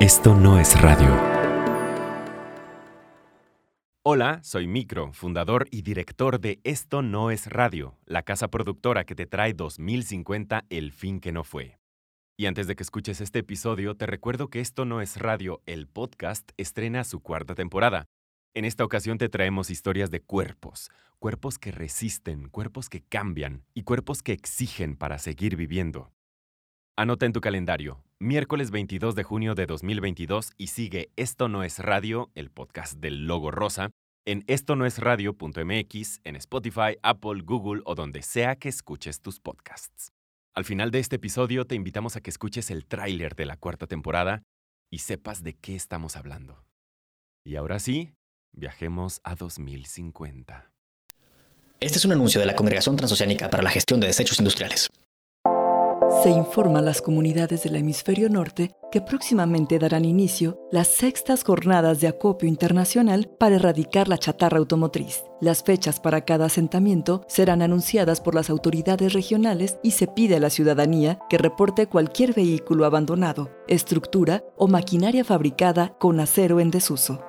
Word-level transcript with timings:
Esto 0.00 0.32
no 0.32 0.60
es 0.60 0.80
radio. 0.80 1.12
Hola, 4.04 4.38
soy 4.44 4.68
Micro, 4.68 5.12
fundador 5.12 5.66
y 5.72 5.82
director 5.82 6.38
de 6.38 6.60
Esto 6.62 7.02
no 7.02 7.32
es 7.32 7.48
radio, 7.48 7.98
la 8.06 8.22
casa 8.22 8.46
productora 8.46 9.02
que 9.02 9.16
te 9.16 9.26
trae 9.26 9.54
2050 9.54 10.66
El 10.70 10.92
fin 10.92 11.18
que 11.18 11.32
no 11.32 11.42
fue. 11.42 11.80
Y 12.36 12.46
antes 12.46 12.68
de 12.68 12.76
que 12.76 12.84
escuches 12.84 13.20
este 13.20 13.40
episodio, 13.40 13.96
te 13.96 14.06
recuerdo 14.06 14.46
que 14.46 14.60
Esto 14.60 14.84
no 14.84 15.00
es 15.00 15.16
radio, 15.16 15.62
el 15.66 15.88
podcast, 15.88 16.52
estrena 16.58 17.02
su 17.02 17.18
cuarta 17.18 17.56
temporada. 17.56 18.06
En 18.54 18.64
esta 18.64 18.84
ocasión 18.84 19.18
te 19.18 19.28
traemos 19.28 19.68
historias 19.68 20.12
de 20.12 20.20
cuerpos, 20.20 20.92
cuerpos 21.18 21.58
que 21.58 21.72
resisten, 21.72 22.50
cuerpos 22.50 22.88
que 22.88 23.02
cambian 23.02 23.64
y 23.74 23.82
cuerpos 23.82 24.22
que 24.22 24.30
exigen 24.30 24.94
para 24.94 25.18
seguir 25.18 25.56
viviendo. 25.56 26.12
Anota 26.96 27.26
en 27.26 27.32
tu 27.32 27.40
calendario, 27.40 28.04
miércoles 28.20 28.72
22 28.72 29.14
de 29.14 29.22
junio 29.22 29.54
de 29.54 29.66
2022 29.66 30.52
y 30.56 30.68
sigue 30.68 31.10
Esto 31.16 31.48
no 31.48 31.62
es 31.62 31.78
radio, 31.78 32.30
el 32.34 32.50
podcast 32.50 32.94
del 32.94 33.26
logo 33.26 33.52
rosa, 33.52 33.90
en 34.26 34.42
esto 34.48 34.74
no 34.74 34.86
es 34.86 34.98
radio.mx, 34.98 36.20
en 36.24 36.36
Spotify, 36.36 36.98
Apple, 37.02 37.42
Google 37.44 37.82
o 37.84 37.94
donde 37.94 38.22
sea 38.22 38.56
que 38.56 38.68
escuches 38.68 39.20
tus 39.20 39.38
podcasts. 39.38 40.10
Al 40.54 40.64
final 40.64 40.90
de 40.90 40.98
este 40.98 41.16
episodio 41.16 41.64
te 41.64 41.76
invitamos 41.76 42.16
a 42.16 42.20
que 42.20 42.30
escuches 42.30 42.70
el 42.70 42.86
tráiler 42.86 43.36
de 43.36 43.46
la 43.46 43.56
cuarta 43.56 43.86
temporada 43.86 44.42
y 44.90 44.98
sepas 44.98 45.44
de 45.44 45.54
qué 45.54 45.76
estamos 45.76 46.16
hablando. 46.16 46.64
Y 47.46 47.54
ahora 47.54 47.78
sí, 47.78 48.14
viajemos 48.52 49.20
a 49.22 49.36
2050. 49.36 50.72
Este 51.78 51.98
es 51.98 52.04
un 52.04 52.12
anuncio 52.12 52.40
de 52.40 52.46
la 52.46 52.56
Congregación 52.56 52.96
Transoceánica 52.96 53.48
para 53.48 53.62
la 53.62 53.70
Gestión 53.70 54.00
de 54.00 54.08
Desechos 54.08 54.40
Industriales 54.40 54.90
se 56.22 56.30
informa 56.30 56.78
a 56.78 56.82
las 56.82 57.02
comunidades 57.02 57.62
del 57.62 57.76
hemisferio 57.76 58.28
norte 58.28 58.72
que 58.90 59.00
próximamente 59.00 59.78
darán 59.78 60.04
inicio 60.04 60.58
las 60.72 60.88
sextas 60.88 61.44
jornadas 61.44 62.00
de 62.00 62.08
acopio 62.08 62.48
internacional 62.48 63.28
para 63.38 63.56
erradicar 63.56 64.08
la 64.08 64.18
chatarra 64.18 64.58
automotriz. 64.58 65.22
Las 65.40 65.62
fechas 65.62 66.00
para 66.00 66.24
cada 66.24 66.46
asentamiento 66.46 67.22
serán 67.28 67.62
anunciadas 67.62 68.20
por 68.20 68.34
las 68.34 68.50
autoridades 68.50 69.12
regionales 69.12 69.78
y 69.82 69.92
se 69.92 70.06
pide 70.06 70.36
a 70.36 70.40
la 70.40 70.50
ciudadanía 70.50 71.20
que 71.28 71.38
reporte 71.38 71.86
cualquier 71.86 72.32
vehículo 72.32 72.84
abandonado, 72.84 73.50
estructura 73.68 74.44
o 74.56 74.66
maquinaria 74.66 75.24
fabricada 75.24 75.94
con 75.98 76.18
acero 76.20 76.58
en 76.58 76.70
desuso. 76.70 77.22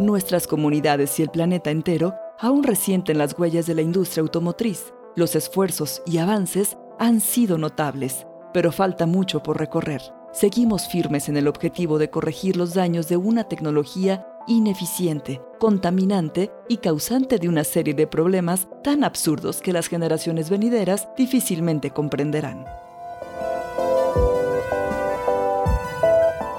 Nuestras 0.00 0.46
comunidades 0.46 1.18
y 1.18 1.22
el 1.22 1.28
planeta 1.28 1.70
entero 1.70 2.14
aún 2.40 2.62
resienten 2.62 3.18
las 3.18 3.38
huellas 3.38 3.66
de 3.66 3.74
la 3.74 3.82
industria 3.82 4.22
automotriz 4.22 4.92
los 5.18 5.34
esfuerzos 5.34 6.00
y 6.06 6.18
avances 6.18 6.78
han 6.98 7.20
sido 7.20 7.58
notables, 7.58 8.26
pero 8.54 8.72
falta 8.72 9.04
mucho 9.04 9.42
por 9.42 9.58
recorrer. 9.58 10.00
Seguimos 10.32 10.88
firmes 10.88 11.28
en 11.28 11.36
el 11.36 11.48
objetivo 11.48 11.98
de 11.98 12.08
corregir 12.08 12.56
los 12.56 12.74
daños 12.74 13.08
de 13.08 13.16
una 13.16 13.44
tecnología 13.44 14.26
ineficiente, 14.46 15.40
contaminante 15.58 16.50
y 16.68 16.78
causante 16.78 17.38
de 17.38 17.48
una 17.48 17.64
serie 17.64 17.94
de 17.94 18.06
problemas 18.06 18.68
tan 18.82 19.04
absurdos 19.04 19.60
que 19.60 19.72
las 19.72 19.88
generaciones 19.88 20.48
venideras 20.48 21.08
difícilmente 21.16 21.90
comprenderán. 21.90 22.64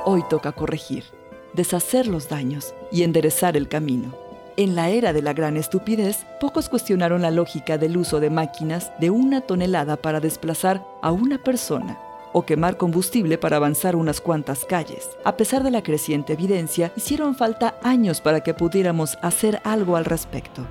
Hoy 0.06 0.24
toca 0.30 0.52
corregir, 0.52 1.06
deshacer 1.54 2.08
los 2.08 2.30
daños 2.30 2.74
y 2.92 3.04
enderezar 3.04 3.56
el 3.56 3.70
camino. 3.70 4.29
En 4.60 4.76
la 4.76 4.90
era 4.90 5.14
de 5.14 5.22
la 5.22 5.32
gran 5.32 5.56
estupidez, 5.56 6.26
pocos 6.42 6.68
cuestionaron 6.68 7.22
la 7.22 7.32
lógica 7.32 7.78
del 7.78 7.96
uso 7.96 8.20
de 8.20 8.30
máquinas 8.30 8.92
de 9.00 9.10
una 9.10 9.40
tonelada 9.40 9.96
para 9.96 10.20
desplazar 10.20 10.86
a 11.02 11.14
una 11.14 11.42
persona 11.42 11.98
o 12.34 12.46
quemar 12.46 12.76
combustible 12.76 13.38
para 13.38 13.56
avanzar 13.56 13.96
unas 13.96 14.20
cuantas 14.20 14.66
calles. 14.66 15.12
A 15.24 15.38
pesar 15.38 15.64
de 15.64 15.72
la 15.72 15.82
creciente 15.82 16.34
evidencia, 16.34 16.92
hicieron 16.98 17.36
falta 17.36 17.80
años 17.84 18.20
para 18.20 18.42
que 18.42 18.54
pudiéramos 18.54 19.18
hacer 19.22 19.62
algo 19.64 19.96
al 19.96 20.04
respecto. 20.04 20.68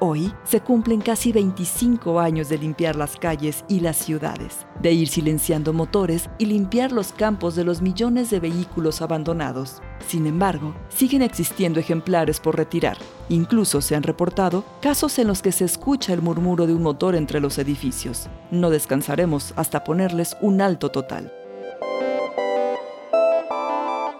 Hoy 0.00 0.32
se 0.44 0.60
cumplen 0.60 1.00
casi 1.00 1.32
25 1.32 2.20
años 2.20 2.48
de 2.48 2.56
limpiar 2.56 2.94
las 2.94 3.16
calles 3.16 3.64
y 3.66 3.80
las 3.80 3.96
ciudades, 3.96 4.64
de 4.80 4.92
ir 4.92 5.08
silenciando 5.08 5.72
motores 5.72 6.30
y 6.38 6.46
limpiar 6.46 6.92
los 6.92 7.12
campos 7.12 7.56
de 7.56 7.64
los 7.64 7.82
millones 7.82 8.30
de 8.30 8.38
vehículos 8.38 9.02
abandonados. 9.02 9.82
Sin 10.06 10.28
embargo, 10.28 10.72
siguen 10.88 11.22
existiendo 11.22 11.80
ejemplares 11.80 12.38
por 12.38 12.56
retirar. 12.56 12.96
Incluso 13.28 13.80
se 13.80 13.96
han 13.96 14.04
reportado 14.04 14.62
casos 14.80 15.18
en 15.18 15.26
los 15.26 15.42
que 15.42 15.50
se 15.50 15.64
escucha 15.64 16.12
el 16.12 16.22
murmuro 16.22 16.68
de 16.68 16.74
un 16.74 16.84
motor 16.84 17.16
entre 17.16 17.40
los 17.40 17.58
edificios. 17.58 18.28
No 18.52 18.70
descansaremos 18.70 19.52
hasta 19.56 19.82
ponerles 19.82 20.36
un 20.40 20.60
alto 20.60 20.90
total. 20.92 21.32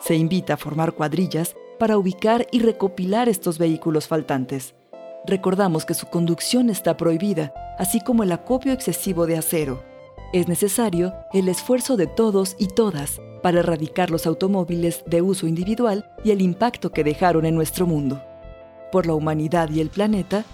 Se 0.01 0.17
invita 0.17 0.55
a 0.55 0.57
formar 0.57 0.95
cuadrillas 0.95 1.55
para 1.79 1.99
ubicar 1.99 2.49
y 2.51 2.59
recopilar 2.59 3.29
estos 3.29 3.59
vehículos 3.59 4.09
faltantes 4.09 4.75
recordamos 5.27 5.85
que 5.85 5.95
su 5.95 6.07
conducción 6.07 6.71
está 6.71 6.97
prohibida, 6.97 7.53
así 7.79 8.01
como 8.01 8.23
el 8.23 8.33
acopio 8.33 8.73
excesivo 8.73 9.27
de 9.27 9.37
acero. 9.37 9.83
Es 10.33 10.49
necesario 10.49 11.15
el 11.33 11.49
esfuerzo 11.49 11.97
de 11.97 12.07
todos 12.07 12.55
y 12.59 12.69
todas 12.69 13.21
para 13.43 13.61
erradicar 13.61 14.11
los 14.11 14.27
automóviles 14.27 15.03
de 15.07 15.23
uso 15.23 15.47
individual 15.47 16.11
y 16.25 16.33
el 16.33 16.43
impacto 16.43 16.91
que 16.91 17.05
dejaron 17.05 17.47
en 17.47 17.55
nuestro 17.55 17.87
mundo. 17.87 18.23
Por 18.93 19.07
la 19.07 19.15
humanidad 19.15 19.71
y 19.71 19.81
el 19.81 19.91
planeta, 19.91 20.45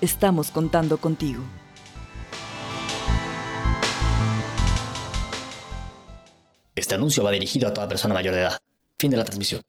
estamos 0.00 0.50
contando 0.50 0.98
contigo. 0.98 1.42
Este 6.74 6.94
anuncio 6.94 7.22
va 7.22 7.30
dirigido 7.30 7.68
a 7.68 7.74
toda 7.74 7.88
persona 7.88 8.14
mayor 8.14 8.34
de 8.34 8.40
edad. 8.40 8.58
Fin 8.98 9.10
de 9.10 9.16
la 9.16 9.24
transmisión. 9.24 9.62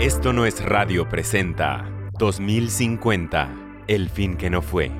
Esto 0.00 0.32
no 0.32 0.46
es 0.46 0.64
radio 0.64 1.06
presenta 1.06 1.86
2050, 2.18 3.84
El 3.86 4.08
fin 4.08 4.38
que 4.38 4.48
no 4.48 4.62
fue. 4.62 4.90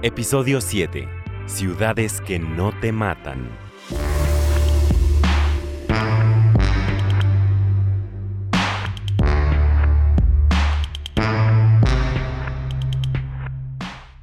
Episodio 0.00 0.62
7. 0.62 1.06
Ciudades 1.44 2.22
que 2.22 2.38
no 2.38 2.72
te 2.80 2.90
matan. 2.90 3.50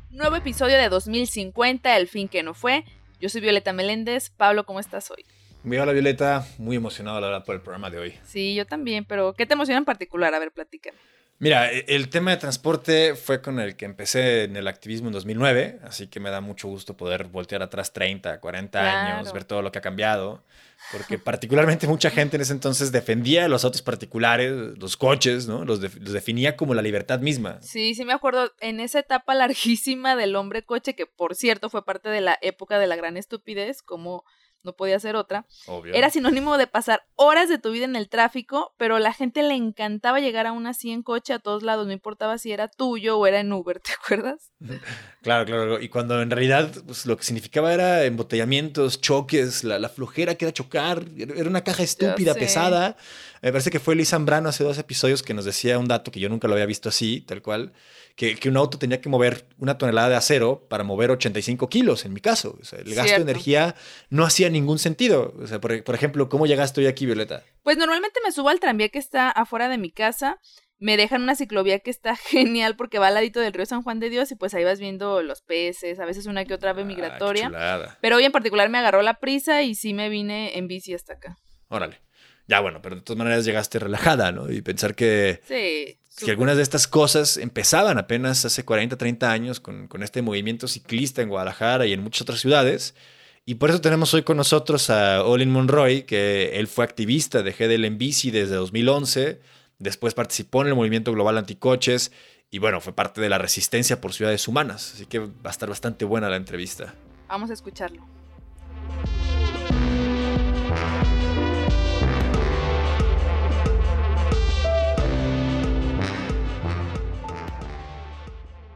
Nuevo 0.09 0.35
episodio 0.35 0.79
de 0.79 0.89
2050, 0.89 1.95
El 1.95 2.07
fin 2.07 2.27
que 2.27 2.41
no 2.41 2.55
fue. 2.55 2.85
Yo 3.21 3.29
soy 3.29 3.41
Violeta 3.41 3.71
Meléndez. 3.71 4.31
Pablo, 4.31 4.65
¿cómo 4.65 4.79
estás 4.79 5.11
hoy? 5.11 5.25
Hola 5.65 5.93
Violeta, 5.93 6.45
muy 6.57 6.75
emocionado 6.75 7.21
la 7.21 7.27
verdad 7.27 7.45
por 7.45 7.55
el 7.55 7.61
programa 7.61 7.89
de 7.89 7.97
hoy. 7.97 8.13
Sí, 8.23 8.53
yo 8.53 8.65
también, 8.65 9.05
pero 9.05 9.33
¿qué 9.33 9.45
te 9.45 9.53
emociona 9.53 9.77
en 9.77 9.85
particular? 9.85 10.33
A 10.33 10.39
ver, 10.39 10.51
platícame. 10.51 10.97
Mira, 11.39 11.71
e, 11.71 11.85
el 11.87 12.09
tema 12.09 12.31
de 12.31 12.37
transporte 12.37 13.15
fue 13.15 13.41
con 13.41 13.59
el 13.59 13.77
que 13.77 13.85
empecé 13.85 14.43
en 14.43 14.57
el 14.57 14.67
activismo 14.67 15.07
en 15.07 15.13
2009, 15.13 15.79
así 15.83 16.07
que 16.07 16.19
me 16.19 16.29
da 16.29 16.41
mucho 16.41 16.67
gusto 16.67 16.97
poder 16.97 17.25
voltear 17.25 17.63
atrás 17.63 17.93
30, 17.93 18.41
40 18.41 18.79
años, 19.17 19.31
ver 19.31 19.45
todo 19.45 19.61
lo 19.61 19.71
que 19.71 19.79
ha 19.79 19.81
cambiado, 19.81 20.43
porque 20.91 21.17
particularmente 21.17 21.87
mucha 21.87 22.09
gente 22.09 22.35
en 22.35 22.41
ese 22.41 22.53
entonces 22.53 22.91
defendía 22.91 23.47
los 23.47 23.63
autos 23.63 23.81
particulares, 23.81 24.77
los 24.77 24.97
coches, 24.97 25.47
¿no? 25.47 25.63
Los, 25.63 25.79
los, 25.79 26.13
definía 26.13 26.57
como 26.57 26.73
la 26.73 26.81
libertad 26.81 27.19
misma. 27.19 27.61
Sí, 27.61 27.95
sí 27.95 28.03
me 28.03 28.13
acuerdo, 28.13 28.51
en 28.59 28.81
esa 28.81 28.99
etapa 28.99 29.33
larguísima 29.33 30.17
del 30.17 30.35
hombre 30.35 30.63
coche, 30.63 30.93
que 30.93 31.05
por 31.05 31.35
cierto 31.35 31.69
fue 31.69 31.85
parte 31.85 32.09
de 32.09 32.19
la 32.19 32.37
época 32.41 32.79
de 32.79 32.87
la 32.87 32.97
gran 32.97 33.15
estupidez, 33.15 33.81
como 33.81 34.25
no 34.63 34.73
podía 34.73 34.99
ser 34.99 35.15
otra. 35.15 35.45
Era 35.93 36.09
sinónimo 36.09 36.57
de 36.57 36.67
pasar 36.67 37.05
horas 37.15 37.49
de 37.49 37.57
tu 37.57 37.71
vida 37.71 37.85
en 37.85 37.95
el 37.95 38.09
tráfico, 38.09 38.73
pero 38.77 38.99
la 38.99 39.13
gente 39.13 39.43
le 39.43 39.55
encantaba 39.55 40.19
llegar 40.19 40.47
aún 40.47 40.67
así 40.67 40.91
en 40.91 41.03
coche 41.03 41.33
a 41.33 41.39
todos 41.39 41.63
lados, 41.63 41.85
no 41.85 41.93
importaba 41.93 42.37
si 42.37 42.51
era 42.51 42.67
tuyo 42.67 43.17
o 43.17 43.27
era 43.27 43.39
en 43.39 43.51
Uber, 43.51 43.79
¿te 43.79 43.93
acuerdas? 43.93 44.51
Claro, 45.23 45.45
claro, 45.45 45.81
y 45.81 45.87
cuando 45.87 46.21
en 46.21 46.29
realidad 46.29 46.69
pues, 46.85 47.05
lo 47.05 47.15
que 47.15 47.23
significaba 47.23 47.73
era 47.73 48.03
embotellamientos, 48.03 48.99
choques, 48.99 49.63
la, 49.63 49.87
flojera 49.87 50.35
que 50.35 50.43
era 50.43 50.51
chocar, 50.51 51.05
era 51.15 51.49
una 51.49 51.63
caja 51.63 51.81
estúpida, 51.81 52.33
pesada. 52.33 52.97
Me 53.43 53.51
parece 53.51 53.71
que 53.71 53.81
fue 53.81 53.93
Liz 53.93 54.11
Zambrano 54.11 54.47
hace 54.47 54.63
dos 54.63 54.77
episodios 54.77 55.21
que 55.21 55.33
nos 55.33 55.43
decía 55.43 55.77
un 55.77 55.89
dato 55.89 56.11
que 56.11 56.21
yo 56.21 56.29
nunca 56.29 56.47
lo 56.47 56.53
había 56.53 56.65
visto 56.65 56.87
así, 56.87 57.19
tal 57.19 57.41
cual, 57.41 57.73
que, 58.15 58.39
un 58.47 58.55
auto 58.55 58.79
tenía 58.79 59.01
que 59.01 59.09
mover 59.09 59.49
una 59.57 59.77
tonelada 59.77 60.07
de 60.07 60.15
acero 60.15 60.65
para 60.69 60.85
mover 60.85 61.11
85 61.11 61.67
kilos, 61.67 62.05
en 62.05 62.13
mi 62.13 62.21
caso. 62.21 62.57
el 62.71 62.95
gasto 62.95 63.15
de 63.17 63.21
energía 63.21 63.75
no 64.09 64.23
hacía 64.23 64.49
ningún 64.49 64.79
sentido. 64.79 65.33
O 65.41 65.45
sea, 65.45 65.59
por, 65.59 65.73
ejemplo, 65.73 66.29
¿cómo 66.29 66.45
llegaste 66.45 66.79
hoy 66.79 66.87
aquí, 66.87 67.05
Violeta? 67.05 67.43
Pues 67.63 67.75
normalmente 67.75 68.21
me 68.23 68.31
subo 68.31 68.47
al 68.47 68.61
tranvía 68.61 68.87
que 68.87 68.99
está 68.99 69.29
afuera 69.29 69.67
de 69.67 69.77
mi 69.77 69.91
casa 69.91 70.39
me 70.79 70.97
dejan 70.97 71.21
una 71.21 71.35
ciclovía 71.35 71.79
que 71.79 71.91
está 71.91 72.15
genial 72.17 72.75
porque 72.77 72.99
va 72.99 73.07
al 73.07 73.13
ladito 73.13 73.41
del 73.41 73.53
río 73.53 73.65
San 73.65 73.83
Juan 73.83 73.99
de 73.99 74.09
Dios 74.09 74.31
y 74.31 74.35
pues 74.35 74.53
ahí 74.53 74.63
vas 74.65 74.79
viendo 74.79 75.21
los 75.21 75.41
peces, 75.41 75.99
a 75.99 76.05
veces 76.05 76.25
una 76.25 76.43
que 76.43 76.53
otra 76.53 76.71
ave 76.71 76.81
ah, 76.81 76.85
migratoria. 76.85 77.97
pero 78.01 78.17
hoy 78.17 78.25
en 78.25 78.33
particular 78.33 78.69
me 78.69 78.79
agarró 78.79 79.01
la 79.01 79.19
prisa 79.19 79.61
y 79.63 79.75
sí 79.75 79.93
me 79.93 80.09
vine 80.09 80.57
en 80.57 80.67
bici 80.67 80.93
hasta 80.93 81.13
acá. 81.13 81.37
Órale. 81.69 82.01
Ya 82.47 82.59
bueno, 82.59 82.81
pero 82.81 82.95
de 82.95 83.01
todas 83.01 83.17
maneras 83.17 83.45
llegaste 83.45 83.79
relajada, 83.79 84.31
¿no? 84.31 84.51
Y 84.51 84.61
pensar 84.61 84.95
que 84.95 85.41
sí. 85.47 85.97
que 86.25 86.31
algunas 86.31 86.57
de 86.57 86.63
estas 86.63 86.87
cosas 86.87 87.37
empezaban 87.37 87.97
apenas 87.97 88.43
hace 88.45 88.65
40, 88.65 88.97
30 88.97 89.31
años 89.31 89.59
con, 89.59 89.87
con, 89.87 90.03
este 90.03 90.21
movimiento 90.21 90.67
ciclista 90.67 91.21
en 91.21 91.29
Guadalajara 91.29 91.85
y 91.85 91.93
en 91.93 92.01
muchas 92.01 92.23
otras 92.23 92.41
ciudades. 92.41 92.95
Y 93.45 93.55
por 93.55 93.69
eso 93.69 93.81
tenemos 93.81 94.13
hoy 94.13 94.23
con 94.23 94.37
nosotros 94.37 94.89
a 94.89 95.23
Olin 95.23 95.51
Monroy, 95.51 96.03
que 96.03 96.51
él 96.59 96.67
fue 96.67 96.85
activista 96.85 97.43
de 97.43 97.51
GDL 97.51 97.85
en 97.85 97.97
bici 97.97 98.31
desde 98.31 98.55
2011, 98.55 99.41
después 99.79 100.13
participó 100.13 100.61
en 100.61 100.69
el 100.69 100.75
movimiento 100.75 101.11
global 101.11 101.37
anticoches 101.37 102.11
y 102.49 102.59
bueno, 102.59 102.79
fue 102.79 102.93
parte 102.93 103.19
de 103.19 103.29
la 103.29 103.39
resistencia 103.39 103.99
por 103.99 104.13
ciudades 104.13 104.47
humanas. 104.47 104.93
Así 104.93 105.07
que 105.07 105.19
va 105.19 105.27
a 105.45 105.49
estar 105.49 105.67
bastante 105.67 106.05
buena 106.05 106.29
la 106.29 106.37
entrevista. 106.37 106.93
Vamos 107.27 107.49
a 107.49 107.53
escucharlo. 107.53 108.05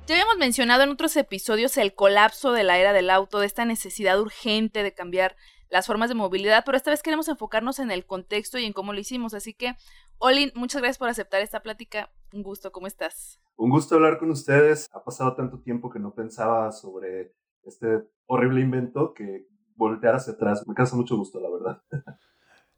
Ya 0.08 0.16
habíamos 0.16 0.38
mencionado 0.38 0.84
en 0.84 0.90
otros 0.90 1.18
episodios 1.18 1.76
el 1.76 1.94
colapso 1.94 2.54
de 2.54 2.64
la 2.64 2.78
era 2.78 2.94
del 2.94 3.10
auto, 3.10 3.40
de 3.40 3.46
esta 3.46 3.66
necesidad 3.66 4.18
urgente 4.22 4.82
de 4.82 4.94
cambiar 4.94 5.36
las 5.70 5.86
formas 5.86 6.08
de 6.08 6.16
movilidad, 6.16 6.64
pero 6.66 6.78
esta 6.78 6.92
vez 6.92 7.04
queremos 7.04 7.28
enfocarnos 7.28 7.80
en 7.80 7.92
el 7.92 8.06
contexto 8.06 8.58
y 8.58 8.64
en 8.64 8.72
cómo 8.72 8.94
lo 8.94 9.02
hicimos. 9.02 9.34
Así 9.34 9.54
que, 9.54 9.76
Olin, 10.18 10.54
muchas 10.56 10.82
gracias 10.82 10.98
por 10.98 11.10
aceptar 11.10 11.42
esta 11.42 11.62
plática. 11.62 12.10
Un 12.32 12.42
gusto, 12.42 12.72
¿cómo 12.72 12.88
estás? 12.88 13.42
Un 13.58 13.70
gusto 13.70 13.96
hablar 13.96 14.18
con 14.18 14.32
ustedes. 14.32 14.88
Ha 14.94 15.04
pasado 15.04 15.36
tanto 15.36 15.60
tiempo 15.60 15.90
que 15.90 16.00
no 16.00 16.16
pensaba 16.16 16.72
sobre 16.72 17.34
este 17.66 18.02
horrible 18.28 18.62
invento 18.62 19.14
que 19.14 19.46
voltear 19.76 20.16
hacia 20.16 20.34
atrás 20.34 20.66
me 20.66 20.74
causa 20.74 20.96
mucho 20.96 21.18
gusto, 21.18 21.40
la 21.42 21.50
verdad. 21.50 21.82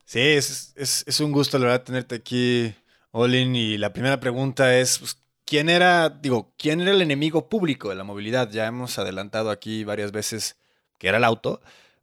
Sí, 0.03 0.19
es, 0.19 0.73
es, 0.75 1.03
es 1.05 1.19
un 1.19 1.31
gusto, 1.31 1.59
la 1.59 1.65
verdad, 1.65 1.83
tenerte 1.83 2.15
aquí, 2.15 2.73
Olin. 3.11 3.55
Y 3.55 3.77
la 3.77 3.93
primera 3.93 4.19
pregunta 4.19 4.75
es, 4.75 4.97
pues, 4.97 5.21
¿quién 5.49 5.67
era, 5.67 6.09
digo, 6.09 6.53
quién 6.59 6.79
era 6.79 6.91
el 6.91 7.01
enemigo 7.01 7.49
público 7.49 7.89
de 7.89 7.95
la 7.95 8.03
movilidad? 8.03 8.51
Ya 8.51 8.67
hemos 8.67 8.99
adelantado 8.99 9.49
aquí 9.49 9.83
varias 9.83 10.11
veces 10.11 10.59
que 10.99 11.07
era 11.07 11.17
el 11.17 11.23
auto, 11.23 11.59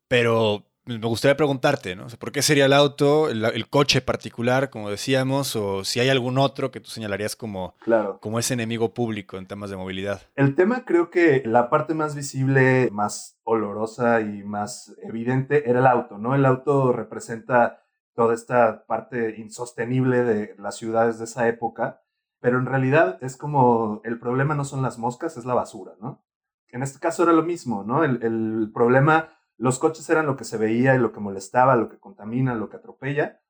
pero 0.08 0.64
me 0.84 1.06
gustaría 1.06 1.36
preguntarte, 1.36 1.94
¿no? 1.94 2.08
¿Por 2.18 2.32
qué 2.32 2.42
sería 2.42 2.66
el 2.66 2.72
auto, 2.72 3.28
el, 3.28 3.68
coche 3.68 4.00
particular, 4.00 4.68
como 4.68 4.90
decíamos, 4.90 5.54
o 5.54 5.84
si 5.84 6.00
hay 6.00 6.08
algún 6.08 6.38
otro 6.38 6.72
que 6.72 6.80
tú 6.80 6.90
señalarías 6.90 7.36
como, 7.36 7.76
claro. 7.78 8.18
como 8.20 8.40
ese 8.40 8.54
enemigo 8.54 8.92
público 8.94 9.36
en 9.36 9.46
temas 9.46 9.70
de 9.70 9.76
movilidad? 9.76 10.22
El 10.34 10.56
tema 10.56 10.84
creo 10.84 11.10
que 11.10 11.42
la 11.44 11.70
parte 11.70 11.94
más 11.94 12.16
visible, 12.16 12.88
más 12.90 13.38
olorosa 13.44 14.22
y 14.22 14.42
más 14.42 14.96
evidente 15.04 15.70
era 15.70 15.78
el 15.78 15.86
auto, 15.86 16.18
¿no? 16.18 16.34
El 16.34 16.44
auto 16.44 16.92
representa 16.92 17.84
toda 18.14 18.34
esta 18.34 18.86
parte 18.86 19.36
insostenible 19.38 20.24
de 20.24 20.56
las 20.58 20.76
ciudades 20.76 21.18
de 21.18 21.26
esa 21.26 21.46
época 21.46 22.00
pero 22.40 22.58
en 22.58 22.66
realidad 22.66 23.18
es 23.22 23.36
como 23.36 24.00
el 24.04 24.18
problema 24.18 24.54
no 24.54 24.64
son 24.64 24.82
las 24.82 24.98
moscas, 24.98 25.36
es 25.36 25.44
la 25.44 25.54
basura, 25.54 25.92
¿no? 26.00 26.24
En 26.68 26.82
este 26.82 26.98
caso 26.98 27.22
era 27.22 27.32
lo 27.32 27.42
mismo, 27.42 27.84
¿no? 27.84 28.04
El, 28.04 28.70
problema, 28.74 29.30
los 29.56 29.78
coches 29.78 30.08
eran 30.10 30.26
lo 30.26 30.36
que 30.36 30.44
se 30.44 30.58
veía 30.58 30.94
y 30.94 30.98
lo 30.98 31.12
que 31.12 31.20
molestaba, 31.20 31.76
lo 31.76 31.88
que 31.88 31.98
contamina, 31.98 32.54
lo 32.54 32.68
que 32.68 32.76
atropella, 32.76 33.40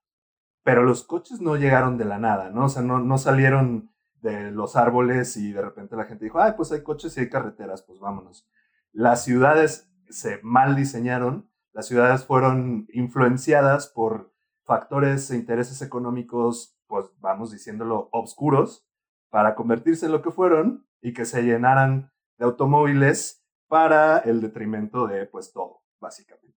pero 0.62 0.82
los 0.82 1.04
coches 1.04 1.40
no 1.40 1.56
llegaron 1.56 1.98
de 1.98 2.04
la 2.04 2.18
nada, 2.18 2.50
¿no? 2.50 2.66
O 2.66 2.68
sea, 2.68 2.82
no, 2.82 2.98
no 2.98 3.18
salieron 3.18 3.90
de 4.20 4.50
los 4.50 4.76
árboles 4.76 5.36
y 5.36 5.52
de 5.52 5.62
repente 5.62 5.96
la 5.96 6.04
gente 6.04 6.24
dijo, 6.24 6.40
ay, 6.40 6.52
pues 6.56 6.72
hay 6.72 6.82
coches 6.82 7.16
y 7.16 7.20
hay 7.20 7.28
carreteras, 7.28 7.82
pues 7.82 8.00
vámonos. 8.00 8.48
Las 8.92 9.24
ciudades 9.24 9.90
se 10.08 10.40
mal 10.42 10.76
diseñaron, 10.76 11.50
las 11.72 11.86
ciudades 11.86 12.24
fueron 12.24 12.86
influenciadas 12.92 13.88
por 13.88 14.32
factores 14.64 15.30
e 15.30 15.36
intereses 15.36 15.82
económicos 15.82 16.75
pues 16.86 17.06
vamos 17.18 17.50
diciéndolo, 17.50 18.08
obscuros 18.12 18.86
para 19.30 19.54
convertirse 19.54 20.06
en 20.06 20.12
lo 20.12 20.22
que 20.22 20.30
fueron 20.30 20.86
y 21.00 21.12
que 21.12 21.24
se 21.24 21.42
llenaran 21.42 22.12
de 22.38 22.44
automóviles 22.44 23.44
para 23.68 24.18
el 24.18 24.40
detrimento 24.40 25.06
de 25.06 25.26
pues 25.26 25.52
todo, 25.52 25.82
básicamente. 26.00 26.56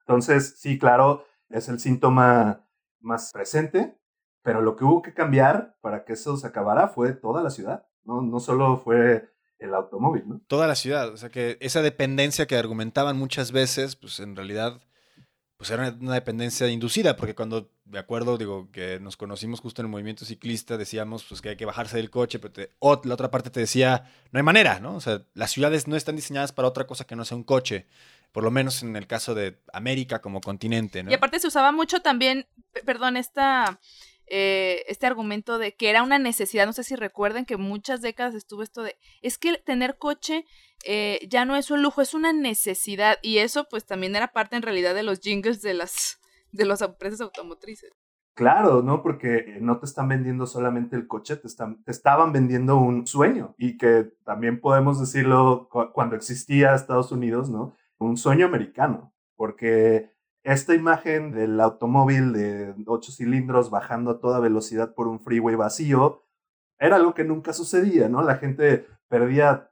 Entonces, 0.00 0.58
sí, 0.58 0.78
claro, 0.78 1.24
es 1.48 1.68
el 1.68 1.80
síntoma 1.80 2.66
más 3.00 3.32
presente, 3.32 3.98
pero 4.42 4.60
lo 4.60 4.76
que 4.76 4.84
hubo 4.84 5.02
que 5.02 5.14
cambiar 5.14 5.76
para 5.80 6.04
que 6.04 6.14
eso 6.14 6.36
se 6.36 6.46
acabara 6.46 6.88
fue 6.88 7.12
toda 7.12 7.42
la 7.42 7.50
ciudad, 7.50 7.86
no, 8.04 8.20
no 8.20 8.40
solo 8.40 8.76
fue 8.76 9.30
el 9.58 9.74
automóvil, 9.74 10.28
¿no? 10.28 10.40
Toda 10.46 10.66
la 10.66 10.74
ciudad, 10.74 11.08
o 11.08 11.16
sea 11.16 11.30
que 11.30 11.56
esa 11.60 11.80
dependencia 11.80 12.46
que 12.46 12.56
argumentaban 12.56 13.16
muchas 13.16 13.52
veces, 13.52 13.96
pues 13.96 14.20
en 14.20 14.36
realidad 14.36 14.80
pues 15.56 15.70
era 15.70 15.96
una 16.00 16.14
dependencia 16.14 16.68
inducida, 16.68 17.16
porque 17.16 17.34
cuando, 17.34 17.70
me 17.86 17.98
acuerdo, 17.98 18.38
digo, 18.38 18.70
que 18.72 18.98
nos 19.00 19.16
conocimos 19.16 19.60
justo 19.60 19.82
en 19.82 19.86
el 19.86 19.90
movimiento 19.90 20.24
ciclista, 20.24 20.76
decíamos 20.76 21.24
pues 21.24 21.42
que 21.42 21.50
hay 21.50 21.56
que 21.56 21.66
bajarse 21.66 21.96
del 21.96 22.10
coche, 22.10 22.38
pero 22.38 22.68
la 23.04 23.14
otra 23.14 23.30
parte 23.30 23.50
te 23.50 23.60
decía, 23.60 24.10
no 24.32 24.38
hay 24.38 24.42
manera, 24.42 24.80
¿no? 24.80 24.96
O 24.96 25.00
sea, 25.00 25.22
las 25.34 25.50
ciudades 25.50 25.86
no 25.86 25.96
están 25.96 26.16
diseñadas 26.16 26.52
para 26.52 26.68
otra 26.68 26.86
cosa 26.86 27.06
que 27.06 27.16
no 27.16 27.24
sea 27.24 27.36
un 27.36 27.44
coche, 27.44 27.86
por 28.32 28.42
lo 28.42 28.50
menos 28.50 28.82
en 28.82 28.96
el 28.96 29.06
caso 29.06 29.34
de 29.34 29.60
América 29.72 30.20
como 30.20 30.40
continente, 30.40 31.02
¿no? 31.02 31.10
Y 31.10 31.14
aparte 31.14 31.40
se 31.40 31.48
usaba 31.48 31.72
mucho 31.72 32.00
también, 32.00 32.46
perdón, 32.84 33.16
esta 33.16 33.78
eh, 34.26 34.84
este 34.88 35.06
argumento 35.06 35.58
de 35.58 35.74
que 35.74 35.90
era 35.90 36.02
una 36.02 36.18
necesidad, 36.18 36.64
no 36.64 36.72
sé 36.72 36.82
si 36.82 36.96
recuerden 36.96 37.44
que 37.44 37.58
muchas 37.58 38.00
décadas 38.00 38.34
estuvo 38.34 38.62
esto 38.62 38.82
de, 38.82 38.96
es 39.20 39.36
que 39.36 39.58
tener 39.58 39.98
coche 39.98 40.46
eh, 40.84 41.20
ya 41.28 41.44
no 41.44 41.56
es 41.56 41.70
un 41.70 41.82
lujo, 41.82 42.00
es 42.00 42.14
una 42.14 42.32
necesidad 42.32 43.18
y 43.20 43.38
eso 43.38 43.68
pues 43.68 43.84
también 43.84 44.16
era 44.16 44.32
parte 44.32 44.56
en 44.56 44.62
realidad 44.62 44.94
de 44.94 45.02
los 45.02 45.20
jingles 45.20 45.60
de 45.60 45.74
las, 45.74 46.20
de 46.54 46.64
las 46.64 46.80
empresas 46.82 47.20
automotrices. 47.20 47.92
Claro, 48.34 48.82
¿no? 48.82 49.02
Porque 49.02 49.58
no 49.60 49.78
te 49.78 49.86
están 49.86 50.08
vendiendo 50.08 50.46
solamente 50.46 50.96
el 50.96 51.06
coche, 51.06 51.36
te, 51.36 51.46
están, 51.46 51.84
te 51.84 51.92
estaban 51.92 52.32
vendiendo 52.32 52.78
un 52.78 53.06
sueño 53.06 53.54
y 53.58 53.76
que 53.76 54.12
también 54.24 54.60
podemos 54.60 54.98
decirlo 54.98 55.68
cuando 55.92 56.16
existía 56.16 56.74
Estados 56.74 57.12
Unidos, 57.12 57.48
¿no? 57.48 57.76
Un 57.98 58.16
sueño 58.16 58.46
americano, 58.46 59.14
porque 59.36 60.12
esta 60.42 60.74
imagen 60.74 61.30
del 61.30 61.60
automóvil 61.60 62.32
de 62.32 62.74
ocho 62.86 63.12
cilindros 63.12 63.70
bajando 63.70 64.10
a 64.10 64.20
toda 64.20 64.40
velocidad 64.40 64.94
por 64.94 65.06
un 65.06 65.20
freeway 65.20 65.54
vacío 65.54 66.24
era 66.78 66.96
algo 66.96 67.14
que 67.14 67.24
nunca 67.24 67.52
sucedía, 67.52 68.08
¿no? 68.08 68.20
La 68.22 68.36
gente 68.36 68.86
perdía 69.08 69.70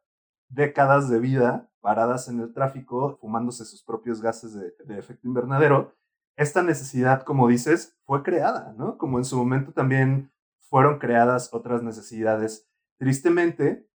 décadas 0.48 1.08
de 1.08 1.18
vida 1.18 1.68
paradas 1.82 2.28
en 2.28 2.40
el 2.40 2.54
tráfico, 2.54 3.18
fumándose 3.20 3.64
sus 3.64 3.82
propios 3.82 4.22
gases 4.22 4.54
de, 4.54 4.98
efecto 4.98 5.26
invernadero. 5.26 5.94
Esta 6.36 6.62
necesidad, 6.62 7.22
como 7.22 7.48
dices, 7.48 7.96
fue 8.04 8.22
creada, 8.22 8.74
¿no? 8.76 8.98
Como 8.98 9.18
en 9.18 9.24
su 9.24 9.36
momento 9.36 9.72
también 9.72 10.32
fueron 10.60 10.98
creadas 10.98 11.52
otras 11.52 11.82
necesidades. 11.82 12.68
Tristemente, 12.98 13.88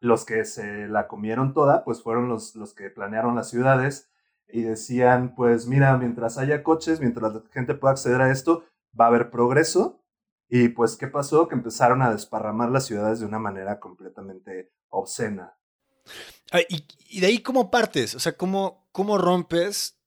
los 0.00 0.24
que 0.24 0.44
se 0.44 0.88
la 0.88 1.06
comieron 1.06 1.54
toda, 1.54 1.84
pues 1.84 2.02
fueron 2.02 2.28
los, 2.28 2.56
los 2.56 2.74
que 2.74 2.90
planearon 2.90 3.36
las 3.36 3.48
ciudades 3.48 4.10
y 4.48 4.62
decían, 4.62 5.34
pues 5.36 5.66
mira, 5.66 5.96
mientras 5.96 6.38
haya 6.38 6.62
coches, 6.62 7.00
mientras 7.00 7.32
la 7.32 7.42
gente 7.52 7.74
pueda 7.74 7.92
acceder 7.92 8.20
a 8.20 8.30
esto, 8.30 8.64
va 8.98 9.06
a 9.06 9.08
haber 9.08 9.30
progreso. 9.30 10.04
Y 10.48 10.68
pues, 10.68 10.96
¿qué 10.96 11.06
pasó? 11.06 11.48
Que 11.48 11.54
empezaron 11.54 12.02
a 12.02 12.12
desparramar 12.12 12.70
las 12.70 12.84
ciudades 12.84 13.20
de 13.20 13.26
una 13.26 13.38
manera 13.38 13.80
completamente 13.80 14.72
obscena. 14.88 15.56
y, 16.68 17.20
de 17.20 17.26
ahí, 17.26 17.38
¿cómo 17.38 17.70
partes? 17.70 18.14
O 18.14 18.18
sea, 18.18 18.36
¿cómo, 18.36 18.88
¿cómo 18.92 19.16
rompes 19.16 20.01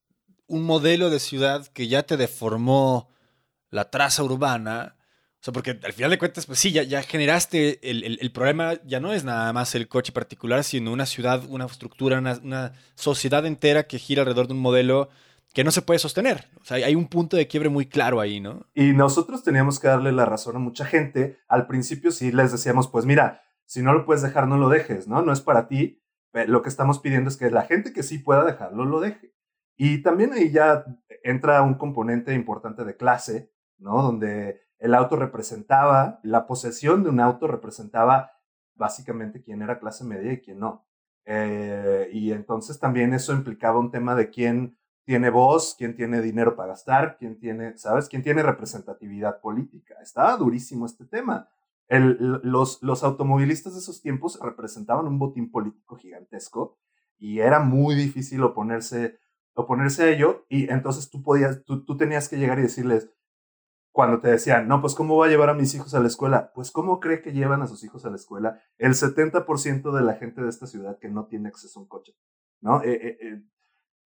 un 0.48 0.64
modelo 0.64 1.10
de 1.10 1.20
ciudad 1.20 1.68
que 1.68 1.88
ya 1.88 2.04
te 2.04 2.18
deformó 2.18 3.10
la 3.70 3.90
traza 3.90 4.24
urbana 4.24 4.96
sea, 5.46 5.54
porque 5.54 5.80
al 5.84 5.94
final 5.94 6.10
de 6.10 6.18
cuentas, 6.18 6.48
pues 6.48 6.58
sí, 6.58 6.72
ya, 6.72 6.82
ya 6.82 7.04
generaste 7.04 7.80
el, 7.84 8.32
problema, 8.32 8.74
ya 8.84 9.00
no 9.00 9.14
es 9.14 9.24
nada 9.24 9.54
más 9.54 9.76
el 9.76 9.88
coche 9.88 10.12
particular, 10.12 10.64
sino 10.64 10.92
una 10.92 11.06
ciudad, 11.06 11.44
una 11.50 11.66
estructura, 11.66 12.18
una, 12.18 12.74
sociedad 12.96 13.46
entera 13.46 13.84
que 13.84 14.00
gira 14.00 14.24
alrededor 14.24 14.48
de 14.48 14.54
un 14.54 14.60
modelo 14.60 15.10
que 15.54 15.64
no 15.64 15.70
se 15.70 15.84
puede 15.84 16.00
sostener. 16.00 16.48
O 16.60 16.66
sea, 16.66 16.78
hay 16.78 16.96
un 16.96 17.08
punto 17.08 17.38
de 17.38 17.48
quiebre 17.48 17.70
muy 17.70 17.86
claro 17.86 18.20
ahí, 18.20 18.40
¿no? 18.40 18.66
Y 18.74 18.94
nosotros 18.94 19.44
teníamos 19.44 19.80
que 19.80 19.88
darle 19.88 20.12
la 20.12 20.26
razón 20.26 20.56
a 20.56 20.60
mucha 20.60 20.84
gente. 20.84 21.38
Al 21.48 21.68
principio 21.68 22.12
sí 22.12 22.32
les 22.32 22.52
decíamos, 22.52 22.88
pues 22.88 23.06
mira, 23.06 23.44
si 23.66 23.84
no 23.84 23.94
lo 23.94 24.04
puedes 24.04 24.24
dejar, 24.24 24.48
no 24.48 24.58
lo 24.58 24.68
dejes, 24.68 25.08
¿no? 25.08 25.22
No 25.22 25.32
es 25.32 25.42
para 25.42 25.68
ti. 25.68 26.02
Lo 26.48 26.64
que 26.64 26.70
estamos 26.70 27.00
pidiendo 27.00 27.30
es 27.30 27.38
que 27.38 27.52
la 27.52 27.62
gente 27.62 27.94
que 27.94 28.04
sí 28.04 28.18
pueda 28.18 28.44
dejarlo, 28.44 28.84
lo 28.84 29.00
deje. 29.00 29.35
Y 29.78 30.02
también 30.02 30.34
ahí 30.34 30.52
ya 30.52 30.86
entra 31.24 31.62
un 31.62 31.76
componente 31.76 32.34
importante 32.34 32.84
de 32.84 32.96
clase, 32.96 33.52
¿no? 33.78 34.02
Donde 34.02 34.62
el 34.80 34.94
auto 34.94 35.16
representaba, 35.16 36.20
la 36.24 36.48
posesión 36.48 37.04
de 37.04 37.10
un 37.10 37.20
auto 37.20 37.48
representaba 37.48 38.32
básicamente 38.76 39.42
quién 39.42 39.62
era 39.62 39.80
clase 39.80 40.04
media 40.04 40.34
y 40.34 40.42
quién 40.42 40.60
no. 40.60 40.86
Eh, 41.26 42.10
y 42.14 42.32
entonces 42.32 42.80
también 42.80 43.14
eso 43.14 43.34
implicaba 43.34 43.80
un 43.80 43.92
tema 43.92 44.16
de 44.16 44.30
quién 44.30 44.78
tiene 45.06 45.30
voz, 45.30 45.76
quién 45.78 45.96
tiene 45.96 46.22
dinero 46.22 46.56
para 46.56 46.70
gastar, 46.70 47.18
quién 47.18 47.40
tiene, 47.40 47.78
¿sabes? 47.78 48.10
¿Quién 48.10 48.24
tiene 48.24 48.44
representatividad 48.44 49.40
política? 49.40 49.96
Estaba 50.02 50.36
durísimo 50.38 50.86
este 50.86 51.06
tema. 51.06 51.50
los, 51.88 52.82
los 52.82 53.04
automovilistas 53.04 53.74
de 53.74 53.80
esos 53.80 54.02
tiempos 54.02 54.40
representaban 54.42 55.06
un 55.08 55.20
botín 55.20 55.52
político 55.52 55.96
gigantesco 55.96 56.78
y 57.20 57.40
era 57.40 57.60
muy 57.60 57.96
difícil 57.96 58.44
oponerse, 58.44 59.20
oponerse 59.56 60.04
a 60.04 60.10
ello 60.10 60.46
y 60.50 60.70
entonces 60.70 61.10
tú 61.10 61.24
podías, 61.24 61.64
tú, 61.64 61.84
tú 61.84 61.98
tenías 61.98 62.30
que 62.30 62.38
llegar 62.38 62.60
y 62.60 62.64
decirles, 62.64 63.10
cuando 63.92 64.20
te 64.20 64.30
decían, 64.30 64.68
no, 64.68 64.82
pues 64.82 64.94
¿cómo 64.94 65.16
voy 65.16 65.30
a 65.30 65.32
llevar 65.32 65.50
a 65.50 65.54
mis 65.54 65.74
hijos 65.74 65.96
a 65.96 66.02
la 66.02 66.08
escuela? 66.08 66.52
Pues 66.54 66.70
¿cómo 66.70 67.00
cree 67.00 67.22
que 67.22 67.32
llevan 67.32 67.62
a 67.62 67.68
sus 67.68 67.82
hijos 67.86 68.06
a 68.06 68.10
la 68.10 68.18
escuela 68.18 68.62
el 68.78 68.94
70% 68.94 69.96
de 69.96 70.04
la 70.04 70.16
gente 70.16 70.42
de 70.42 70.50
esta 70.50 70.68
ciudad 70.68 71.00
que 71.00 71.08
no 71.08 71.28
tiene 71.28 71.48
acceso 71.48 71.80
a 71.80 71.84
un 71.84 71.88
coche? 71.88 72.14
¿No? 72.60 72.84
Eh, 72.84 72.92
eh, 72.92 73.18
eh, 73.22 73.44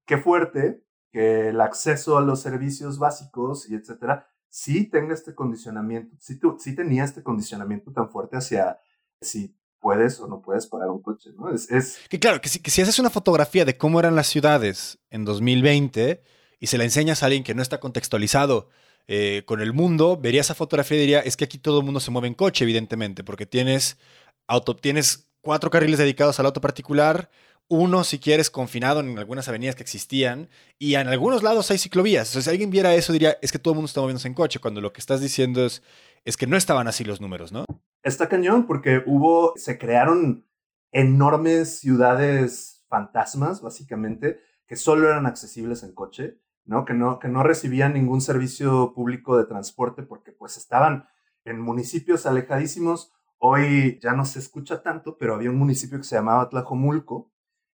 qué 0.07 0.17
fuerte 0.17 0.83
que 1.13 1.51
el 1.51 1.61
acceso 1.61 2.17
a 2.17 2.23
los 2.23 2.41
servicios 2.41 2.99
básicos 2.99 3.69
y 3.69 3.75
etcétera 3.75 4.27
sí 4.49 4.89
tenga 4.89 5.13
este 5.13 5.35
condicionamiento, 5.35 6.17
sí, 6.19 6.39
tú, 6.39 6.57
sí 6.59 6.75
tenía 6.75 7.05
este 7.05 7.23
condicionamiento 7.23 7.93
tan 7.93 8.09
fuerte 8.09 8.39
hacia 8.39 8.81
si 9.21 9.55
puedes 9.85 10.19
o 10.19 10.27
no 10.27 10.41
puedes 10.41 10.67
pagar 10.67 10.89
un 10.89 11.03
coche, 11.03 11.29
¿no? 11.37 11.51
Es. 11.51 11.99
Que 12.09 12.19
claro, 12.19 12.41
que 12.41 12.49
si, 12.49 12.59
que 12.59 12.71
si 12.71 12.81
haces 12.81 12.99
una 12.99 13.11
fotografía 13.11 13.67
de 13.67 13.77
cómo 13.77 14.01
eran 14.01 14.17
las 14.17 14.29
ciudades 14.29 14.99
en 15.11 15.27
2020 15.27 16.23
y 16.59 16.67
se 16.69 16.79
la 16.79 16.85
enseñas 16.85 17.23
a 17.23 17.27
alguien 17.27 17.45
que 17.45 17.55
no 17.55 17.61
está 17.61 17.81
contextualizado 17.81 18.71
eh, 19.09 19.43
con 19.45 19.61
el 19.61 19.75
mundo, 19.75 20.17
vería 20.17 20.41
esa 20.41 20.55
fotografía 20.55 20.97
y 20.97 21.01
diría, 21.01 21.21
es 21.21 21.37
que 21.37 21.45
aquí 21.45 21.59
todo 21.59 21.81
el 21.81 21.85
mundo 21.85 22.01
se 22.01 22.11
mueve 22.11 22.29
en 22.29 22.35
coche, 22.35 22.65
evidentemente, 22.65 23.25
porque 23.25 23.45
tienes, 23.45 23.99
auto, 24.47 24.75
tienes 24.75 25.29
cuatro 25.43 25.69
carriles 25.69 25.99
dedicados 25.99 26.41
al 26.41 26.47
auto 26.47 26.63
particular, 26.63 27.29
uno, 27.69 28.05
si 28.05 28.19
quieres, 28.19 28.49
confinado 28.49 29.01
en 29.01 29.19
algunas 29.19 29.49
avenidas 29.49 29.75
que 29.75 29.83
existían, 29.83 30.49
y 30.79 30.95
en 30.95 31.09
algunos 31.09 31.43
lados 31.43 31.71
hay 31.71 31.77
ciclovías. 31.77 32.29
Entonces, 32.29 32.45
si 32.45 32.51
alguien 32.51 32.71
viera 32.71 32.95
eso, 32.95 33.13
diría, 33.13 33.37
es 33.43 33.53
que 33.53 33.59
todo 33.59 33.73
el 33.73 33.77
mundo 33.77 33.89
está 33.89 34.01
moviéndose 34.01 34.29
en 34.29 34.35
coche, 34.35 34.61
cuando 34.61 34.81
lo 34.81 34.95
que 34.95 35.03
estás 35.03 35.21
diciendo 35.21 35.67
es, 35.67 35.83
es 36.25 36.39
que 36.39 36.47
no 36.47 36.57
estaban 36.57 36.89
así 36.89 37.05
los 37.05 37.21
números, 37.21 37.53
¿no? 37.53 37.67
Está 38.05 38.29
cañón, 38.29 38.67
porque 38.67 39.03
hubo, 39.05 39.55
se 39.57 39.79
crearon 39.79 40.47
enormes 40.93 41.81
ciudades 41.81 42.85
fantasmas, 42.89 43.61
básicamente, 43.61 44.39
que 44.67 44.77
solo 44.77 45.09
eran 45.09 45.27
accesibles 45.27 45.83
en 45.83 45.93
coche 45.93 46.39
¿no? 46.67 46.85
Que, 46.85 46.95
no, 46.95 47.19
que 47.19 47.29
no 47.29 47.43
recibían 47.43 47.95
ningún 47.95 48.21
servicio 48.21 48.93
público 48.95 49.37
de 49.37 49.45
transporte 49.45 50.03
porque 50.03 50.33
pues 50.33 50.57
estaban 50.57 51.09
en 51.45 51.61
municipios 51.61 52.27
alejadísimos. 52.27 53.13
Hoy 53.39 53.99
ya 54.03 54.13
no 54.13 54.25
se 54.25 54.39
escucha 54.39 54.83
tanto, 54.83 55.19
pero 55.19 55.35
había 55.35 55.51
un 55.51 55.59
municipio 55.59 55.99
que 55.99 56.05
se 56.05 56.17
llamaba 56.17 56.49
Tlajomulco, 56.49 57.31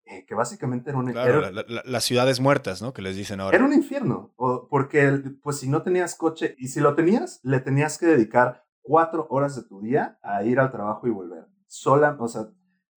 eh, 0.05 0.25
que 0.25 0.33
básicamente 0.33 0.89
era 0.89 0.99
un... 0.99 1.11
Claro, 1.11 1.51
las 1.51 2.03
ciudades 2.03 2.39
muertas, 2.39 2.81
¿no? 2.81 2.93
Que 2.93 3.03
les 3.03 3.15
dicen 3.15 3.39
ahora. 3.39 3.55
Era 3.55 3.65
un 3.65 3.73
infierno, 3.73 4.33
porque 4.69 5.21
pues 5.43 5.59
si 5.59 5.69
no 5.69 5.83
tenías 5.83 6.15
coche 6.15 6.55
y 6.57 6.69
si 6.69 6.79
lo 6.79 6.95
tenías, 6.95 7.39
le 7.43 7.59
tenías 7.59 7.99
que 7.99 8.07
dedicar 8.07 8.65
cuatro 8.89 9.27
horas 9.29 9.55
de 9.55 9.61
tu 9.61 9.81
día 9.81 10.17
a 10.23 10.43
ir 10.43 10.59
al 10.59 10.71
trabajo 10.71 11.05
y 11.05 11.11
volver. 11.11 11.45
Sola, 11.67 12.17
o 12.19 12.27
sea, 12.27 12.47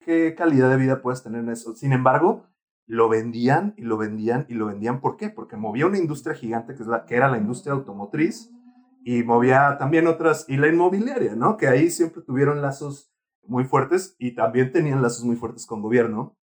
¿qué 0.01 0.35
calidad 0.35 0.71
de 0.71 0.79
vida 0.79 1.03
puedes 1.03 1.23
tener 1.23 1.43
en 1.43 1.51
eso? 1.51 1.75
Sin 1.75 1.93
embargo, 1.93 2.47
lo 2.87 3.11
vendían 3.11 3.75
y 3.77 3.83
lo 3.83 3.99
vendían 3.99 4.47
y 4.49 4.55
lo 4.55 4.65
vendían. 4.65 5.03
¿Por 5.03 5.19
qué? 5.19 5.29
Porque 5.29 5.59
movía 5.59 5.85
una 5.85 5.99
industria 5.99 6.35
gigante 6.35 6.75
que, 6.75 6.83
es 6.83 6.89
la, 6.89 7.05
que 7.05 7.15
era 7.15 7.29
la 7.29 7.37
industria 7.37 7.75
automotriz 7.75 8.51
y 9.05 9.23
movía 9.23 9.77
también 9.79 10.07
otras, 10.07 10.47
y 10.49 10.57
la 10.57 10.69
inmobiliaria, 10.69 11.37
¿no? 11.37 11.59
Que 11.59 11.69
ahí 11.69 11.91
siempre 11.91 12.23
tuvieron 12.23 12.63
lazos 12.63 13.13
muy 13.43 13.65
fuertes 13.65 14.17
y 14.19 14.35
también 14.35 14.73
tenían 14.73 15.03
lazos 15.03 15.25
muy 15.25 15.37
fuertes 15.37 15.67
con 15.67 15.83
gobierno, 15.83 16.39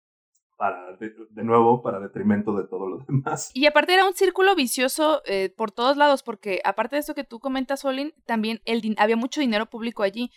para, 0.57 0.95
de, 0.97 1.43
nuevo, 1.43 1.81
para 1.81 1.99
detrimento 1.99 2.55
de 2.55 2.67
todo 2.67 2.87
lo 2.87 2.97
demás. 3.07 3.51
Y 3.53 3.65
aparte 3.65 3.93
era 3.93 4.07
un 4.07 4.13
círculo 4.13 4.55
vicioso 4.55 5.21
eh, 5.25 5.53
por 5.55 5.71
todos 5.71 5.97
lados, 5.97 6.23
porque 6.23 6.61
aparte 6.63 6.95
de 6.95 7.01
esto 7.01 7.15
que 7.15 7.23
tú 7.23 7.39
comentas, 7.39 7.85
Olin, 7.85 8.13
también 8.25 8.61
el 8.65 8.95
había 8.97 9.15
mucho 9.15 9.41
dinero 9.41 9.65
público 9.67 10.03
allí 10.03 10.31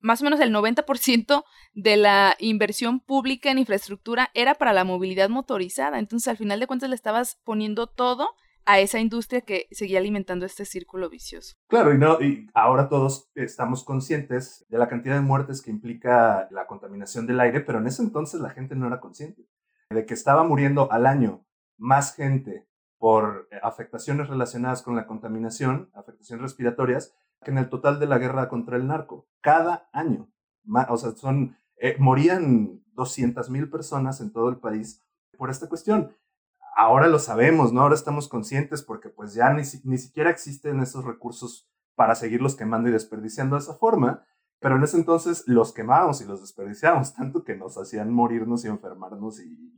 más 0.00 0.20
o 0.20 0.24
menos 0.24 0.38
el 0.40 0.52
90% 0.52 1.44
de 1.72 1.96
la 1.96 2.36
inversión 2.38 3.00
pública 3.00 3.50
en 3.50 3.56
infraestructura 3.56 4.30
era 4.34 4.54
para 4.54 4.74
la 4.74 4.84
movilidad 4.84 5.30
motorizada. 5.30 5.98
Entonces, 5.98 6.28
al 6.28 6.36
final 6.36 6.60
de 6.60 6.66
cuentas, 6.66 6.90
le 6.90 6.94
estabas 6.94 7.40
poniendo 7.42 7.86
todo 7.86 8.28
a 8.66 8.80
esa 8.80 8.98
industria 8.98 9.40
que 9.40 9.66
seguía 9.70 9.98
alimentando 9.98 10.44
este 10.44 10.66
círculo 10.66 11.08
vicioso. 11.08 11.56
Claro, 11.68 11.94
y, 11.94 11.98
no, 11.98 12.20
y 12.20 12.46
ahora 12.52 12.90
todos 12.90 13.30
estamos 13.34 13.82
conscientes 13.82 14.66
de 14.68 14.76
la 14.76 14.88
cantidad 14.88 15.14
de 15.14 15.22
muertes 15.22 15.62
que 15.62 15.70
implica 15.70 16.48
la 16.50 16.66
contaminación 16.66 17.26
del 17.26 17.40
aire, 17.40 17.60
pero 17.60 17.78
en 17.78 17.86
ese 17.86 18.02
entonces 18.02 18.40
la 18.40 18.50
gente 18.50 18.74
no 18.74 18.86
era 18.86 19.00
consciente 19.00 19.42
de 19.94 20.06
que 20.06 20.14
estaba 20.14 20.44
muriendo 20.44 20.90
al 20.92 21.06
año 21.06 21.44
más 21.76 22.14
gente 22.14 22.68
por 22.98 23.48
afectaciones 23.62 24.28
relacionadas 24.28 24.82
con 24.82 24.96
la 24.96 25.06
contaminación, 25.06 25.90
afectaciones 25.94 26.42
respiratorias, 26.42 27.14
que 27.42 27.50
en 27.50 27.58
el 27.58 27.68
total 27.68 28.00
de 28.00 28.06
la 28.06 28.18
guerra 28.18 28.48
contra 28.48 28.76
el 28.76 28.86
narco. 28.86 29.28
Cada 29.40 29.88
año. 29.92 30.30
O 30.88 30.96
sea, 30.96 31.12
son, 31.12 31.56
eh, 31.76 31.96
morían 31.98 32.82
200 32.94 33.50
mil 33.50 33.68
personas 33.68 34.20
en 34.20 34.32
todo 34.32 34.48
el 34.48 34.56
país 34.56 35.02
por 35.36 35.50
esta 35.50 35.68
cuestión. 35.68 36.16
Ahora 36.76 37.06
lo 37.06 37.18
sabemos, 37.18 37.72
¿no? 37.72 37.82
Ahora 37.82 37.94
estamos 37.94 38.28
conscientes 38.28 38.82
porque 38.82 39.10
pues 39.10 39.34
ya 39.34 39.52
ni, 39.52 39.62
ni 39.84 39.98
siquiera 39.98 40.30
existen 40.30 40.80
esos 40.80 41.04
recursos 41.04 41.68
para 41.94 42.14
seguirlos 42.14 42.56
quemando 42.56 42.88
y 42.88 42.92
desperdiciando 42.92 43.56
de 43.56 43.62
esa 43.62 43.74
forma. 43.74 44.24
Pero 44.60 44.76
en 44.76 44.82
ese 44.82 44.96
entonces 44.96 45.44
los 45.46 45.72
quemábamos 45.72 46.22
y 46.22 46.24
los 46.24 46.40
desperdiciábamos 46.40 47.12
tanto 47.16 47.44
que 47.44 47.56
nos 47.56 47.76
hacían 47.76 48.12
morirnos 48.12 48.64
y 48.64 48.68
enfermarnos 48.68 49.40
y... 49.40 49.74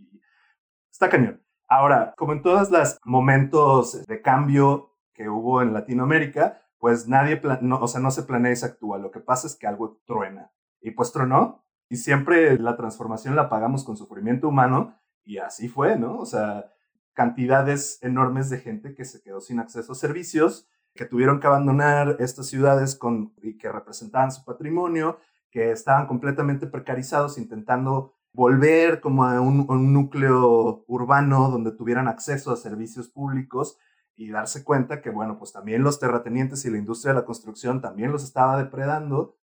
está 0.96 1.10
cañón. 1.10 1.42
Ahora, 1.68 2.14
como 2.16 2.32
en 2.32 2.42
todos 2.42 2.70
los 2.70 2.98
momentos 3.04 4.06
de 4.06 4.22
cambio 4.22 4.94
que 5.12 5.28
hubo 5.28 5.60
en 5.60 5.74
Latinoamérica, 5.74 6.62
pues 6.78 7.06
nadie, 7.06 7.40
no, 7.60 7.80
o 7.80 7.88
sea, 7.88 8.00
no 8.00 8.10
se 8.10 8.22
planea 8.22 8.52
y 8.52 8.56
se 8.56 8.66
actúa. 8.66 8.98
Lo 8.98 9.10
que 9.10 9.20
pasa 9.20 9.46
es 9.46 9.56
que 9.56 9.66
algo 9.66 10.00
truena. 10.06 10.52
Y 10.80 10.92
pues 10.92 11.12
tronó. 11.12 11.64
Y 11.88 11.96
siempre 11.96 12.58
la 12.58 12.76
transformación 12.76 13.36
la 13.36 13.48
pagamos 13.48 13.84
con 13.84 13.96
sufrimiento 13.96 14.48
humano. 14.48 14.98
Y 15.22 15.38
así 15.38 15.68
fue, 15.68 15.98
¿no? 15.98 16.18
O 16.18 16.24
sea, 16.24 16.72
cantidades 17.12 17.98
enormes 18.02 18.48
de 18.48 18.58
gente 18.58 18.94
que 18.94 19.04
se 19.04 19.20
quedó 19.20 19.40
sin 19.40 19.58
acceso 19.58 19.92
a 19.92 19.96
servicios, 19.96 20.66
que 20.94 21.04
tuvieron 21.04 21.40
que 21.40 21.46
abandonar 21.46 22.16
estas 22.20 22.46
ciudades 22.46 22.98
y 23.42 23.58
que 23.58 23.70
representaban 23.70 24.32
su 24.32 24.44
patrimonio, 24.44 25.18
que 25.50 25.72
estaban 25.72 26.06
completamente 26.06 26.66
precarizados 26.66 27.36
intentando 27.36 28.15
volver 28.36 29.00
como 29.00 29.24
a 29.24 29.40
un, 29.40 29.66
núcleo 29.94 30.84
urbano 30.86 31.50
donde 31.50 31.72
tuvieran 31.72 32.06
acceso 32.06 32.52
a 32.52 32.56
servicios 32.56 33.08
públicos 33.08 33.78
y 34.14 34.28
darse 34.28 34.62
cuenta 34.62 35.00
que, 35.00 35.08
bueno, 35.08 35.38
pues 35.38 35.52
también 35.52 35.82
los 35.82 35.98
terratenientes 35.98 36.64
y 36.66 36.70
la 36.70 36.76
industria 36.76 37.14
de 37.14 37.20
la 37.20 37.24
construcción 37.24 37.80
también 37.80 38.12
los 38.12 38.22
estaba 38.22 38.58
depredando. 38.58 39.38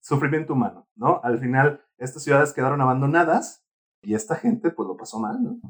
Sufrimiento 0.00 0.52
humano, 0.52 0.88
¿no? 0.94 1.20
Al 1.24 1.38
final, 1.38 1.84
estas 1.98 2.22
ciudades 2.22 2.52
quedaron 2.52 2.80
abandonadas 2.80 3.64
y 4.00 4.14
esta 4.14 4.36
gente, 4.36 4.70
pues 4.70 4.86
lo 4.86 4.96
pasó 4.96 5.18
mal, 5.18 5.42
¿no? 5.42 5.60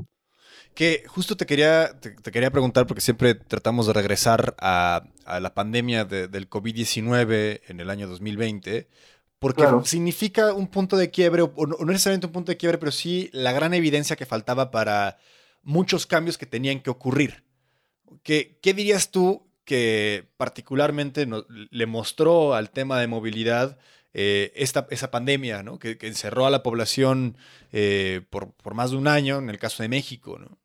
Que 0.74 1.04
justo 1.06 1.36
te 1.36 1.44
quería, 1.44 1.98
te, 2.00 2.14
quería 2.14 2.50
preguntar, 2.50 2.86
porque 2.86 3.02
siempre 3.02 3.34
tratamos 3.34 3.86
de 3.86 3.92
regresar 3.92 4.54
a, 4.58 5.04
a 5.26 5.40
la 5.40 5.54
pandemia 5.54 6.04
del 6.06 6.48
COVID-19 6.48 7.60
en 7.66 7.80
el 7.80 7.90
año 7.90 8.08
2020, 8.08 8.88
porque 9.42 9.66
significa 9.82 10.54
un 10.54 10.68
punto 10.68 10.96
de 10.96 11.10
quiebre, 11.10 11.42
o 11.42 11.66
no 11.66 11.84
necesariamente 11.86 12.28
un 12.28 12.32
punto 12.32 12.52
de 12.52 12.56
quiebre, 12.56 12.78
pero 12.78 12.92
sí 12.92 13.28
la 13.32 13.50
gran 13.50 13.74
evidencia 13.74 14.14
que 14.14 14.24
faltaba 14.24 14.70
para 14.70 15.18
muchos 15.64 16.06
cambios 16.06 16.38
que 16.38 16.46
tenían 16.46 16.78
que 16.78 16.90
ocurrir. 16.90 17.42
¿Qué, 18.22 18.60
dirías 18.62 19.10
tú 19.10 19.50
que 19.64 20.30
particularmente 20.36 21.26
le 21.48 21.86
mostró 21.86 22.54
al 22.54 22.70
tema 22.70 23.00
de 23.00 23.08
movilidad 23.08 23.80
eh, 24.14 24.52
esta, 24.54 24.86
esa 24.90 25.10
pandemia, 25.10 25.64
¿no? 25.64 25.80
que, 25.80 25.98
encerró 26.02 26.46
a 26.46 26.50
la 26.50 26.62
población 26.62 27.36
eh, 27.72 28.24
por, 28.30 28.74
más 28.74 28.92
de 28.92 28.96
un 28.96 29.08
año, 29.08 29.38
en 29.38 29.50
el 29.50 29.58
caso 29.58 29.82
de 29.82 29.88
México? 29.88 30.38
¿no? 30.38 30.56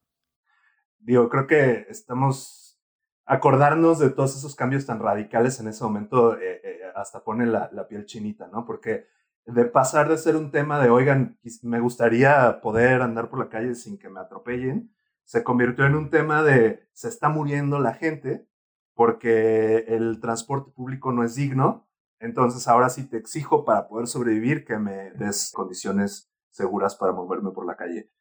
Digo, 1.00 1.29
creo 1.29 1.48
que 1.48 1.88
estamos 1.89 2.79
acordarnos 3.25 3.98
de 3.98 4.12
todos 4.12 4.38
esos 4.38 4.55
cambios 4.55 4.86
tan 4.86 5.00
radicales 5.00 5.60
en 5.60 5.67
ese 5.67 5.84
momento 5.84 6.38
eh, 6.39 6.62
hasta 7.01 7.23
pone 7.23 7.45
la, 7.45 7.69
la, 7.71 7.87
piel 7.87 8.05
chinita, 8.05 8.47
¿no? 8.47 8.65
Porque 8.65 9.07
de 9.45 9.65
pasar 9.65 10.09
de 10.09 10.17
ser 10.17 10.35
un 10.35 10.51
tema 10.51 10.79
de, 10.79 10.89
oigan, 10.89 11.39
me 11.63 11.79
gustaría 11.79 12.59
poder 12.61 13.01
andar 13.01 13.29
por 13.29 13.39
la 13.39 13.49
calle 13.49 13.75
sin 13.75 13.97
que 13.97 14.09
me 14.09 14.19
atropellen, 14.19 14.93
se 15.23 15.43
convirtió 15.43 15.85
en 15.85 15.95
un 15.95 16.09
tema 16.09 16.43
de 16.43 16.87
se 16.93 17.09
está 17.09 17.29
muriendo 17.29 17.79
la 17.79 17.93
gente 17.93 18.47
porque 18.93 19.85
el 19.87 20.19
transporte 20.19 20.71
público 20.71 21.11
no 21.11 21.23
es 21.23 21.35
digno, 21.35 21.87
entonces 22.19 22.67
ahora 22.67 22.89
sí 22.89 23.07
te 23.07 23.17
exijo 23.17 23.63
para 23.63 23.87
poder 23.87 24.07
sobrevivir 24.07 24.65
que 24.65 24.79
me 24.79 25.11
des 25.11 25.51
condiciones 25.53 26.31
seguras 26.49 26.95
para 26.95 27.13
moverme 27.13 27.51
por 27.51 27.65
la 27.65 27.75
calle. 27.75 28.11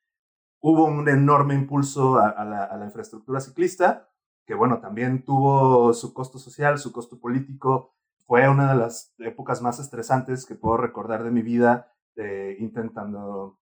Hubo 0.60 0.84
un 0.84 1.08
enorme 1.08 1.54
impulso 1.54 2.18
a, 2.18 2.44
la, 2.44 2.84
infraestructura 2.84 3.40
ciclista, 3.40 4.10
que 4.44 4.54
bueno, 4.54 4.80
también 4.80 5.24
tuvo 5.24 5.92
su 5.94 6.12
costo 6.12 6.38
social, 6.38 6.78
su 6.78 6.92
costo 6.92 7.18
político. 7.18 7.95
Fue 8.26 8.48
una 8.48 8.72
de 8.72 8.78
las 8.78 9.14
épocas 9.18 9.62
más 9.62 9.78
estresantes 9.78 10.46
que 10.46 10.54
puedo 10.54 10.76
recordar 10.76 11.22
de 11.24 11.30
mi 11.30 11.42
vida 11.42 11.92
eh, 12.16 12.56
intentando 12.58 13.58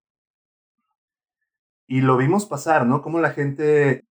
y 1.87 2.01
lo 2.01 2.17
vimos 2.17 2.47
pasar, 2.47 2.87
¿no? 2.87 3.03
Cómo 3.03 3.21
la 3.21 3.31
gente 3.31 4.05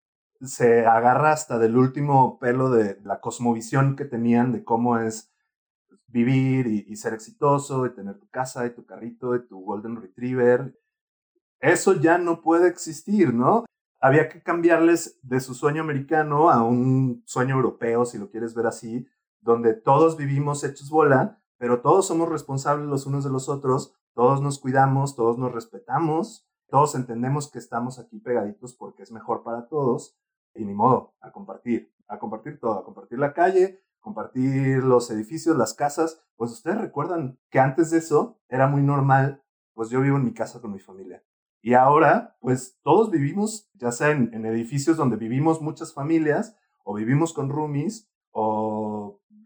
se 0.42 0.86
agarra 0.86 1.32
hasta 1.32 1.58
del 1.58 1.78
último 1.78 2.40
pelo 2.40 2.70
de 2.70 3.00
la 3.04 3.22
cosmovisión 3.22 3.96
que 3.96 4.06
tenían 4.06 4.52
de 4.52 4.64
cómo 4.64 4.98
es 4.98 5.32
vivir 6.08 6.68
y, 6.68 6.96
ser 6.98 7.14
exitoso 7.14 7.86
y 7.86 7.94
tener 7.94 8.20
tu 8.20 8.28
casa 8.30 8.66
y 8.66 8.72
tu 8.72 8.86
carrito 8.86 9.36
y 9.36 9.48
tu 9.48 9.62
golden 9.62 9.96
retriever. 9.96 10.78
Eso 11.60 11.94
ya 11.94 12.18
no 12.18 12.42
puede 12.42 12.68
existir, 12.68 13.34
¿no? 13.34 13.66
Había 14.02 14.28
que 14.28 14.42
cambiarles 14.42 15.20
de 15.22 15.40
su 15.40 15.54
sueño 15.54 15.84
americano 15.84 16.50
a 16.50 16.64
un 16.64 17.24
sueño 17.26 17.56
europeo, 17.56 18.06
si 18.06 18.18
lo 18.18 18.30
quieres 18.30 18.54
ver 18.56 18.66
así, 18.66 19.08
donde 19.42 19.74
todos 19.74 20.18
vivimos 20.18 20.64
hechos 20.64 20.90
bola, 20.90 21.42
pero 21.58 21.82
todos 21.82 22.08
somos 22.08 22.30
responsables 22.30 22.88
los 22.88 23.06
unos 23.06 23.24
de 23.24 23.30
los 23.30 23.50
otros, 23.50 23.94
todos 24.14 24.42
nos 24.42 24.60
cuidamos, 24.60 25.16
todos 25.16 25.38
nos 25.38 25.52
respetamos, 25.52 26.48
todos 26.68 26.96
entendemos 26.96 27.52
que 27.52 27.60
estamos 27.60 28.00
aquí 28.00 28.20
pegaditos 28.20 28.74
porque 28.74 29.04
es 29.04 29.12
mejor 29.12 29.44
para 29.44 29.68
todos 29.68 30.18
y 30.56 30.66
ni 30.66 30.74
modo, 30.74 31.14
a 31.22 31.32
compartir, 31.32 31.94
a 32.08 32.20
compartir 32.20 32.60
todo, 32.60 32.80
a 32.80 32.84
compartir 32.84 33.20
la 33.20 33.34
calle, 33.34 33.82
compartir 34.00 34.84
los 34.84 35.10
edificios, 35.12 35.56
las 35.56 35.74
casas. 35.74 36.22
Pues 36.36 36.52
ustedes 36.52 36.80
recuerdan 36.80 37.40
que 37.50 37.60
antes 37.60 37.92
de 37.92 38.00
eso 38.00 38.40
era 38.50 38.68
muy 38.68 38.82
normal, 38.82 39.44
pues 39.74 39.90
yo 39.90 40.02
vivo 40.02 40.18
en 40.18 40.26
mi 40.26 40.34
casa 40.34 40.60
con 40.60 40.72
mi 40.72 40.80
familia. 40.80 41.24
Y 41.62 41.76
ahora, 41.76 42.36
pues 42.40 42.80
todos 42.82 43.12
vivimos, 43.12 43.70
ya 43.76 43.92
sea 43.92 44.10
en, 44.10 44.46
edificios 44.46 44.98
donde 44.98 45.16
vivimos 45.16 45.62
muchas 45.62 45.94
familias, 45.94 46.58
o 46.84 46.96
vivimos 46.96 47.34
con 47.34 47.50
roomies, 47.50 48.10
o 48.32 48.71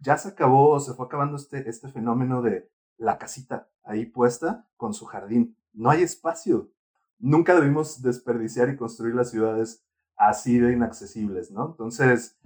ya 0.05 0.17
se 0.17 0.29
acabó, 0.29 0.79
se 0.79 0.93
fue 0.93 1.07
acabando 1.07 1.35
este, 1.35 1.67
este 1.67 1.89
fenómeno 1.89 2.43
de 2.43 2.69
la 2.97 3.17
casita 3.17 3.67
ahí 3.83 4.05
puesta 4.05 4.67
con 4.77 4.93
su 4.93 5.05
jardín. 5.05 5.57
No 5.74 5.89
hay 5.89 6.03
espacio. 6.03 6.71
Nunca 7.17 7.55
debimos 7.55 8.01
desperdiciar 8.03 8.69
y 8.69 8.77
construir 8.77 9.15
las 9.15 9.31
ciudades 9.31 9.83
así 10.15 10.59
de 10.59 10.74
inaccesibles, 10.74 11.50
¿no? 11.51 11.71
Entonces, 11.71 12.39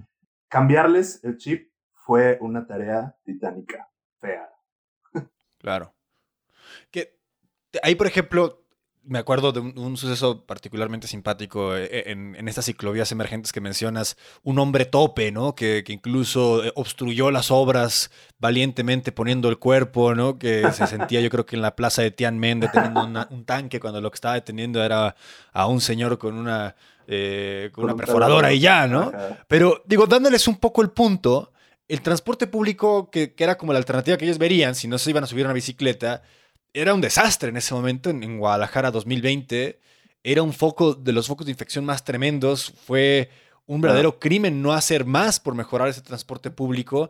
cambiarles 0.47 1.21
el 1.23 1.37
chip 1.37 1.71
fue 1.93 2.37
una 2.41 2.65
tarea 2.65 3.17
titánica, 3.23 3.91
fea. 4.19 4.49
Claro. 5.57 5.93
Que 6.89 7.19
ahí, 7.83 7.95
por 7.95 8.07
ejemplo, 8.07 8.63
me 9.03 9.19
acuerdo 9.19 9.51
de 9.51 9.59
un, 9.59 9.97
suceso 9.97 10.45
particularmente 10.45 11.07
simpático 11.07 11.75
eh, 11.75 11.89
eh, 11.91 12.03
en, 12.07 12.47
estas 12.47 12.65
ciclovías 12.65 13.11
emergentes 13.11 13.51
que 13.51 13.61
mencionas, 13.61 14.17
un 14.43 14.59
hombre 14.59 14.85
tope, 14.85 15.31
¿no? 15.31 15.55
Que, 15.55 15.83
incluso 15.87 16.63
eh, 16.63 16.71
obstruyó 16.75 17.31
las 17.31 17.49
obras 17.51 18.11
valientemente 18.39 19.11
poniendo 19.11 19.49
el 19.49 19.57
cuerpo, 19.57 20.15
¿no? 20.15 20.37
Que 20.37 20.71
se 20.71 20.85
sentía 20.87 21.21
yo 21.21 21.29
creo 21.29 21.45
que 21.45 21.55
en 21.55 21.61
la 21.61 21.75
plaza 21.75 22.01
de 22.01 22.11
Tianmen 22.11 22.59
deteniendo 22.59 23.27
un 23.29 23.45
tanque 23.45 23.79
cuando 23.79 24.01
lo 24.01 24.11
que 24.11 24.15
estaba 24.15 24.35
deteniendo 24.35 24.83
era 24.83 25.15
a 25.53 25.67
un 25.67 25.81
señor 25.81 26.17
con 26.17 26.35
una, 26.35 26.75
con 27.71 27.83
una 27.85 27.95
perforadora 27.95 28.53
y 28.53 28.59
ya, 28.59 28.87
¿no? 28.87 29.11
Pero 29.47 29.81
digo, 29.85 30.05
dándoles 30.05 30.47
un 30.47 30.57
poco 30.57 30.81
el 30.81 30.91
punto, 30.91 31.51
el 31.87 32.01
transporte 32.01 32.47
público, 32.47 33.09
que, 33.09 33.33
que 33.33 33.43
era 33.43 33.57
como 33.57 33.73
la 33.73 33.79
alternativa 33.79 34.17
que 34.17 34.25
ellos 34.25 34.37
verían 34.37 34.75
si 34.75 34.87
no 34.87 34.97
se 34.97 35.09
iban 35.09 35.23
a 35.23 35.27
subir 35.27 35.45
a 35.45 35.47
una 35.47 35.53
bicicleta, 35.53 36.21
era 36.73 36.93
un 36.93 37.01
desastre 37.01 37.49
en 37.49 37.57
ese 37.57 37.73
momento, 37.73 38.09
en, 38.09 38.37
Guadalajara 38.37 38.91
2020. 38.91 39.79
Era 40.23 40.43
un 40.43 40.53
foco 40.53 40.93
de 40.93 41.11
los 41.13 41.27
focos 41.27 41.45
de 41.45 41.51
infección 41.51 41.85
más 41.85 42.03
tremendos. 42.03 42.73
Fue 42.85 43.29
un 43.65 43.81
verdadero 43.81 44.19
crimen 44.19 44.61
no 44.61 44.73
hacer 44.73 45.05
más 45.05 45.39
por 45.39 45.55
mejorar 45.55 45.87
ese 45.87 46.01
transporte 46.01 46.51
público. 46.51 47.09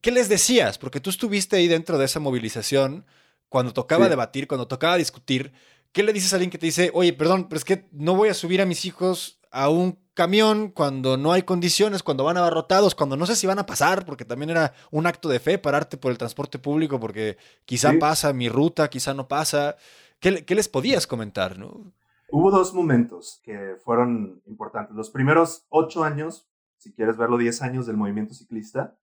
¿Qué 0.00 0.10
les 0.10 0.28
decías? 0.28 0.78
Porque 0.78 1.00
tú 1.00 1.10
estuviste 1.10 1.56
ahí 1.56 1.68
dentro 1.68 1.98
de 1.98 2.04
esa 2.04 2.20
movilización, 2.20 3.06
cuando 3.48 3.72
tocaba 3.72 4.08
debatir, 4.08 4.46
cuando 4.46 4.68
tocaba 4.68 4.96
discutir. 4.96 5.52
¿Qué 5.92 6.02
le 6.02 6.12
dices 6.12 6.32
a 6.32 6.36
alguien 6.36 6.50
que 6.50 6.58
te 6.58 6.66
dice, 6.66 6.90
oye, 6.92 7.12
perdón, 7.12 7.48
pero 7.48 7.58
es 7.58 7.64
que 7.64 7.86
no 7.92 8.14
voy 8.14 8.28
a 8.28 8.34
subir 8.34 8.60
a 8.60 8.66
mis 8.66 8.84
hijos 8.84 9.38
a 9.50 9.68
un 9.68 9.98
camión 10.14 10.70
cuando 10.70 11.16
no 11.16 11.32
hay 11.32 11.42
condiciones, 11.42 12.02
cuando 12.02 12.24
van 12.24 12.36
abarrotados, 12.36 12.94
cuando 12.94 13.16
no 13.16 13.26
sé 13.26 13.36
si 13.36 13.46
van 13.46 13.58
a 13.58 13.66
pasar, 13.66 14.06
porque 14.06 14.24
también 14.24 14.50
era 14.50 14.72
un 14.90 15.06
acto 15.06 15.28
de 15.28 15.40
fe 15.40 15.58
pararte 15.58 15.96
por 15.96 16.12
el 16.12 16.18
transporte 16.18 16.58
público, 16.58 16.98
porque 16.98 17.36
quizá 17.64 17.92
pasa 18.00 18.32
mi 18.32 18.48
ruta, 18.48 18.88
quizá 18.88 19.12
no 19.12 19.28
pasa. 19.28 19.76
¿Qué, 20.20 20.44
les 20.54 20.68
podías 20.68 21.06
comentar? 21.06 21.58
¿no? 21.58 21.92
Hubo 22.30 22.50
dos 22.50 22.72
momentos 22.72 23.40
que 23.42 23.76
fueron 23.84 24.40
importantes. 24.46 24.96
Los 24.96 25.10
primeros 25.10 25.66
ocho 25.68 26.04
años, 26.04 26.48
si 26.78 26.92
quieres 26.92 27.16
verlo, 27.16 27.36
diez 27.36 27.60
años 27.60 27.86
del 27.86 27.96
movimiento 27.96 28.34
ciclista, 28.34 28.96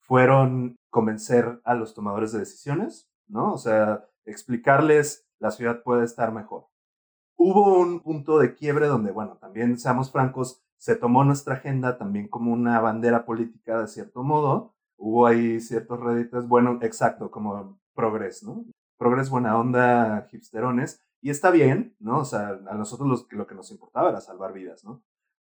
fueron 0.00 0.76
convencer 0.90 1.60
a 1.64 1.74
los 1.74 1.94
tomadores 1.94 2.32
de 2.32 2.40
decisiones, 2.40 3.08
¿no? 3.26 3.52
O 3.52 3.58
sea, 3.58 4.08
explicarles 4.24 5.26
la 5.38 5.50
ciudad 5.50 5.82
puede 5.82 6.04
estar 6.04 6.32
mejor 6.32 6.68
hubo 7.36 7.78
un 7.78 8.00
punto 8.00 8.38
de 8.38 8.54
quiebre 8.54 8.86
donde, 8.86 9.12
bueno, 9.12 9.36
también 9.36 9.78
seamos 9.78 10.10
francos, 10.10 10.62
se 10.78 10.96
tomó 10.96 11.24
nuestra 11.24 11.54
agenda 11.54 11.98
también 11.98 12.28
como 12.28 12.52
una 12.52 12.80
bandera 12.80 13.24
política 13.24 13.80
de 13.80 13.88
cierto 13.88 14.22
modo. 14.22 14.74
Hubo 14.96 15.26
ahí 15.26 15.60
ciertos 15.60 16.00
réditos, 16.00 16.48
bueno, 16.48 16.78
exacto, 16.82 17.30
como 17.30 17.78
progres, 17.94 18.42
¿no? 18.42 18.64
Progres 18.98 19.28
buena 19.28 19.58
onda, 19.58 20.26
hipsterones, 20.32 21.02
y 21.20 21.30
está 21.30 21.50
bien, 21.50 21.94
¿no? 21.98 22.20
O 22.20 22.24
sea, 22.24 22.58
a 22.68 22.74
nosotros 22.74 23.26
lo 23.30 23.46
que 23.46 23.54
nos 23.54 23.70
importaba 23.70 24.10
era 24.10 24.20
salvar 24.20 24.52
vidas, 24.52 24.84
¿no? 24.84 25.02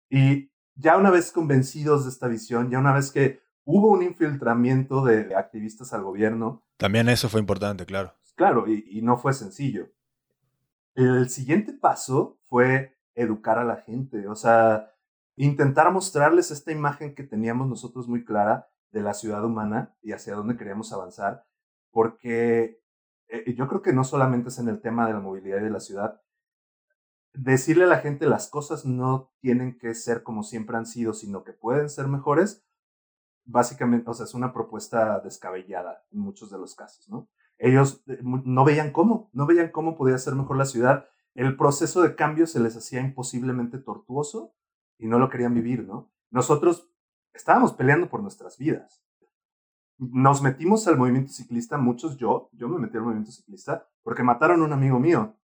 Y 0.08 0.50
ya 0.74 0.96
una 0.96 1.10
vez 1.10 1.32
convencidos 1.32 2.04
de 2.04 2.10
esta 2.10 2.28
visión, 2.28 2.70
ya 2.70 2.78
una 2.78 2.92
vez 2.92 3.10
que 3.10 3.40
hubo 3.64 3.90
un 3.90 4.02
infiltramiento 4.02 5.04
de 5.04 5.34
activistas 5.34 5.92
al 5.92 6.02
gobierno. 6.02 6.62
También 6.76 7.08
eso 7.08 7.28
fue 7.28 7.40
importante, 7.40 7.86
claro. 7.86 8.14
Claro, 8.36 8.66
y 8.68 9.02
no 9.02 9.16
fue 9.18 9.34
sencillo. 9.34 9.88
El 10.94 11.28
siguiente 11.28 11.72
paso 11.72 12.38
fue 12.48 12.96
educar 13.14 13.58
a 13.58 13.64
la 13.64 13.76
gente, 13.76 14.26
o 14.28 14.34
sea, 14.34 14.90
intentar 15.44 15.90
mostrarles 15.92 16.50
esta 16.50 16.72
imagen 16.72 17.14
que 17.14 17.24
teníamos 17.24 17.68
nosotros 17.68 18.08
muy 18.08 18.24
clara 18.24 18.68
de 18.90 19.02
la 19.02 19.14
ciudad 19.14 19.44
humana 19.44 19.96
y 20.02 20.12
hacia 20.12 20.34
dónde 20.34 20.56
queríamos 20.56 20.92
avanzar, 20.92 21.46
porque 21.90 22.82
eh, 23.28 23.54
yo 23.54 23.68
creo 23.68 23.82
que 23.82 23.92
no 23.92 24.04
solamente 24.04 24.48
es 24.50 24.58
en 24.58 24.68
el 24.68 24.80
tema 24.80 25.06
de 25.06 25.14
la 25.14 25.20
movilidad 25.20 25.60
y 25.60 25.64
de 25.64 25.70
la 25.70 25.80
ciudad, 25.80 26.20
decirle 27.32 27.84
a 27.84 27.88
la 27.88 28.00
gente 28.00 28.26
las 28.26 28.48
cosas 28.48 28.84
no 28.84 29.32
tienen 29.40 29.78
que 29.78 29.94
ser 29.94 30.22
como 30.22 30.42
siempre 30.42 30.76
han 30.76 30.86
sido, 30.86 31.14
sino 31.14 31.44
que 31.44 31.52
pueden 31.52 31.88
ser 31.88 32.08
mejores, 32.08 32.64
básicamente, 33.44 34.10
o 34.10 34.14
sea, 34.14 34.24
es 34.24 34.34
una 34.34 34.52
propuesta 34.52 35.20
descabellada 35.20 36.04
en 36.12 36.20
muchos 36.20 36.50
de 36.50 36.58
los 36.58 36.74
casos, 36.74 37.08
¿no? 37.08 37.28
Ellos 37.58 38.02
eh, 38.08 38.18
no 38.22 38.64
veían 38.64 38.90
cómo, 38.90 39.30
no 39.32 39.46
veían 39.46 39.70
cómo 39.70 39.96
podía 39.96 40.18
ser 40.18 40.34
mejor 40.34 40.56
la 40.56 40.64
ciudad. 40.64 41.06
El 41.34 41.56
proceso 41.56 42.02
de 42.02 42.14
cambio 42.14 42.46
se 42.46 42.60
les 42.60 42.76
hacía 42.76 43.00
imposiblemente 43.00 43.78
tortuoso 43.78 44.54
y 45.00 45.06
no 45.06 45.18
lo 45.18 45.28
querían 45.28 45.54
vivir, 45.54 45.84
¿no? 45.84 46.10
Nosotros 46.30 46.88
estábamos 47.32 47.72
peleando 47.72 48.08
por 48.08 48.22
nuestras 48.22 48.56
vidas. 48.58 49.02
Nos 49.98 50.42
metimos 50.42 50.86
al 50.86 50.96
movimiento 50.96 51.32
ciclista, 51.32 51.76
muchos 51.76 52.16
yo, 52.16 52.48
yo 52.52 52.68
me 52.68 52.78
metí 52.78 52.96
al 52.96 53.02
movimiento 53.02 53.32
ciclista 53.32 53.88
porque 54.02 54.22
mataron 54.22 54.62
a 54.62 54.64
un 54.64 54.72
amigo 54.72 54.98
mío 54.98 55.34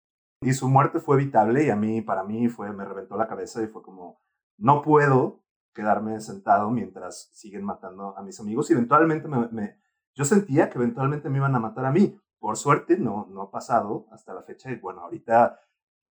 y 0.41 0.53
su 0.53 0.69
muerte 0.69 0.99
fue 0.99 1.17
evitable 1.17 1.65
y 1.65 1.69
a 1.69 1.75
mí, 1.75 2.01
para 2.01 2.23
mí, 2.23 2.47
fue, 2.47 2.71
me 2.71 2.85
reventó 2.85 3.17
la 3.17 3.27
cabeza 3.27 3.61
y 3.61 3.67
fue 3.67 3.81
como, 3.81 4.21
no 4.57 4.81
puedo 4.81 5.43
quedarme 5.73 6.19
sentado 6.21 6.71
mientras 6.71 7.29
siguen 7.33 7.63
matando 7.63 8.17
a 8.17 8.23
mis 8.23 8.39
amigos 8.39 8.69
y 8.69 8.73
eventualmente 8.73 9.27
me 9.27 9.77
yo 10.17 10.25
sentía 10.25 10.71
que 10.71 10.79
eventualmente 10.79 11.29
me 11.29 11.37
iban 11.37 11.55
a 11.55 11.59
matar 11.59 11.85
a 11.85 11.91
mí. 11.91 12.19
Por 12.39 12.57
suerte 12.57 12.97
no, 12.97 13.27
no 13.29 13.43
ha 13.43 13.51
pasado 13.51 14.07
hasta 14.11 14.33
la 14.33 14.41
fecha 14.41 14.71
y 14.71 14.75
bueno, 14.75 15.01
ahorita 15.01 15.59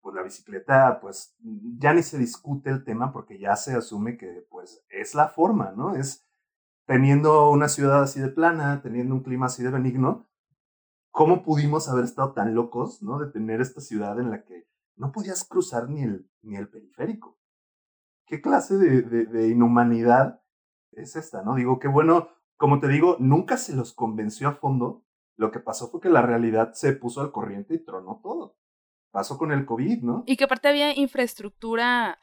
pues 0.04 0.14
la 0.14 0.22
bicicleta 0.22 1.00
pues 1.00 1.34
ya 1.78 1.94
ni 1.94 2.02
se 2.02 2.18
discute 2.18 2.68
el 2.68 2.84
tema 2.84 3.10
porque 3.10 3.38
ya 3.38 3.56
se 3.56 3.74
asume 3.74 4.18
que 4.18 4.46
pues 4.50 4.84
es 4.90 5.14
la 5.14 5.28
forma, 5.28 5.72
¿no? 5.74 5.96
Es 5.96 6.26
teniendo 6.84 7.48
una 7.48 7.68
ciudad 7.68 8.02
así 8.02 8.20
de 8.20 8.28
plana, 8.28 8.82
teniendo 8.82 9.14
un 9.14 9.22
clima 9.22 9.46
así 9.46 9.62
de 9.62 9.70
benigno, 9.70 10.28
¿cómo 11.10 11.42
pudimos 11.42 11.88
haber 11.88 12.04
estado 12.04 12.34
tan 12.34 12.54
locos, 12.54 13.02
¿no? 13.02 13.18
De 13.18 13.32
tener 13.32 13.62
esta 13.62 13.80
ciudad 13.80 14.20
en 14.20 14.30
la 14.30 14.44
que 14.44 14.68
no 14.94 15.10
podías 15.10 15.42
cruzar 15.42 15.88
ni 15.88 16.02
el, 16.02 16.30
ni 16.42 16.56
el 16.56 16.68
periférico. 16.68 17.38
¿Qué 18.26 18.42
clase 18.42 18.76
de, 18.76 19.24
de, 19.24 19.48
inhumanidad 19.48 20.42
es 20.92 21.16
esta, 21.16 21.42
no? 21.42 21.54
Digo, 21.54 21.78
qué 21.78 21.88
bueno, 21.88 22.28
como 22.58 22.78
te 22.78 22.88
digo, 22.88 23.16
nunca 23.20 23.56
se 23.56 23.74
los 23.74 23.94
convenció 23.94 24.48
a 24.48 24.56
fondo. 24.56 25.02
Lo 25.36 25.50
que 25.50 25.60
pasó 25.60 25.88
fue 25.88 26.02
que 26.02 26.10
la 26.10 26.20
realidad 26.20 26.74
se 26.74 26.92
puso 26.92 27.22
al 27.22 27.32
corriente 27.32 27.74
y 27.74 27.78
tronó 27.78 28.20
todo. 28.22 28.58
Pasó 29.14 29.38
con 29.38 29.52
el 29.52 29.64
COVID, 29.64 30.02
¿no? 30.02 30.24
Y 30.26 30.36
que 30.36 30.42
aparte 30.42 30.66
había 30.66 30.92
infraestructura 30.92 32.18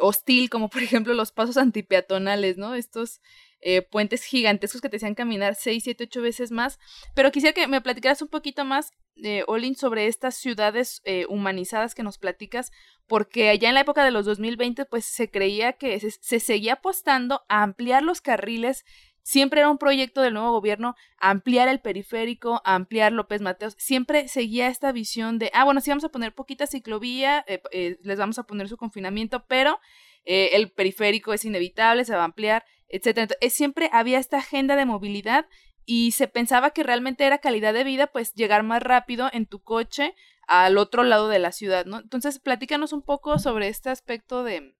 hostil, 0.00 0.50
como 0.50 0.68
por 0.68 0.82
ejemplo 0.82 1.14
los 1.14 1.30
pasos 1.30 1.56
antipeatonales, 1.56 2.56
¿no? 2.56 2.74
Estos 2.74 3.20
eh, 3.60 3.82
puentes 3.82 4.24
gigantescos 4.24 4.80
que 4.80 4.88
te 4.88 4.96
hacían 4.96 5.14
caminar 5.14 5.54
seis, 5.54 5.84
siete, 5.84 6.04
ocho 6.04 6.20
veces 6.20 6.50
más. 6.50 6.80
Pero 7.14 7.30
quisiera 7.30 7.54
que 7.54 7.68
me 7.68 7.80
platicaras 7.80 8.20
un 8.20 8.26
poquito 8.26 8.64
más, 8.64 8.90
eh, 9.22 9.44
Olin, 9.46 9.76
sobre 9.76 10.08
estas 10.08 10.34
ciudades 10.34 11.02
eh, 11.04 11.26
humanizadas 11.28 11.94
que 11.94 12.02
nos 12.02 12.18
platicas, 12.18 12.72
porque 13.06 13.50
allá 13.50 13.68
en 13.68 13.74
la 13.74 13.82
época 13.82 14.04
de 14.04 14.10
los 14.10 14.26
2020, 14.26 14.86
pues 14.86 15.04
se 15.04 15.30
creía 15.30 15.74
que 15.74 15.98
se, 16.00 16.10
se 16.10 16.40
seguía 16.40 16.74
apostando 16.74 17.42
a 17.48 17.62
ampliar 17.62 18.02
los 18.02 18.20
carriles 18.20 18.84
Siempre 19.24 19.60
era 19.60 19.70
un 19.70 19.78
proyecto 19.78 20.20
del 20.20 20.34
nuevo 20.34 20.52
gobierno 20.52 20.96
ampliar 21.16 21.66
el 21.68 21.80
periférico, 21.80 22.60
ampliar 22.62 23.10
López 23.10 23.40
Mateos. 23.40 23.74
Siempre 23.78 24.28
seguía 24.28 24.68
esta 24.68 24.92
visión 24.92 25.38
de, 25.38 25.50
ah, 25.54 25.64
bueno, 25.64 25.80
sí 25.80 25.90
vamos 25.90 26.04
a 26.04 26.10
poner 26.10 26.34
poquita 26.34 26.66
ciclovía, 26.66 27.42
eh, 27.48 27.62
eh, 27.72 27.96
les 28.02 28.18
vamos 28.18 28.38
a 28.38 28.42
poner 28.42 28.68
su 28.68 28.76
confinamiento, 28.76 29.46
pero 29.46 29.80
eh, 30.26 30.50
el 30.52 30.70
periférico 30.70 31.32
es 31.32 31.46
inevitable, 31.46 32.04
se 32.04 32.14
va 32.14 32.20
a 32.20 32.26
ampliar, 32.26 32.66
etc. 32.88 33.06
Entonces, 33.16 33.54
siempre 33.54 33.88
había 33.92 34.18
esta 34.18 34.36
agenda 34.36 34.76
de 34.76 34.84
movilidad 34.84 35.46
y 35.86 36.12
se 36.12 36.28
pensaba 36.28 36.72
que 36.72 36.82
realmente 36.82 37.24
era 37.24 37.38
calidad 37.38 37.72
de 37.72 37.84
vida, 37.84 38.08
pues 38.08 38.34
llegar 38.34 38.62
más 38.62 38.82
rápido 38.82 39.30
en 39.32 39.46
tu 39.46 39.62
coche 39.62 40.14
al 40.46 40.76
otro 40.76 41.02
lado 41.02 41.28
de 41.28 41.38
la 41.38 41.52
ciudad, 41.52 41.86
¿no? 41.86 41.98
Entonces, 41.98 42.40
platícanos 42.40 42.92
un 42.92 43.00
poco 43.00 43.38
sobre 43.38 43.68
este 43.68 43.88
aspecto 43.88 44.44
de, 44.44 44.76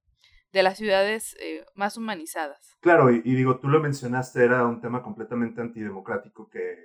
de 0.54 0.62
las 0.62 0.78
ciudades 0.78 1.36
eh, 1.40 1.66
más 1.74 1.96
humanizadas. 1.96 2.76
Claro, 2.80 3.10
y, 3.10 3.20
digo, 3.22 3.58
tú 3.58 3.68
lo 3.68 3.80
mencionaste, 3.80 4.44
era 4.44 4.64
un 4.64 4.80
tema 4.80 5.02
completamente 5.02 5.60
antidemocrático 5.60 6.48
que, 6.48 6.78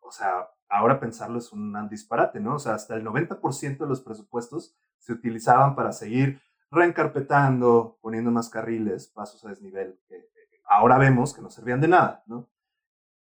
o 0.00 0.12
sea, 0.12 0.46
ahora 0.68 1.00
pensarlo 1.00 1.38
es 1.38 1.50
un 1.52 1.88
disparate, 1.88 2.40
¿no? 2.40 2.56
O 2.56 2.58
sea, 2.58 2.74
hasta 2.74 2.94
el 2.96 3.02
90% 3.02 3.78
de 3.78 3.86
los 3.86 4.02
presupuestos 4.02 4.76
se 4.98 5.14
utilizaban 5.14 5.74
para 5.74 5.92
seguir 5.92 6.42
reencarpetando, 6.70 7.98
poniendo 8.02 8.30
más 8.30 8.50
carriles, 8.50 9.08
pasos 9.08 9.42
a 9.46 9.48
desnivel, 9.48 9.98
que 10.06 10.28
ahora 10.66 10.98
vemos 10.98 11.32
que 11.32 11.40
no 11.40 11.48
servían 11.48 11.80
de 11.80 11.88
nada, 11.88 12.24
¿no? 12.26 12.50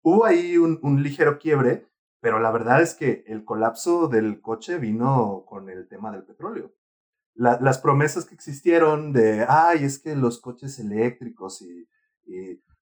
Hubo 0.02 0.26
ahí 0.26 0.58
un, 0.58 0.78
un 0.82 1.02
ligero 1.02 1.38
quiebre, 1.38 1.88
pero 2.20 2.40
la 2.40 2.50
verdad 2.50 2.82
es 2.82 2.94
que 2.94 3.24
el 3.26 3.46
colapso 3.46 4.08
del 4.08 4.42
coche 4.42 4.78
vino 4.78 5.44
con 5.46 5.70
el 5.70 5.88
tema 5.88 6.12
del 6.12 6.24
petróleo. 6.24 6.74
Las 7.38 7.78
promesas 7.78 8.24
que 8.24 8.34
existieron 8.34 9.12
de, 9.12 9.46
ay, 9.48 9.84
es 9.84 10.00
que 10.00 10.16
los 10.16 10.40
coches 10.40 10.78
eléctricos 10.80 11.62
y, 11.62 11.88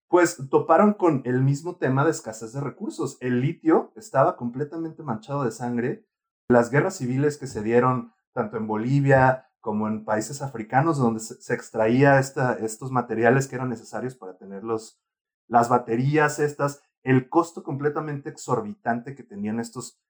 pues 0.09 0.41
toparon 0.51 0.95
con 0.95 1.23
el 1.25 1.43
mismo 1.43 1.77
tema 1.77 2.05
de 2.05 2.13
escasez 2.13 2.53
de 2.53 2.61
recursos. 2.61 3.19
El 3.21 3.41
litio 3.41 3.93
estaba 3.97 4.37
completamente 4.37 5.03
manchado 5.03 5.45
de 5.45 5.51
sangre. 5.51 6.07
Las 6.49 6.71
guerras 6.71 6.97
civiles 6.97 7.39
que 7.39 7.47
se 7.47 7.63
dieron 7.63 8.13
tanto 8.33 8.57
en 8.57 8.67
Bolivia 8.67 9.51
como 9.61 9.89
en 9.89 10.05
países 10.05 10.43
africanos 10.43 10.97
donde 10.97 11.21
se, 11.21 11.55
extraía 11.55 12.19
esta, 12.19 12.55
estos 12.55 12.91
materiales 12.91 13.49
que 13.49 13.57
eran 13.57 13.69
necesarios 13.69 14.15
para 14.15 14.39
tener 14.39 14.63
los, 14.65 15.01
las 15.49 15.69
baterías 15.69 16.39
estas, 16.39 16.83
el 17.03 17.29
costo 17.29 17.63
completamente 17.63 18.31
exorbitante 18.31 19.15
que 19.15 19.25
tenían 19.25 19.61
estos 19.61 20.01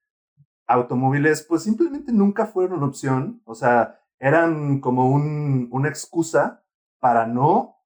automóviles, 0.67 1.43
pues 1.43 1.63
simplemente 1.63 2.11
nunca 2.11 2.45
fueron 2.45 2.77
una 2.77 2.87
opción, 2.87 3.41
o 3.45 3.55
sea, 3.55 3.99
eran 4.19 4.79
como 4.79 5.09
un, 5.09 5.69
una 5.71 5.89
excusa 5.89 6.63
para 6.99 7.25
no 7.25 7.77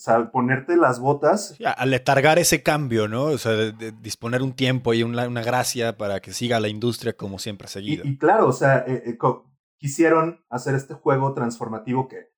o 0.00 0.02
sea, 0.02 0.30
ponerte 0.30 0.76
las 0.76 0.98
botas. 0.98 1.58
aletargar 1.76 2.38
ese 2.38 2.62
cambio, 2.62 3.06
¿no? 3.06 3.24
O 3.24 3.36
sea, 3.36 3.52
de, 3.52 3.92
disponer 3.92 4.40
un 4.40 4.54
tiempo 4.54 4.94
y 4.94 5.02
una, 5.02 5.28
una, 5.28 5.42
gracia 5.42 5.98
para 5.98 6.20
que 6.20 6.32
siga 6.32 6.58
la 6.58 6.68
industria 6.68 7.12
como 7.12 7.38
siempre 7.38 7.66
ha 7.66 7.68
seguido. 7.68 8.06
Y, 8.06 8.16
claro, 8.16 8.48
o 8.48 8.52
sea, 8.54 8.78
eh, 8.86 9.02
eh, 9.04 9.18
quisieron 9.76 10.42
hacer 10.48 10.74
este 10.74 10.94
juego 10.94 11.34
transformativo 11.34 12.08
que, 12.08 12.32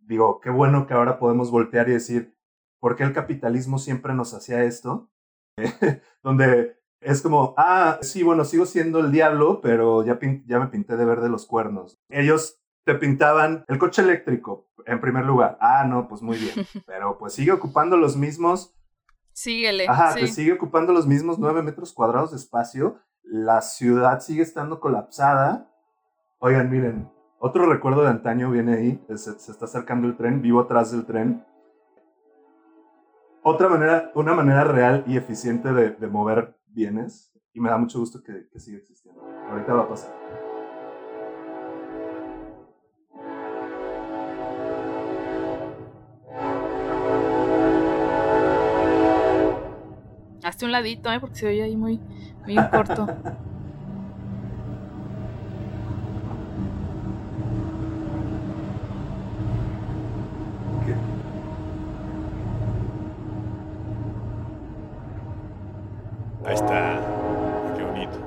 digo, 0.00 0.40
qué 0.40 0.50
bueno 0.50 0.88
que 0.88 0.94
ahora 0.94 1.20
podemos 1.20 1.52
voltear 1.52 1.88
y 1.88 1.92
decir, 1.92 2.36
¿por 2.80 2.96
qué 2.96 3.04
el 3.04 3.12
capitalismo 3.12 3.78
siempre 3.78 4.12
nos 4.12 4.34
hacía 4.34 4.64
esto? 4.64 5.08
donde 6.24 6.80
es 7.00 7.22
como, 7.22 7.54
ah, 7.56 7.98
sí, 8.02 8.22
bueno, 8.22 8.44
sigo 8.44 8.66
siendo 8.66 9.00
el 9.00 9.12
diablo, 9.12 9.60
pero 9.60 10.04
ya, 10.04 10.18
ya 10.46 10.58
me 10.58 10.68
pinté 10.68 10.96
de 10.96 11.04
verde 11.04 11.28
los 11.28 11.46
cuernos. 11.46 11.98
Ellos 12.08 12.60
te 12.84 12.94
pintaban 12.94 13.64
el 13.68 13.78
coche 13.78 14.02
eléctrico 14.02 14.68
en 14.86 15.00
primer 15.00 15.24
lugar. 15.24 15.58
Ah, 15.60 15.84
no, 15.84 16.08
pues 16.08 16.22
muy 16.22 16.38
bien. 16.38 16.54
Pero 16.86 17.18
pues 17.18 17.32
sigue 17.32 17.50
ocupando 17.50 17.96
los 17.96 18.16
mismos. 18.16 18.74
Síguele. 19.32 19.88
Ajá, 19.88 20.14
que 20.14 20.28
sigue 20.28 20.52
ocupando 20.52 20.92
los 20.92 21.06
mismos 21.06 21.38
nueve 21.38 21.62
metros 21.62 21.92
cuadrados 21.92 22.30
de 22.30 22.36
espacio. 22.36 23.00
La 23.24 23.60
ciudad 23.60 24.20
sigue 24.20 24.42
estando 24.42 24.78
colapsada. 24.78 25.68
Oigan, 26.38 26.70
miren, 26.70 27.10
otro 27.40 27.66
recuerdo 27.66 28.02
de 28.02 28.10
antaño 28.10 28.50
viene 28.52 28.74
ahí. 28.74 29.04
Se, 29.16 29.38
se 29.38 29.50
está 29.50 29.64
acercando 29.64 30.06
el 30.06 30.16
tren, 30.16 30.40
vivo 30.40 30.60
atrás 30.60 30.92
del 30.92 31.04
tren 31.04 31.44
otra 33.48 33.68
manera, 33.68 34.10
una 34.16 34.34
manera 34.34 34.64
real 34.64 35.04
y 35.06 35.16
eficiente 35.16 35.72
de, 35.72 36.08
mover 36.08 36.55
bienes 36.76 37.32
y 37.54 37.60
me 37.60 37.70
da 37.70 37.78
mucho 37.78 37.98
gusto 37.98 38.22
que, 38.22 38.48
que 38.50 38.60
siga 38.60 38.76
existiendo. 38.76 39.22
Ahorita 39.50 39.72
va 39.72 39.82
a 39.84 39.88
pasar. 39.88 40.14
Hazte 50.44 50.64
un 50.66 50.70
ladito, 50.70 51.10
¿eh? 51.10 51.18
porque 51.18 51.34
se 51.36 51.48
oye 51.48 51.62
ahí 51.62 51.76
muy, 51.76 51.98
muy 52.46 52.56
corto. 52.70 53.06
Ahí 66.46 66.54
está. 66.54 67.00
Qué 67.76 67.82
bonito. 67.82 68.18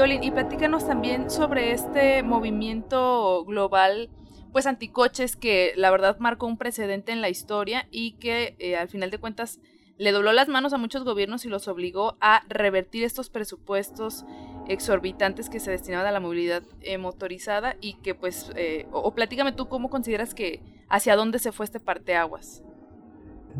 Olin, 0.00 0.22
y 0.22 0.30
platícanos 0.30 0.86
también 0.86 1.30
sobre 1.30 1.72
este 1.72 2.22
movimiento 2.22 3.44
global, 3.44 4.10
pues 4.52 4.66
anticoches, 4.66 5.36
que 5.36 5.72
la 5.76 5.90
verdad 5.90 6.18
marcó 6.20 6.46
un 6.46 6.56
precedente 6.56 7.12
en 7.12 7.20
la 7.20 7.28
historia 7.28 7.86
y 7.90 8.12
que 8.12 8.54
eh, 8.58 8.76
al 8.76 8.88
final 8.88 9.10
de 9.10 9.18
cuentas 9.18 9.60
le 9.98 10.12
dobló 10.12 10.32
las 10.32 10.48
manos 10.48 10.72
a 10.72 10.78
muchos 10.78 11.04
gobiernos 11.04 11.44
y 11.44 11.48
los 11.48 11.66
obligó 11.68 12.16
a 12.20 12.42
revertir 12.48 13.02
estos 13.02 13.28
presupuestos 13.30 14.24
exorbitantes 14.68 15.50
que 15.50 15.58
se 15.58 15.70
destinaban 15.72 16.06
a 16.06 16.12
la 16.12 16.20
movilidad 16.20 16.62
eh, 16.82 16.98
motorizada 16.98 17.76
y 17.80 17.94
que 17.94 18.14
pues, 18.14 18.52
eh, 18.54 18.86
o, 18.92 19.00
o, 19.00 19.14
platícame 19.14 19.52
tú 19.52 19.68
cómo 19.68 19.90
consideras 19.90 20.34
que 20.34 20.62
hacia 20.88 21.16
dónde 21.16 21.38
se 21.38 21.50
fue 21.50 21.64
este 21.64 21.80
parteaguas. 21.80 22.62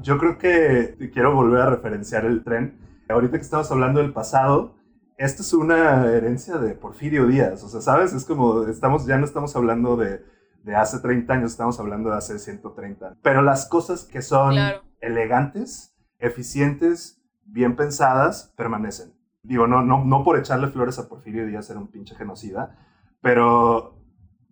Yo 0.02 0.18
creo 0.18 0.38
que 0.38 1.10
quiero 1.12 1.34
volver 1.34 1.62
a 1.62 1.70
referenciar 1.70 2.24
el 2.24 2.44
tren 2.44 2.78
ahorita 3.08 3.38
que 3.38 3.42
estamos 3.42 3.70
hablando 3.72 4.00
del 4.00 4.12
pasado, 4.12 4.77
esto 5.18 5.42
es 5.42 5.52
una 5.52 6.06
herencia 6.06 6.58
de 6.58 6.74
Porfirio 6.74 7.26
Díaz, 7.26 7.62
o 7.64 7.68
sea, 7.68 7.80
¿sabes? 7.80 8.12
Es 8.12 8.24
como, 8.24 8.64
estamos, 8.64 9.04
ya 9.04 9.18
no 9.18 9.24
estamos 9.24 9.54
hablando 9.56 9.96
de, 9.96 10.24
de 10.62 10.76
hace 10.76 11.00
30 11.00 11.32
años, 11.32 11.50
estamos 11.50 11.78
hablando 11.80 12.10
de 12.10 12.16
hace 12.16 12.38
130. 12.38 13.16
Pero 13.20 13.42
las 13.42 13.66
cosas 13.66 14.04
que 14.04 14.22
son 14.22 14.54
elegantes, 15.00 15.96
eficientes, 16.20 17.20
bien 17.44 17.74
pensadas, 17.74 18.54
permanecen. 18.56 19.12
Digo, 19.42 19.66
no, 19.66 19.82
no, 19.82 20.04
no 20.04 20.22
por 20.22 20.38
echarle 20.38 20.68
flores 20.68 21.00
a 21.00 21.08
Porfirio 21.08 21.46
Díaz, 21.46 21.68
era 21.68 21.80
un 21.80 21.88
pinche 21.88 22.14
genocida, 22.14 22.78
pero 23.20 23.98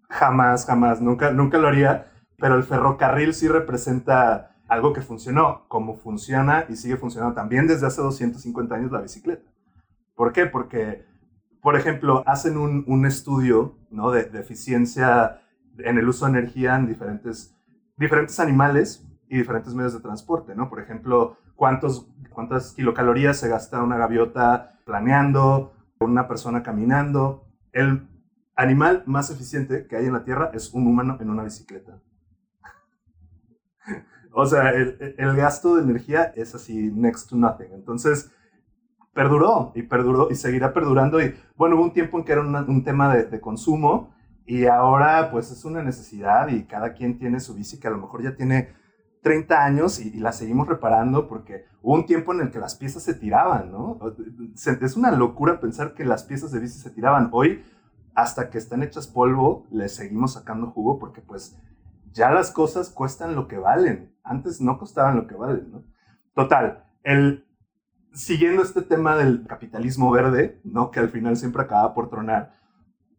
jamás, 0.09 0.66
jamás, 0.66 1.00
nunca, 1.00 1.31
nunca 1.31 1.59
lo 1.59 1.68
haría. 1.68 2.12
Pero 2.38 2.57
el 2.57 2.64
ferrocarril 2.64 3.35
sí 3.35 3.46
representa 3.48 4.57
algo 4.68 4.92
que 4.92 5.00
funcionó, 5.00 5.66
como 5.68 5.96
funciona 5.96 6.66
y 6.68 6.76
sigue 6.76 6.96
funcionando 6.96 7.35
también 7.35 7.66
desde 7.66 7.87
hace 7.87 8.02
250 8.02 8.74
años 8.74 8.90
la 8.90 9.00
bicicleta. 9.00 9.48
¿Por 10.16 10.33
qué? 10.33 10.46
Porque, 10.46 11.05
por 11.62 11.76
ejemplo, 11.76 12.24
hacen 12.26 12.57
un, 12.57 12.85
un 12.88 13.07
estudio 13.07 13.76
de, 13.90 14.40
eficiencia 14.40 15.42
en 15.79 15.98
el 15.98 16.09
uso 16.09 16.26
de 16.26 16.33
energía 16.38 16.76
en 16.76 16.87
diferentes, 16.87 17.57
diferentes 17.96 18.40
animales 18.40 19.07
y 19.29 19.38
diferentes 19.38 19.74
medios 19.74 19.94
de 19.94 20.00
transporte, 20.00 20.55
¿no? 20.55 20.68
Por 20.68 20.81
ejemplo, 20.81 21.38
cuántos, 21.55 22.09
cuántas 22.31 22.72
kilocalorías 22.72 23.38
se 23.38 23.48
gasta 23.48 23.83
una 23.83 23.96
gaviota 23.96 24.81
planeando, 24.85 25.72
una 26.00 26.29
persona 26.29 26.62
caminando. 26.62 27.46
El 27.72 28.09
animal 28.55 29.02
más 29.07 29.31
eficiente 29.31 29.87
que 29.87 29.96
hay 29.96 30.07
en 30.07 30.12
la 30.12 30.24
Tierra 30.24 30.50
es 30.55 30.72
un 30.72 30.87
humano 30.87 31.18
en 31.20 31.31
una 31.31 31.42
bicicleta. 31.44 32.00
O 34.38 34.44
sea, 34.44 34.68
el, 34.68 35.35
gasto 35.35 35.76
de 35.76 35.83
energía 35.83 36.24
es 36.37 36.55
así, 36.55 36.92
next 36.92 37.31
to 37.31 37.37
nothing. 37.37 37.72
Entonces, 37.72 38.31
perduró 39.16 39.72
y 39.74 39.83
perduró 39.83 40.29
y 40.31 40.35
seguirá 40.35 40.74
perdurando. 40.74 41.20
Y 41.22 41.35
bueno, 41.57 41.76
hubo 41.76 41.85
un 41.85 41.92
tiempo 41.94 42.18
en 42.18 42.24
que 42.24 42.33
era 42.33 42.42
un 42.42 42.85
tema 42.85 43.16
de, 43.16 43.40
consumo 43.40 44.14
y 44.44 44.66
ahora 44.66 45.31
pues 45.33 45.50
es 45.50 45.64
una 45.64 45.83
necesidad 45.83 46.48
y 46.48 46.66
cada 46.66 46.92
quien 46.92 47.18
tiene 47.18 47.40
su 47.40 47.55
bici 47.55 47.81
que 47.81 47.88
a 47.88 47.90
lo 47.90 47.96
mejor 47.96 48.22
ya 48.22 48.37
tiene 48.37 48.74
30 49.22 49.64
años 49.64 49.98
y, 49.98 50.20
la 50.20 50.33
seguimos 50.33 50.68
reparando 50.68 51.29
porque 51.29 51.64
hubo 51.81 51.94
un 51.94 52.05
tiempo 52.05 52.35
en 52.35 52.42
el 52.42 52.50
que 52.50 52.59
las 52.59 52.76
piezas 52.76 53.02
se 53.02 53.14
tiraban, 53.14 53.72
¿no? 53.72 53.98
Es 54.55 54.96
una 54.96 55.11
locura 55.11 55.61
pensar 55.61 55.94
que 55.94 56.05
las 56.05 56.24
piezas 56.24 56.52
de 56.52 56.61
bici 56.61 56.79
se 56.79 56.90
tiraban. 56.90 57.31
Hoy, 57.33 57.64
hasta 58.14 58.50
que 58.50 58.59
están 58.59 58.83
hechas 58.83 59.09
polvo, 59.09 59.66
les 59.70 59.96
seguimos 59.96 60.35
sacando 60.35 60.70
jugo 60.72 60.98
porque 60.98 61.22
pues 61.22 61.59
ya 62.12 62.31
las 62.31 62.50
cosas 62.50 62.90
cuestan 62.90 63.35
lo 63.35 63.48
que 63.48 63.57
valen. 63.57 64.14
Antes 64.22 64.61
no 64.61 64.79
costaban 64.79 65.16
lo 65.16 65.26
que 65.26 65.37
valen, 65.37 65.72
¿no? 65.72 65.85
Total, 66.35 66.85
el, 67.02 67.46
siguiendo 68.16 68.62
este 68.62 68.81
tema 68.81 69.14
del 69.14 69.46
capitalismo 69.46 70.11
verde, 70.11 70.59
¿no? 70.64 70.90
Que 70.90 71.00
al 71.00 71.11
final 71.11 71.37
siempre 71.37 71.62
acaba 71.62 71.92
por 71.92 72.09
tronar. 72.09 72.57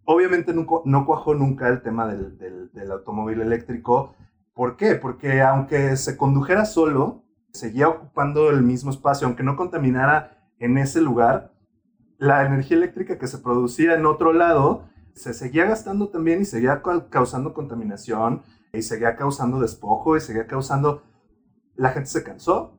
Obviamente 0.06 0.54
no, 0.54 0.66
no 0.86 1.06
cuajó 1.06 1.36
nunca 1.36 1.68
el 1.68 1.84
tema 1.84 2.08
del, 2.08 2.38
del, 2.74 2.92
automóvil 2.92 3.42
eléctrico. 3.42 4.16
¿Por 4.54 4.76
qué? 4.76 4.96
Porque 4.96 5.42
aunque 5.42 5.96
se 5.98 6.18
condujera 6.18 6.66
solo, 6.66 7.24
seguía 7.52 7.90
ocupando 7.90 8.50
el 8.50 8.64
mismo 8.64 8.90
espacio, 8.90 9.28
aunque 9.28 9.44
no 9.44 9.56
contaminara 9.56 10.50
en 10.58 10.80
ese 10.80 11.00
lugar, 11.00 11.54
la 12.18 12.44
energía 12.44 12.78
eléctrica 12.78 13.20
que 13.20 13.28
se 13.28 13.38
producía 13.38 13.94
en 13.94 14.06
otro 14.08 14.34
lado 14.34 14.86
se 15.14 15.34
seguía 15.36 15.66
gastando 15.66 16.10
también 16.10 16.42
y 16.42 16.46
seguía 16.46 16.82
causando 17.10 17.54
contaminación 17.54 18.42
y 18.74 18.82
seguía 18.82 19.16
causando 19.16 19.60
despojo 19.60 20.18
y 20.18 20.22
seguía 20.22 20.48
causando... 20.48 21.04
La 21.76 21.90
gente 21.90 22.10
se 22.10 22.24
cansó. 22.24 22.77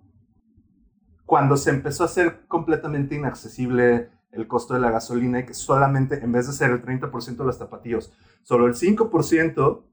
Cuando 1.29 1.59
se 1.59 1.69
empezó 1.69 2.05
a 2.05 2.07
hacer 2.07 2.47
completamente 2.49 3.14
inaccesible 3.14 4.09
el 4.31 4.49
costo 4.49 4.73
de 4.73 4.81
la 4.81 4.91
gasolina 4.91 5.41
y 5.41 5.45
que 5.45 5.53
solamente, 5.53 6.25
en 6.25 6.33
vez 6.33 6.47
de 6.47 6.55
ser 6.55 6.71
el 6.71 6.83
30% 6.83 7.37
de 7.37 7.45
los 7.45 7.59
zapatillos, 7.59 8.14
solo 8.45 8.67
el 8.67 8.73
5% 8.73 9.85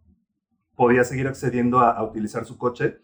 podía 0.78 1.04
seguir 1.04 1.28
accediendo 1.28 1.80
a, 1.80 2.02
utilizar 2.04 2.45
su 2.45 2.58
coche. 2.58 3.02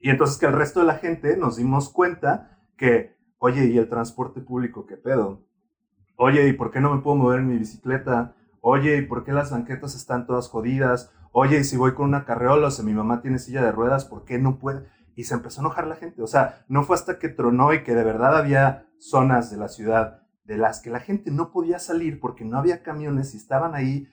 Y 0.00 0.08
entonces 0.08 0.38
que 0.38 0.46
el 0.46 0.54
resto 0.54 0.80
de 0.80 0.86
la 0.86 0.94
gente 0.94 1.36
nos 1.36 1.56
dimos 1.56 1.90
cuenta 1.90 2.62
que, 2.78 3.14
oye, 3.36 3.66
¿y 3.66 3.76
el 3.76 3.90
transporte 3.90 4.40
público 4.40 4.86
qué 4.86 4.96
pedo? 4.96 5.44
Oye, 6.16 6.48
¿y 6.48 6.54
por 6.54 6.70
qué 6.70 6.80
no 6.80 6.94
me 6.94 7.02
puedo 7.02 7.18
mover 7.18 7.40
en 7.40 7.48
mi 7.48 7.58
bicicleta? 7.58 8.36
Oye, 8.62 8.96
¿y 8.96 9.02
por 9.02 9.24
qué 9.24 9.32
las 9.32 9.50
banquetas 9.50 9.94
están 9.94 10.26
todas 10.26 10.48
jodidas? 10.48 11.12
Oye, 11.32 11.58
¿y 11.58 11.64
si 11.64 11.76
voy 11.76 11.92
con 11.92 12.06
una 12.06 12.24
carreola 12.24 12.68
o 12.68 12.70
si 12.70 12.82
mi 12.82 12.94
mamá 12.94 13.20
tiene 13.20 13.38
silla 13.38 13.62
de 13.62 13.70
ruedas, 13.70 14.06
por 14.06 14.24
qué 14.24 14.38
no 14.38 14.58
puede? 14.58 14.86
Y 15.18 15.24
se 15.24 15.34
empezó 15.34 15.60
a 15.60 15.64
enojar 15.64 15.88
la 15.88 15.96
gente. 15.96 16.22
O 16.22 16.28
sea, 16.28 16.64
no 16.68 16.84
fue 16.84 16.94
hasta 16.94 17.18
que 17.18 17.28
tronó 17.28 17.74
y 17.74 17.82
que 17.82 17.92
de 17.92 18.04
verdad 18.04 18.36
había 18.36 18.86
zonas 18.98 19.50
de 19.50 19.56
la 19.56 19.66
ciudad 19.66 20.22
de 20.44 20.56
las 20.56 20.80
que 20.80 20.90
la 20.90 21.00
gente 21.00 21.32
no 21.32 21.50
podía 21.50 21.80
salir 21.80 22.20
porque 22.20 22.44
no 22.44 22.56
había 22.56 22.84
camiones 22.84 23.34
y 23.34 23.38
estaban 23.38 23.74
ahí 23.74 24.08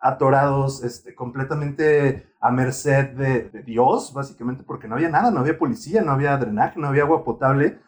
atorados, 0.00 0.82
este, 0.82 1.14
completamente 1.14 2.26
a 2.40 2.50
merced 2.50 3.10
de, 3.10 3.50
de, 3.50 3.62
Dios, 3.62 4.12
básicamente, 4.12 4.64
porque 4.64 4.88
no 4.88 4.96
había 4.96 5.10
nada, 5.10 5.30
no 5.30 5.38
había 5.38 5.56
policía, 5.56 6.02
no 6.02 6.10
había 6.10 6.36
drenaje, 6.36 6.80
no 6.80 6.88
había 6.88 7.04
agua 7.04 7.24
potable, 7.24 7.78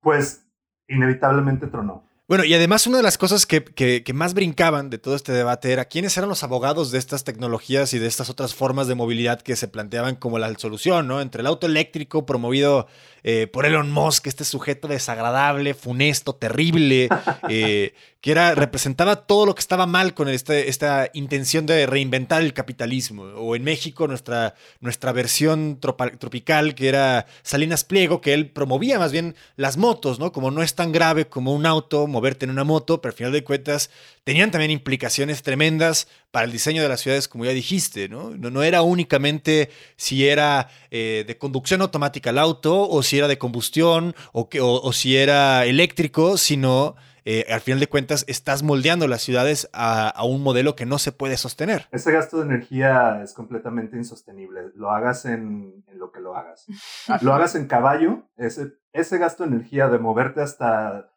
pues 0.00 0.46
inevitablemente 0.86 1.66
tronó. 1.66 2.04
Bueno, 2.30 2.44
y 2.44 2.54
además 2.54 2.86
una 2.86 2.98
de 2.98 3.02
las 3.02 3.18
cosas 3.18 3.44
que, 3.44 3.64
que, 3.64 4.12
más 4.12 4.34
brincaban 4.34 4.88
de 4.88 4.98
todo 4.98 5.16
este 5.16 5.32
debate 5.32 5.72
era 5.72 5.86
quiénes 5.86 6.16
eran 6.16 6.28
los 6.28 6.44
abogados 6.44 6.92
de 6.92 6.98
estas 7.00 7.24
tecnologías 7.24 7.92
y 7.92 7.98
de 7.98 8.06
estas 8.06 8.30
otras 8.30 8.54
formas 8.54 8.86
de 8.86 8.94
movilidad 8.94 9.40
que 9.40 9.56
se 9.56 9.66
planteaban 9.66 10.14
como 10.14 10.38
la 10.38 10.56
solución, 10.56 11.08
¿no? 11.08 11.20
Entre 11.20 11.40
el 11.40 11.48
auto 11.48 11.66
eléctrico 11.66 12.26
promovido 12.26 12.86
eh, 13.24 13.48
por 13.48 13.66
Elon 13.66 13.90
Musk, 13.90 14.28
este 14.28 14.44
sujeto 14.44 14.86
desagradable, 14.86 15.74
funesto, 15.74 16.32
terrible, 16.36 17.08
eh, 17.48 17.94
que 18.20 18.32
era, 18.32 18.54
representaba 18.54 19.16
todo 19.16 19.46
lo 19.46 19.54
que 19.54 19.60
estaba 19.60 19.86
mal 19.86 20.12
con 20.12 20.28
este, 20.28 20.68
esta 20.68 21.10
intención 21.14 21.64
de 21.64 21.86
reinventar 21.86 22.42
el 22.42 22.52
capitalismo. 22.52 23.22
O 23.22 23.56
en 23.56 23.64
México, 23.64 24.06
nuestra, 24.06 24.54
nuestra 24.80 25.12
versión 25.12 25.78
tropical, 25.80 26.74
que 26.74 26.88
era 26.88 27.26
Salinas 27.42 27.84
Pliego, 27.84 28.20
que 28.20 28.34
él 28.34 28.50
promovía 28.50 28.98
más 28.98 29.10
bien 29.10 29.34
las 29.56 29.78
motos, 29.78 30.18
¿no? 30.18 30.32
Como 30.32 30.50
no 30.50 30.62
es 30.62 30.74
tan 30.74 30.92
grave 30.92 31.28
como 31.28 31.54
un 31.54 31.64
auto, 31.64 32.06
moverte 32.06 32.44
en 32.44 32.50
una 32.50 32.64
moto, 32.64 33.00
pero 33.00 33.12
al 33.12 33.16
final 33.16 33.32
de 33.32 33.42
cuentas 33.42 33.90
tenían 34.24 34.50
también 34.50 34.70
implicaciones 34.70 35.42
tremendas 35.42 36.06
para 36.30 36.44
el 36.44 36.52
diseño 36.52 36.82
de 36.82 36.88
las 36.88 37.00
ciudades, 37.00 37.26
como 37.26 37.44
ya 37.44 37.52
dijiste, 37.52 38.08
¿no? 38.08 38.30
No, 38.30 38.62
era 38.62 38.82
únicamente 38.82 39.70
si 39.96 40.28
era 40.28 40.68
eh, 40.90 41.24
de 41.26 41.38
conducción 41.38 41.80
automática 41.80 42.30
el 42.30 42.38
auto, 42.38 42.88
o 42.88 43.02
si 43.02 43.18
era 43.18 43.28
de 43.28 43.38
combustión, 43.38 44.14
o, 44.32 44.48
que, 44.48 44.60
o, 44.60 44.92
si 44.92 45.16
era 45.16 45.64
eléctrico, 45.64 46.36
sino 46.36 46.96
eh, 47.32 47.46
al 47.48 47.60
final 47.60 47.78
de 47.78 47.86
cuentas 47.86 48.24
estás 48.26 48.64
moldeando 48.64 49.06
las 49.06 49.22
ciudades 49.22 49.70
a, 49.72 50.12
un 50.24 50.42
modelo 50.42 50.74
que 50.74 50.84
no 50.84 50.98
se 50.98 51.12
puede 51.12 51.36
sostener. 51.36 51.86
Ese 51.92 52.10
gasto 52.10 52.38
de 52.38 52.46
energía 52.46 53.22
es 53.22 53.34
completamente 53.34 53.96
insostenible. 53.96 54.72
Lo 54.74 54.90
hagas 54.90 55.26
en, 55.26 55.84
lo 55.94 56.10
que 56.10 56.18
lo 56.18 56.34
hagas. 56.34 56.66
Ah, 57.06 57.20
lo 57.22 57.32
hagas 57.32 57.54
en 57.54 57.68
caballo, 57.68 58.28
ese, 58.36 58.72
ese 58.92 59.18
gasto 59.18 59.44
de 59.44 59.50
energía 59.50 59.86
de 59.86 60.00
moverte 60.00 60.40
hasta 60.40 61.14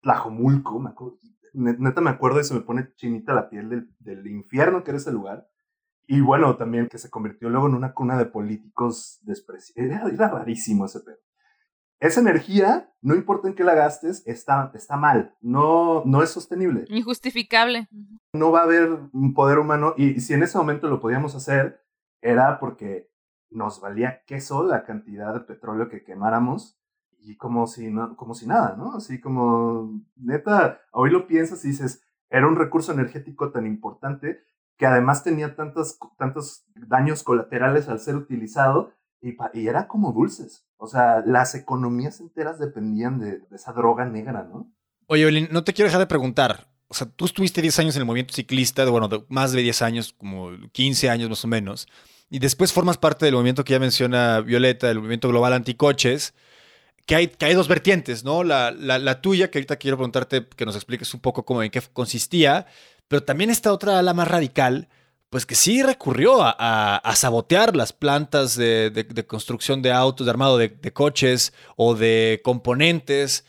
Tlajomulco, 0.00 0.78
me 0.78 0.90
acuerdo, 0.90 1.18
neta 1.54 2.00
me 2.00 2.10
acuerdo 2.10 2.38
y 2.38 2.44
se 2.44 2.54
me 2.54 2.60
pone 2.60 2.94
chinita 2.94 3.34
la 3.34 3.50
piel 3.50 3.68
del, 3.68 3.96
del 3.98 4.28
infierno 4.28 4.84
que 4.84 4.92
era 4.92 4.98
ese 4.98 5.10
lugar. 5.10 5.48
Y 6.06 6.20
bueno, 6.20 6.56
también 6.56 6.88
que 6.88 6.98
se 6.98 7.10
convirtió 7.10 7.50
luego 7.50 7.66
en 7.66 7.74
una 7.74 7.94
cuna 7.94 8.16
de 8.16 8.26
políticos 8.26 9.18
despreciables. 9.22 9.92
Era, 9.92 10.08
era, 10.08 10.28
rarísimo 10.28 10.86
ese 10.86 11.00
pedo. 11.00 11.18
Esa 12.00 12.20
energía, 12.20 12.92
no 13.02 13.14
importa 13.14 13.48
en 13.48 13.54
qué 13.54 13.64
la 13.64 13.74
gastes, 13.74 14.22
está, 14.26 14.70
está 14.74 14.96
mal. 14.96 15.34
No, 15.40 16.02
no 16.04 16.22
es 16.22 16.30
sostenible. 16.30 16.84
Injustificable. 16.88 17.88
No 18.32 18.52
va 18.52 18.60
a 18.60 18.64
haber 18.64 18.88
un 19.12 19.34
poder 19.34 19.58
humano. 19.58 19.94
Y, 19.96 20.20
si 20.20 20.34
en 20.34 20.44
ese 20.44 20.58
momento 20.58 20.88
lo 20.88 21.00
podíamos 21.00 21.34
hacer, 21.34 21.84
era 22.20 22.60
porque 22.60 23.10
nos 23.50 23.80
valía 23.80 24.22
queso 24.26 24.62
la 24.62 24.84
cantidad 24.84 25.34
de 25.34 25.40
petróleo 25.40 25.88
que 25.88 26.04
quemáramos 26.04 26.78
y 27.20 27.36
como 27.36 27.66
si, 27.66 27.90
no, 27.90 28.16
como 28.16 28.34
si 28.34 28.46
nada, 28.46 28.76
¿no? 28.76 28.94
Así 28.94 29.20
como, 29.20 30.00
neta, 30.16 30.80
hoy 30.92 31.10
lo 31.10 31.26
piensas 31.26 31.64
y 31.64 31.68
dices, 31.68 32.04
era 32.30 32.46
un 32.46 32.56
recurso 32.56 32.92
energético 32.92 33.50
tan 33.50 33.66
importante 33.66 34.44
que 34.76 34.86
además 34.86 35.24
tenía 35.24 35.56
tantos, 35.56 35.98
tantos 36.16 36.64
daños 36.76 37.24
colaterales 37.24 37.88
al 37.88 37.98
ser 37.98 38.14
utilizado 38.14 38.92
y, 39.20 39.36
y 39.54 39.66
era 39.66 39.88
como 39.88 40.12
dulces. 40.12 40.67
O 40.78 40.86
sea, 40.86 41.22
las 41.26 41.54
economías 41.54 42.20
enteras 42.20 42.58
dependían 42.58 43.18
de, 43.18 43.42
esa 43.52 43.72
droga 43.72 44.04
negra, 44.06 44.44
¿no? 44.44 44.72
Oye, 45.06 45.22
Evelyn, 45.22 45.48
no 45.50 45.64
te 45.64 45.74
quiero 45.74 45.88
dejar 45.88 46.00
de 46.00 46.06
preguntar. 46.06 46.68
O 46.88 46.94
sea, 46.94 47.06
tú 47.06 47.26
estuviste 47.26 47.60
10 47.60 47.78
años 47.80 47.96
en 47.96 48.02
el 48.02 48.06
movimiento 48.06 48.32
ciclista, 48.32 48.88
bueno, 48.88 49.08
más 49.28 49.52
de 49.52 49.60
10 49.60 49.82
años, 49.82 50.14
como 50.16 50.50
15 50.72 51.10
años 51.10 51.28
más 51.28 51.44
o 51.44 51.48
menos, 51.48 51.86
y 52.30 52.38
después 52.38 52.72
formas 52.72 52.96
parte 52.96 53.26
del 53.26 53.34
movimiento 53.34 53.64
que 53.64 53.74
ya 53.74 53.78
menciona 53.78 54.40
Violeta, 54.40 54.90
el 54.90 54.98
movimiento 54.98 55.28
global 55.28 55.52
anticoches 55.52 56.34
que 57.08 57.16
hay, 57.16 57.28
que 57.28 57.46
hay 57.46 57.54
dos 57.54 57.68
vertientes, 57.68 58.22
¿no? 58.22 58.44
La, 58.44 58.70
la, 58.70 59.20
tuya, 59.22 59.50
que 59.50 59.58
ahorita 59.58 59.76
quiero 59.76 59.96
preguntarte 59.96 60.46
que 60.46 60.66
nos 60.66 60.76
expliques 60.76 61.14
un 61.14 61.20
poco 61.20 61.42
cómo 61.46 61.62
en 61.62 61.70
qué 61.70 61.80
consistía, 61.94 62.66
pero 63.08 63.22
también 63.22 63.48
esta 63.48 63.72
otra 63.72 63.98
ala 63.98 64.12
más 64.12 64.28
radical, 64.28 64.88
pues 65.30 65.46
que 65.46 65.54
sí 65.54 65.82
recurrió 65.82 66.38
a, 66.40 67.12
sabotear 67.14 67.76
las 67.76 67.92
plantas 67.92 68.56
de, 68.56 69.24
construcción 69.26 69.82
de 69.82 69.92
autos, 69.92 70.26
de 70.26 70.30
armado 70.30 70.58
de, 70.58 70.68
de 70.68 70.92
coches 70.92 71.52
o 71.76 71.94
de 71.94 72.40
componentes 72.42 73.44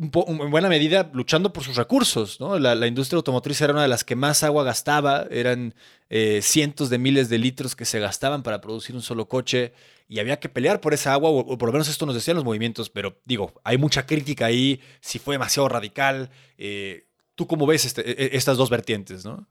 en 0.00 0.50
buena 0.50 0.68
medida 0.68 1.10
luchando 1.12 1.52
por 1.52 1.64
sus 1.64 1.76
recursos. 1.76 2.40
¿no? 2.40 2.58
La, 2.58 2.86
industria 2.86 3.16
automotriz 3.16 3.60
era 3.60 3.72
una 3.72 3.82
de 3.82 3.88
las 3.88 4.04
que 4.04 4.16
más 4.16 4.42
agua 4.42 4.64
gastaba, 4.64 5.26
eran 5.30 5.74
eh, 6.08 6.40
cientos 6.42 6.90
de 6.90 6.98
miles 6.98 7.28
de 7.28 7.38
litros 7.38 7.76
que 7.76 7.84
se 7.84 8.00
gastaban 8.00 8.42
para 8.42 8.60
producir 8.60 8.94
un 8.94 9.02
solo 9.02 9.28
coche 9.28 9.72
y 10.08 10.18
había 10.18 10.40
que 10.40 10.48
pelear 10.48 10.80
por 10.80 10.94
esa 10.94 11.12
agua, 11.12 11.30
o, 11.30 11.58
por 11.58 11.68
lo 11.68 11.72
menos 11.72 11.88
esto 11.88 12.06
nos 12.06 12.14
decían 12.14 12.36
los 12.36 12.44
movimientos, 12.44 12.90
pero 12.90 13.18
digo, 13.24 13.54
hay 13.64 13.78
mucha 13.78 14.06
crítica 14.06 14.46
ahí, 14.46 14.80
si 15.00 15.18
fue 15.18 15.34
demasiado 15.34 15.68
radical. 15.68 16.30
Eh, 16.58 17.06
¿Tú 17.34 17.46
cómo 17.46 17.66
ves 17.66 17.84
este, 17.86 18.02
e, 18.08 18.26
e, 18.26 18.36
estas 18.36 18.56
dos 18.56 18.68
vertientes? 18.68 19.24
¿no? 19.24 19.48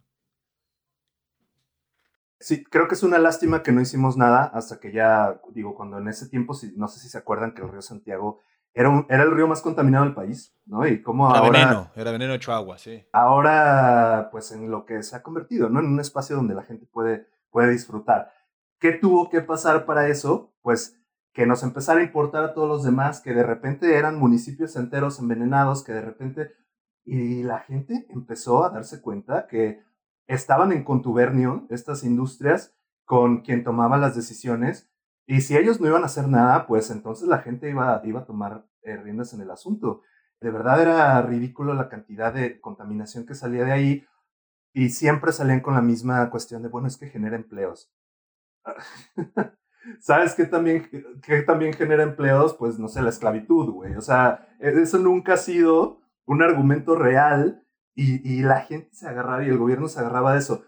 Sí, 2.42 2.64
creo 2.64 2.88
que 2.88 2.96
es 2.96 3.04
una 3.04 3.20
lástima 3.20 3.64
que 3.64 3.72
no 3.72 3.82
hicimos 3.82 4.18
nada 4.18 4.46
hasta 4.54 4.80
que 4.80 4.92
ya, 4.92 5.40
digo, 5.54 5.76
cuando 5.76 6.00
en 6.00 6.08
ese 6.08 6.28
tiempo, 6.28 6.54
no 6.76 6.88
sé 6.88 7.00
si 7.00 7.08
se 7.08 7.18
acuerdan 7.18 7.54
que 7.54 7.62
el 7.62 7.70
río 7.70 7.82
Santiago 7.82 8.40
era, 8.74 9.06
era 9.10 9.24
el 9.24 9.32
río 9.32 9.48
más 9.48 9.62
contaminado 9.62 10.06
del 10.06 10.16
país, 10.16 10.56
¿no? 10.66 10.88
Y 10.88 11.02
como 11.02 11.30
era 11.30 11.40
ahora... 11.40 11.52
veneno, 11.52 11.92
era 11.96 12.12
veneno 12.12 12.34
hecho 12.34 12.52
agua, 12.52 12.78
sí. 12.78 13.06
Ahora, 13.14 14.30
pues 14.32 14.52
en 14.52 14.72
lo 14.72 14.86
que 14.86 15.04
se 15.04 15.16
ha 15.16 15.22
convertido, 15.22 15.70
¿no? 15.70 15.80
En 15.80 15.86
un 15.86 16.00
espacio 16.00 16.36
donde 16.36 16.56
la 16.56 16.64
gente 16.64 16.86
puede, 16.86 17.28
puede 17.52 17.72
disfrutar. 17.72 18.34
¿Qué 18.80 18.94
tuvo 18.94 19.30
que 19.30 19.42
pasar 19.42 19.86
para 19.86 20.08
eso? 20.08 20.54
Pues 20.62 20.98
que 21.34 21.46
nos 21.46 21.64
empezara 21.64 22.00
a 22.00 22.04
importar 22.04 22.44
a 22.44 22.54
todos 22.54 22.68
los 22.68 22.84
demás, 22.84 23.22
que 23.22 23.34
de 23.34 23.44
repente 23.44 23.98
eran 23.98 24.18
municipios 24.18 24.76
enteros 24.76 25.20
envenenados, 25.20 25.84
que 25.84 25.94
de 25.94 26.02
repente... 26.02 26.52
Y 27.04 27.42
la 27.42 27.60
gente 27.60 28.06
empezó 28.10 28.64
a 28.64 28.70
darse 28.70 29.02
cuenta 29.02 29.48
que 29.48 29.82
estaban 30.34 30.72
en 30.72 30.84
contubernio 30.84 31.66
estas 31.70 32.04
industrias 32.04 32.76
con 33.06 33.42
quien 33.42 33.64
tomaba 33.64 33.98
las 33.98 34.16
decisiones 34.16 34.90
y 35.28 35.42
si 35.42 35.56
ellos 35.56 35.80
no 35.80 35.88
iban 35.88 36.04
a 36.04 36.08
hacer 36.08 36.28
nada, 36.28 36.68
pues 36.68 36.90
entonces 36.92 37.28
la 37.28 37.40
gente 37.40 37.70
iba, 37.70 38.02
iba 38.04 38.22
a 38.22 38.26
tomar 38.26 38.66
eh, 38.84 38.98
riendas 38.98 39.34
en 39.34 39.42
el 39.42 39.52
asunto. 39.52 40.02
De 40.40 40.50
verdad 40.50 40.82
era 40.82 41.22
ridículo 41.22 41.74
la 41.74 41.90
cantidad 41.90 42.34
de 42.34 42.60
contaminación 42.60 43.26
que 43.26 43.36
salía 43.36 43.64
de 43.64 43.72
ahí 43.72 44.08
y 44.74 44.90
siempre 44.90 45.32
salían 45.32 45.60
con 45.60 45.76
la 45.76 45.82
misma 45.82 46.30
cuestión 46.30 46.64
de, 46.64 46.70
bueno, 46.70 46.88
es 46.88 46.98
que 46.98 47.10
genera 47.10 47.36
empleos. 47.36 47.94
¿Sabes 50.00 50.36
qué 50.36 50.46
también, 50.46 50.90
qué 51.24 51.42
también 51.42 51.74
genera 51.74 52.04
empleos? 52.04 52.54
Pues 52.54 52.80
no 52.80 52.88
sé, 52.88 53.02
la 53.02 53.10
esclavitud, 53.10 53.72
güey. 53.72 53.96
O 53.96 54.02
sea, 54.02 54.48
e, 54.60 54.70
eso 54.82 54.98
nunca 55.00 55.34
ha 55.34 55.38
sido 55.38 56.02
un 56.26 56.42
argumento 56.42 56.96
real 56.96 57.64
y, 57.96 58.38
y 58.38 58.42
la 58.44 58.62
gente 58.62 58.90
se 58.94 59.08
agarraba 59.08 59.44
y 59.44 59.50
el 59.50 59.58
gobierno 59.58 59.88
se 59.88 60.00
agarraba 60.00 60.34
de 60.34 60.40
eso. 60.40 60.64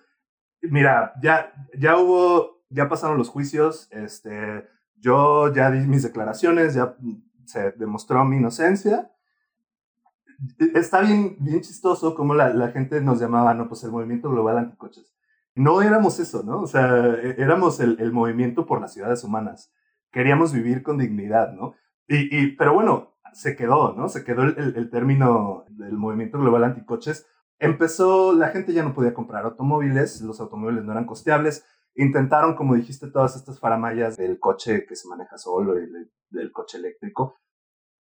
Mira, 0.62 1.14
ya, 1.22 1.54
ya 1.78 1.98
hubo 1.98 2.54
ya 2.74 2.90
pasaron 2.90 3.18
los 3.18 3.30
juicios, 3.30 3.88
este, 3.92 4.68
yo 4.96 5.54
ya 5.54 5.70
di 5.70 5.88
mis 5.88 6.04
declaraciones, 6.04 6.74
ya 6.74 6.96
se 7.46 7.72
demostró 7.74 8.26
mi 8.26 8.38
inocencia. 8.38 9.12
Está 10.74 11.02
bien, 11.02 11.38
bien 11.40 11.62
chistoso 11.62 12.16
como 12.16 12.34
la, 12.34 12.50
la 12.50 12.70
gente 12.70 13.00
nos 13.00 13.20
llamaba, 13.20 13.54
no, 13.54 13.68
pues 13.68 13.84
el 13.84 13.92
movimiento 13.92 14.30
global 14.30 14.58
anticoches. 14.58 15.14
No 15.56 15.84
éramos 15.84 16.20
eso, 16.20 16.42
¿no? 16.44 16.62
O 16.62 16.68
sea, 16.68 17.06
e, 17.06 17.36
éramos 17.38 17.80
el, 17.80 17.98
el 18.00 18.12
movimiento 18.12 18.66
por 18.66 18.82
las 18.82 18.94
ciudades 18.94 19.24
humanas. 19.24 19.72
Queríamos 20.12 20.52
vivir 20.52 20.82
con 20.82 20.98
dignidad, 20.98 21.54
¿no? 21.54 21.76
Y, 22.08 22.38
y 22.38 22.56
pero 22.56 22.74
bueno, 22.74 23.13
se 23.34 23.56
quedó, 23.56 23.94
¿no? 23.94 24.10
Se 24.10 24.24
quedó 24.24 24.44
el, 24.44 24.56
el, 24.58 24.76
el 24.76 24.90
término 24.90 25.66
del 25.70 25.94
movimiento 25.94 26.40
global 26.40 26.64
anticoches. 26.64 27.28
Empezó, 27.60 28.34
la 28.34 28.50
gente 28.50 28.74
ya 28.74 28.84
no 28.84 28.94
podía 28.94 29.14
comprar 29.14 29.46
automóviles, 29.46 30.22
los 30.22 30.40
automóviles 30.40 30.84
no 30.84 30.92
eran 30.92 31.06
costeables, 31.06 31.66
Intentaron, 31.96 32.56
como 32.56 32.74
dijiste, 32.74 33.08
todas 33.08 33.36
estas 33.36 33.60
faramayas 33.60 34.18
del 34.18 34.40
coche 34.40 34.86
que 34.88 34.96
se 34.96 35.08
maneja 35.08 35.38
solo 35.38 35.80
y 35.80 35.88
del 36.30 36.52
coche 36.52 36.80
eléctrico, 36.80 37.40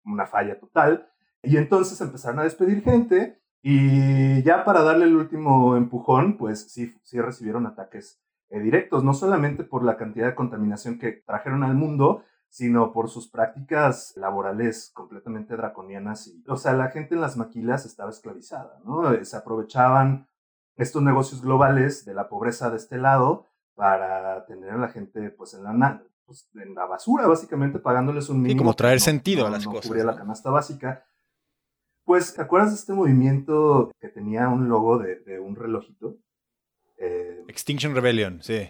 una 0.04 0.26
falla 0.26 0.60
total. 0.60 1.08
Y 1.43 1.58
entonces 1.58 2.00
empezaron 2.02 2.39
a 2.39 2.43
despedir 2.43 2.82
gente 2.82 3.39
y 3.62 4.41
ya 4.43 4.65
para 4.65 4.82
darle 4.82 5.06
el 5.06 5.15
último 5.15 5.78
empujón, 5.78 6.38
pues 6.38 6.72
sí, 6.72 6.91
sí 7.04 7.22
recibieron 7.22 7.67
ataques 7.67 8.19
eh, 8.50 8.60
directos, 8.60 9.04
no 9.04 9.13
solamente 9.13 9.63
por 9.63 9.84
la 9.84 9.96
cantidad 9.96 10.26
de 10.26 10.36
contaminación 10.36 10.98
que 10.98 11.24
trajeron 11.26 11.63
al 11.63 11.76
mundo, 11.76 12.24
sino 12.54 12.94
por 12.94 13.10
sus 13.10 13.28
prácticas 13.28 14.13
laborales 14.16 14.92
completamente 14.94 15.58
draconianas. 15.58 16.28
Y, 16.28 16.44
o 16.48 16.56
sea, 16.56 16.74
la 16.74 16.92
gente 16.92 17.16
en 17.16 17.22
las 17.22 17.36
maquilas 17.36 17.84
estaba 17.84 18.12
esclavizada, 18.12 18.80
¿no? 18.86 19.12
Eh, 19.12 19.26
se 19.26 19.36
aprovechaban 19.36 20.28
estos 20.76 21.02
negocios 21.02 21.42
globales 21.42 22.06
de 22.06 22.13
la 22.13 22.30
pobreza 22.30 22.70
de 22.70 22.78
este 22.78 23.00
lado 23.00 23.48
para 23.74 24.46
tener 24.46 24.70
a 24.70 24.78
la 24.78 24.89
gente 24.89 25.32
pues 25.32 25.56
en 25.56 25.63
la, 25.63 26.04
pues, 26.28 26.48
en 26.54 26.76
la 26.76 26.86
basura, 26.86 27.26
básicamente 27.26 27.80
pagándoles 27.80 28.30
un 28.30 28.44
mínimo. 28.44 28.56
Y 28.56 28.58
como 28.60 28.76
traer 28.76 29.00
sentido 29.00 29.48
a 29.48 29.50
las 29.50 29.66
cosas. 29.66 29.88
Cubría 29.88 30.04
la 30.04 30.16
canasta 30.16 30.52
básica. 30.52 31.08
Pues, 32.04 32.36
¿te 32.36 32.42
acuerdas 32.44 32.70
de 32.70 32.76
este 32.76 32.94
movimiento 32.94 33.92
que 34.00 34.10
tenía 34.10 34.48
un 34.48 34.70
logo 34.70 35.00
de, 35.00 35.39
un 35.39 35.56
relojito? 35.56 36.18
Eh, 36.98 37.46
Extinction 37.48 37.96
Rebellion, 37.96 38.44
sí. 38.44 38.70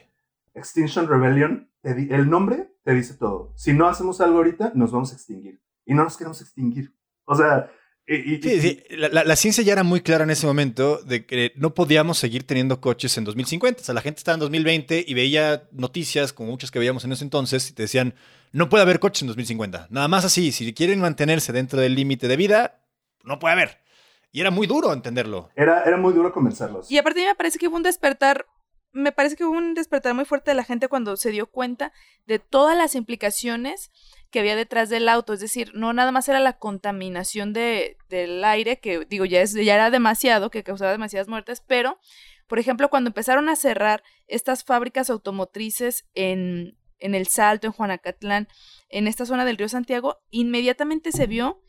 Extinction 0.54 1.06
Rebellion, 1.06 1.70
el 1.84 2.30
nombre 2.30 2.73
te 2.84 2.94
dice 2.94 3.16
todo. 3.16 3.54
Si 3.56 3.74
no 3.74 3.88
hacemos 3.88 4.22
algo 4.22 4.38
ahorita, 4.38 4.72
nos 4.76 4.92
vamos 4.92 5.12
a 5.12 5.16
extinguir. 5.16 5.62
Y 5.86 5.94
no 5.94 6.04
nos 6.04 6.18
queremos 6.18 6.42
extinguir. 6.42 6.94
O 7.26 7.36
sea, 7.36 7.70
sí, 8.06 8.40
sí. 8.42 8.84
La, 8.90 9.36
ciencia 9.36 9.64
ya 9.64 9.74
era 9.74 9.84
muy 9.84 10.02
clara 10.02 10.24
en 10.26 10.30
ese 10.30 10.46
momento 10.46 10.98
de 11.04 11.26
que 11.26 11.54
no 11.56 11.74
podíamos 11.74 12.18
seguir 12.18 12.46
teniendo 12.46 12.82
coches 12.82 13.18
en 13.18 13.24
2050. 13.24 13.82
O 13.82 13.84
sea, 13.84 13.96
la 13.96 14.02
gente 14.02 14.20
estaba 14.20 14.36
en 14.36 14.42
2020 14.42 15.06
y 15.08 15.14
veía 15.14 15.64
noticias, 15.72 16.34
como 16.34 16.52
muchas 16.52 16.72
que 16.72 16.80
veíamos 16.80 17.06
en 17.06 17.14
ese 17.14 17.24
entonces, 17.24 17.70
y 17.70 17.74
te 17.74 17.84
decían, 17.84 18.14
no 18.52 18.70
puede 18.70 18.84
haber 18.84 19.00
coches 19.00 19.22
en 19.22 19.28
2050. 19.28 19.88
Nada 19.90 20.08
más 20.08 20.26
así, 20.26 20.52
si 20.52 20.74
quieren 20.74 21.00
mantenerse 21.00 21.54
dentro 21.54 21.80
del 21.80 21.96
límite 21.96 22.28
de 22.28 22.36
vida, 22.36 22.82
no 23.24 23.40
puede 23.40 23.54
haber. 23.54 23.84
Y 24.32 24.42
era 24.42 24.52
muy 24.52 24.68
duro 24.68 24.92
entenderlo. 24.92 25.50
Era, 25.56 25.84
era 25.84 25.96
muy 25.96 26.12
duro 26.12 26.34
convencerlos. 26.34 26.92
Y 26.92 26.98
aparte 26.98 27.26
me 27.26 27.36
parece 27.36 27.60
que 27.60 27.68
hubo 27.68 27.78
un 27.78 27.84
despertar 27.84 28.48
me 28.94 29.12
parece 29.12 29.36
que 29.36 29.44
hubo 29.44 29.58
un 29.58 29.74
despertar 29.74 30.14
muy 30.14 30.24
fuerte 30.24 30.52
de 30.52 30.56
la 30.56 30.64
gente 30.64 30.88
cuando 30.88 31.18
se 31.18 31.32
dio 31.32 31.48
cuenta 31.48 31.92
de 32.26 32.40
todas 32.40 32.78
las 32.78 32.96
implicaciones 32.96 33.92
que 34.30 34.40
había 34.40 34.56
detrás 34.56 34.90
del 34.90 35.10
auto. 35.10 35.34
Es 35.34 35.40
decir, 35.40 35.72
no 35.74 35.94
nada 35.94 36.12
más 36.12 36.30
era 36.30 36.40
la 36.40 36.58
contaminación 36.60 37.54
de, 37.54 37.98
del 38.08 38.44
aire, 38.44 38.80
que 38.80 39.06
digo, 39.06 39.26
ya, 39.26 39.42
es, 39.42 39.54
ya 39.54 39.74
era 39.74 39.90
demasiado, 39.90 40.52
que 40.52 40.64
causaba 40.64 40.92
demasiadas 40.92 41.28
muertes, 41.28 41.64
pero, 41.66 42.00
por 42.48 42.60
ejemplo, 42.60 42.90
cuando 42.90 43.10
empezaron 43.10 43.50
a 43.50 43.56
cerrar 43.56 44.04
estas 44.28 44.64
fábricas 44.64 45.10
automotrices 45.10 46.06
en, 46.14 46.78
en 47.00 47.16
El 47.16 47.28
Salto, 47.28 47.68
en 47.68 47.74
Juanacatlán, 47.74 48.48
en 48.90 49.08
esta 49.08 49.26
zona 49.26 49.44
del 49.44 49.58
río 49.58 49.70
Santiago, 49.70 50.22
inmediatamente 50.30 51.12
se 51.12 51.26
vio 51.26 51.62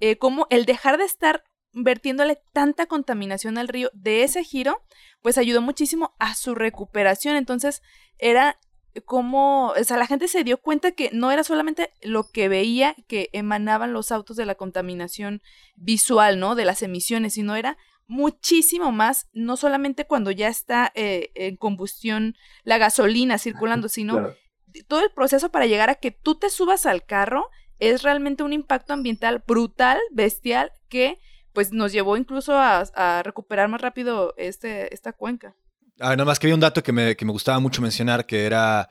eh, 0.00 0.16
como 0.16 0.46
el 0.48 0.64
dejar 0.64 0.96
de 0.96 1.04
estar 1.04 1.44
vertiéndole 1.72 2.40
tanta 2.52 2.86
contaminación 2.86 3.58
al 3.58 3.68
río 3.68 3.90
de 3.92 4.22
ese 4.22 4.44
giro, 4.44 4.82
pues 5.22 5.38
ayudó 5.38 5.62
muchísimo 5.62 6.14
a 6.18 6.34
su 6.34 6.54
recuperación. 6.54 7.36
Entonces, 7.36 7.82
era 8.18 8.58
como, 9.04 9.68
o 9.68 9.84
sea, 9.84 9.96
la 9.96 10.06
gente 10.06 10.26
se 10.26 10.42
dio 10.42 10.58
cuenta 10.58 10.92
que 10.92 11.10
no 11.12 11.30
era 11.30 11.44
solamente 11.44 11.92
lo 12.02 12.28
que 12.30 12.48
veía 12.48 12.96
que 13.06 13.30
emanaban 13.32 13.92
los 13.92 14.10
autos 14.10 14.36
de 14.36 14.46
la 14.46 14.56
contaminación 14.56 15.42
visual, 15.76 16.40
¿no? 16.40 16.54
De 16.54 16.64
las 16.64 16.82
emisiones, 16.82 17.34
sino 17.34 17.54
era 17.54 17.78
muchísimo 18.08 18.90
más, 18.90 19.28
no 19.32 19.56
solamente 19.56 20.04
cuando 20.06 20.32
ya 20.32 20.48
está 20.48 20.90
eh, 20.96 21.30
en 21.36 21.56
combustión 21.56 22.34
la 22.64 22.78
gasolina 22.78 23.38
circulando, 23.38 23.88
sino 23.88 24.34
todo 24.88 25.04
el 25.04 25.12
proceso 25.12 25.50
para 25.50 25.66
llegar 25.66 25.90
a 25.90 25.94
que 25.94 26.10
tú 26.10 26.34
te 26.34 26.50
subas 26.50 26.86
al 26.86 27.04
carro 27.04 27.48
es 27.78 28.02
realmente 28.02 28.42
un 28.42 28.52
impacto 28.52 28.92
ambiental 28.92 29.42
brutal, 29.46 29.98
bestial, 30.12 30.72
que 30.88 31.18
pues 31.52 31.72
nos 31.72 31.92
llevó 31.92 32.16
incluso 32.16 32.52
a, 32.54 33.22
recuperar 33.22 33.68
más 33.68 33.80
rápido 33.80 34.34
este, 34.36 34.92
esta 34.94 35.12
cuenca. 35.12 35.54
Ah, 35.98 36.10
nada 36.10 36.24
más 36.24 36.38
que 36.38 36.46
había 36.46 36.54
un 36.54 36.60
dato 36.60 36.82
que 36.82 36.92
me, 36.92 37.14
gustaba 37.14 37.60
mucho 37.60 37.82
mencionar, 37.82 38.26
que 38.26 38.46
era 38.46 38.90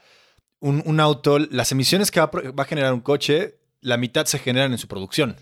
un, 0.59 0.99
auto, 0.99 1.39
las 1.39 1.71
emisiones 1.71 2.11
que 2.11 2.19
va, 2.19 2.29
a 2.57 2.65
generar 2.65 2.93
un 2.93 3.01
coche, 3.01 3.59
la 3.81 3.97
mitad 3.97 4.25
se 4.25 4.39
generan 4.39 4.71
en 4.71 4.77
su 4.77 4.87
producción. 4.87 5.35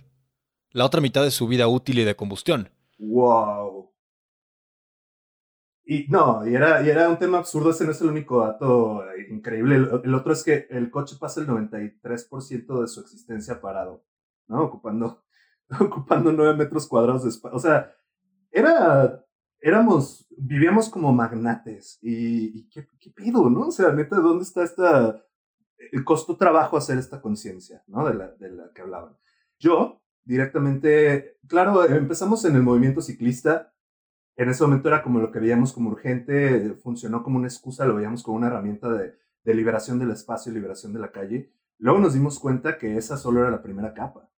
La 0.71 0.85
otra 0.85 1.01
mitad 1.01 1.25
es 1.25 1.33
su 1.33 1.47
vida 1.47 1.67
útil 1.67 1.99
y 1.99 2.03
de 2.03 2.15
combustión. 2.15 2.69
¡Wow! 2.99 3.91
Y 5.89 6.05
no, 6.09 6.45
y 6.47 6.53
era, 6.53 6.85
y 6.85 6.89
era 6.89 7.07
un 7.09 7.17
tema 7.17 7.37
absurdo, 7.37 7.69
ese 7.69 7.85
no 7.85 7.91
es 7.91 8.01
el 8.01 8.09
único 8.09 8.41
dato 8.41 9.03
increíble. 9.29 9.75
El, 9.75 10.01
el 10.03 10.13
otro 10.13 10.33
es 10.33 10.43
que 10.43 10.67
el 10.69 10.91
coche 10.91 11.15
pasa 11.19 11.39
el 11.39 11.47
93% 11.47 12.81
de 12.81 12.87
su 12.87 12.99
existencia 12.99 13.61
parado, 13.61 14.05
¿no? 14.47 14.63
Ocupando 14.63 15.26
ocupando 15.79 16.31
nueve 16.31 16.55
metros 16.57 16.87
cuadrados 16.87 17.23
de 17.23 17.29
espacio. 17.29 17.55
O 17.55 17.59
sea, 17.59 17.93
era, 18.51 19.23
éramos, 19.59 20.27
vivíamos 20.37 20.89
como 20.89 21.13
magnates. 21.13 21.99
Y, 22.01 22.69
¿qué, 22.69 22.87
qué 22.99 23.11
pedo, 23.11 23.49
no? 23.49 23.67
O 23.67 23.71
sea, 23.71 23.91
neta, 23.91 24.17
¿dónde 24.17 24.43
está 24.43 24.63
esta, 24.63 25.23
el 25.91 26.03
costo 26.03 26.37
trabajo 26.37 26.77
hacer 26.77 26.97
esta 26.97 27.21
conciencia, 27.21 27.83
¿no? 27.87 28.07
De 28.07 28.13
la, 28.13 28.31
de 28.35 28.51
la 28.51 28.71
que 28.73 28.81
hablaban. 28.81 29.17
Yo, 29.59 30.01
directamente, 30.23 31.37
claro, 31.47 31.85
empezamos 31.85 32.45
en 32.45 32.55
el 32.55 32.63
movimiento 32.63 33.01
ciclista. 33.01 33.73
En 34.35 34.49
ese 34.49 34.63
momento 34.63 34.87
era 34.87 35.01
como 35.01 35.19
lo 35.19 35.31
que 35.31 35.39
veíamos 35.39 35.73
como 35.73 35.89
urgente, 35.89 36.75
funcionó 36.75 37.23
como 37.23 37.37
una 37.37 37.47
excusa, 37.47 37.85
lo 37.85 37.95
veíamos 37.95 38.21
como 38.21 38.37
una 38.37 38.47
herramienta 38.47 38.87
de, 38.89 39.15
de 39.43 39.53
liberación 39.55 39.97
del 39.97 40.11
espacio, 40.11 40.51
liberación 40.53 40.93
de 40.93 40.99
la 40.99 41.11
calle. 41.11 41.51
Luego 41.79 41.99
nos 41.99 42.13
dimos 42.13 42.39
cuenta 42.39 42.77
que 42.77 42.97
esa 42.97 43.17
solo 43.17 43.41
era 43.41 43.49
la 43.49 43.63
primera 43.63 43.93
capa 43.95 44.29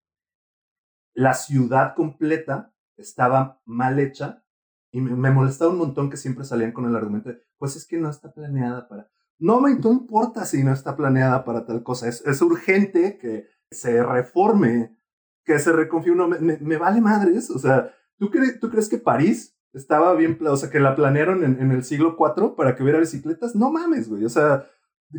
la 1.19 1.33
ciudad 1.33 1.95
completa 1.95 2.73
estaba 2.95 3.61
mal 3.65 3.99
hecha 3.99 4.45
y 4.89 5.01
me, 5.01 5.31
molestaba 5.31 5.69
un 5.69 5.77
montón 5.77 6.09
que 6.09 6.15
siempre 6.15 6.45
salían 6.45 6.71
con 6.71 6.85
el 6.85 6.95
argumento 6.95 7.27
de, 7.27 7.43
pues 7.57 7.75
es 7.75 7.85
que 7.85 7.97
no 7.97 8.09
está 8.09 8.31
planeada 8.33 8.87
para... 8.87 9.11
No 9.37 9.59
me 9.59 9.75
no 9.75 9.91
importa 9.91 10.45
si 10.45 10.63
no 10.63 10.71
está 10.71 10.95
planeada 10.95 11.43
para 11.43 11.65
tal 11.65 11.83
cosa, 11.83 12.07
es, 12.07 12.25
es 12.25 12.41
urgente 12.41 13.17
que 13.17 13.47
se 13.69 14.01
reforme, 14.01 14.97
que 15.43 15.59
se 15.59 15.73
reconfíe 15.73 16.13
uno, 16.13 16.29
me, 16.29 16.77
vale 16.77 17.01
madres, 17.01 17.49
o 17.51 17.59
sea, 17.59 17.93
¿tú, 18.17 18.31
¿tú 18.61 18.69
crees 18.69 18.87
que 18.87 18.97
París 18.97 19.57
estaba 19.73 20.13
bien, 20.15 20.39
o 20.47 20.55
sea, 20.55 20.69
que 20.69 20.79
la 20.79 20.95
planearon 20.95 21.43
en, 21.43 21.71
el 21.71 21.83
siglo 21.83 22.15
IV 22.17 22.55
para 22.55 22.77
que 22.77 22.83
hubiera 22.83 22.97
bicicletas? 22.99 23.57
No 23.57 23.71
mames, 23.71 24.07
güey, 24.07 24.23
o 24.23 24.29
sea, 24.29 24.69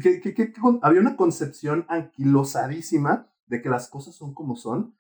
que, 0.03 0.55
había 0.81 1.01
una 1.01 1.17
concepción 1.17 1.85
anquilosadísima 1.89 3.31
de 3.45 3.61
que 3.61 3.69
las 3.69 3.89
cosas 3.89 4.15
son 4.15 4.33
como 4.33 4.57
son 4.57 4.95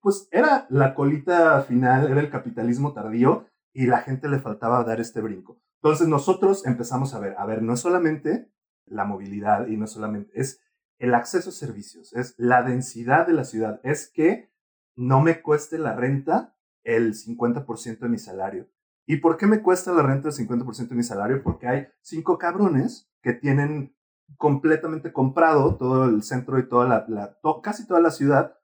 pues 0.00 0.28
era 0.30 0.66
la 0.70 0.94
colita 0.94 1.62
final, 1.62 2.10
era 2.10 2.20
el 2.20 2.30
capitalismo 2.30 2.92
tardío 2.92 3.46
y 3.72 3.86
la 3.86 3.98
gente 3.98 4.28
le 4.28 4.38
faltaba 4.38 4.84
dar 4.84 5.00
este 5.00 5.20
brinco. 5.20 5.60
Entonces 5.82 6.08
nosotros 6.08 6.66
empezamos 6.66 7.14
a 7.14 7.20
ver, 7.20 7.34
a 7.38 7.46
ver, 7.46 7.62
no 7.62 7.74
es 7.74 7.80
solamente 7.80 8.52
la 8.86 9.04
movilidad 9.04 9.66
y 9.68 9.76
no 9.76 9.86
solamente, 9.86 10.32
es 10.34 10.60
el 10.98 11.14
acceso 11.14 11.50
a 11.50 11.52
servicios, 11.52 12.12
es 12.12 12.34
la 12.36 12.62
densidad 12.62 13.26
de 13.26 13.32
la 13.32 13.44
ciudad, 13.44 13.80
es 13.82 14.10
que 14.10 14.50
no 14.96 15.22
me 15.22 15.40
cueste 15.40 15.78
la 15.78 15.94
renta 15.94 16.54
el 16.84 17.14
50% 17.14 18.00
de 18.00 18.08
mi 18.08 18.18
salario. 18.18 18.68
¿Y 19.06 19.16
por 19.16 19.38
qué 19.38 19.46
me 19.46 19.62
cuesta 19.62 19.92
la 19.92 20.02
renta 20.02 20.28
el 20.28 20.34
50% 20.34 20.88
de 20.88 20.94
mi 20.94 21.02
salario? 21.02 21.42
Porque 21.42 21.66
hay 21.66 21.88
cinco 22.02 22.38
cabrones 22.38 23.10
que 23.22 23.32
tienen 23.32 23.96
completamente 24.36 25.12
comprado 25.12 25.76
todo 25.76 26.04
el 26.04 26.22
centro 26.22 26.58
y 26.58 26.68
toda 26.68 27.06
la, 27.08 27.38
casi 27.62 27.86
toda 27.86 28.00
la 28.00 28.10
ciudad 28.10 28.59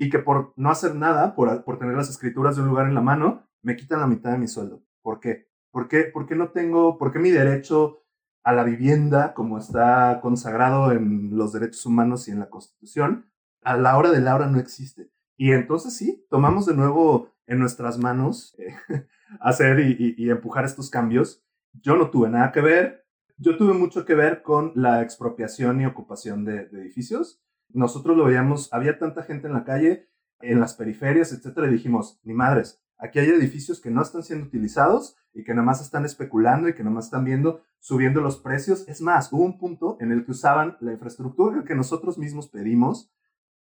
y 0.00 0.08
que 0.08 0.18
por 0.18 0.54
no 0.56 0.70
hacer 0.70 0.94
nada, 0.94 1.34
por, 1.34 1.62
por 1.62 1.78
tener 1.78 1.94
las 1.94 2.08
escrituras 2.08 2.56
de 2.56 2.62
un 2.62 2.68
lugar 2.68 2.86
en 2.86 2.94
la 2.94 3.02
mano, 3.02 3.46
me 3.60 3.76
quitan 3.76 4.00
la 4.00 4.06
mitad 4.06 4.32
de 4.32 4.38
mi 4.38 4.48
sueldo. 4.48 4.82
¿Por 5.02 5.20
qué? 5.20 5.50
¿Por 5.70 5.88
qué, 5.88 6.04
¿Por 6.04 6.26
qué 6.26 6.34
no 6.34 6.48
tengo, 6.48 6.96
por 6.96 7.12
qué 7.12 7.18
mi 7.18 7.30
derecho 7.30 7.98
a 8.42 8.54
la 8.54 8.64
vivienda, 8.64 9.34
como 9.34 9.58
está 9.58 10.20
consagrado 10.22 10.90
en 10.92 11.36
los 11.36 11.52
derechos 11.52 11.84
humanos 11.84 12.26
y 12.26 12.30
en 12.30 12.40
la 12.40 12.48
Constitución, 12.48 13.30
a 13.62 13.76
la 13.76 13.98
hora 13.98 14.10
de 14.10 14.22
la 14.22 14.34
hora 14.34 14.46
no 14.46 14.58
existe? 14.58 15.10
Y 15.36 15.52
entonces 15.52 15.94
sí, 15.94 16.26
tomamos 16.30 16.64
de 16.64 16.74
nuevo 16.74 17.34
en 17.46 17.58
nuestras 17.58 17.98
manos 17.98 18.54
eh, 18.58 18.74
hacer 19.40 19.80
y, 19.80 20.14
y, 20.16 20.30
empujar 20.30 20.64
estos 20.64 20.88
cambios. 20.88 21.44
Yo 21.74 21.96
no 21.96 22.08
tuve 22.08 22.30
nada 22.30 22.52
que 22.52 22.62
ver. 22.62 23.04
Yo 23.36 23.58
tuve 23.58 23.74
mucho 23.74 24.06
que 24.06 24.14
ver 24.14 24.40
con 24.40 24.72
la 24.76 25.02
expropiación 25.02 25.82
y 25.82 25.84
ocupación 25.84 26.46
de, 26.46 26.68
de 26.68 26.80
edificios 26.80 27.42
nosotros 27.72 28.16
lo 28.16 28.24
veíamos, 28.24 28.72
había 28.72 28.98
tanta 28.98 29.22
gente 29.22 29.46
en 29.46 29.54
la 29.54 29.64
calle, 29.64 30.08
en 30.40 30.60
las 30.60 30.74
periferias, 30.74 31.32
etcétera, 31.32 31.68
y 31.68 31.72
dijimos, 31.72 32.20
ni 32.22 32.32
madres, 32.32 32.80
aquí 32.98 33.18
hay 33.18 33.28
edificios 33.28 33.80
que 33.80 33.90
no 33.90 34.02
están 34.02 34.22
siendo 34.22 34.46
utilizados 34.46 35.16
y 35.32 35.44
que 35.44 35.52
nada 35.54 35.64
más 35.64 35.80
están 35.80 36.04
especulando 36.04 36.68
y 36.68 36.74
que 36.74 36.82
nada 36.82 36.94
más 36.94 37.06
están 37.06 37.24
viendo, 37.24 37.62
subiendo 37.78 38.20
los 38.20 38.38
precios. 38.38 38.86
Es 38.88 39.00
más, 39.00 39.32
hubo 39.32 39.44
un 39.44 39.58
punto 39.58 39.96
en 40.00 40.12
el 40.12 40.24
que 40.24 40.32
usaban 40.32 40.76
la 40.80 40.92
infraestructura 40.92 41.64
que 41.64 41.74
nosotros 41.74 42.18
mismos 42.18 42.48
pedimos 42.48 43.10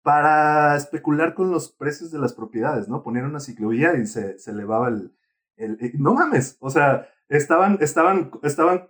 para 0.03 0.75
especular 0.75 1.34
con 1.34 1.49
los 1.49 1.71
precios 1.71 2.11
de 2.11 2.19
las 2.19 2.34
propiedades, 2.34 2.88
¿no? 2.88 3.01
Poner 3.01 3.23
una 3.23 3.39
ciclovía 3.39 3.95
y 3.95 4.05
se, 4.05 4.38
se 4.38 4.51
elevaba 4.51 4.89
el, 4.89 5.15
el, 5.55 5.77
No 5.97 6.13
mames, 6.13 6.57
o 6.59 6.69
sea, 6.69 7.07
estaban, 7.27 7.80
estaban, 7.82 8.30
estaban, 8.43 8.88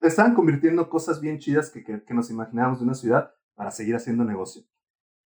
estaban 0.00 0.34
convirtiendo 0.34 0.88
cosas 0.88 1.20
bien 1.20 1.38
chidas 1.38 1.70
que, 1.70 1.84
que, 1.84 2.02
que 2.02 2.14
nos 2.14 2.30
imaginábamos 2.30 2.78
de 2.78 2.84
una 2.86 2.94
ciudad 2.94 3.34
para 3.58 3.72
seguir 3.72 3.96
haciendo 3.96 4.24
negocio. 4.24 4.62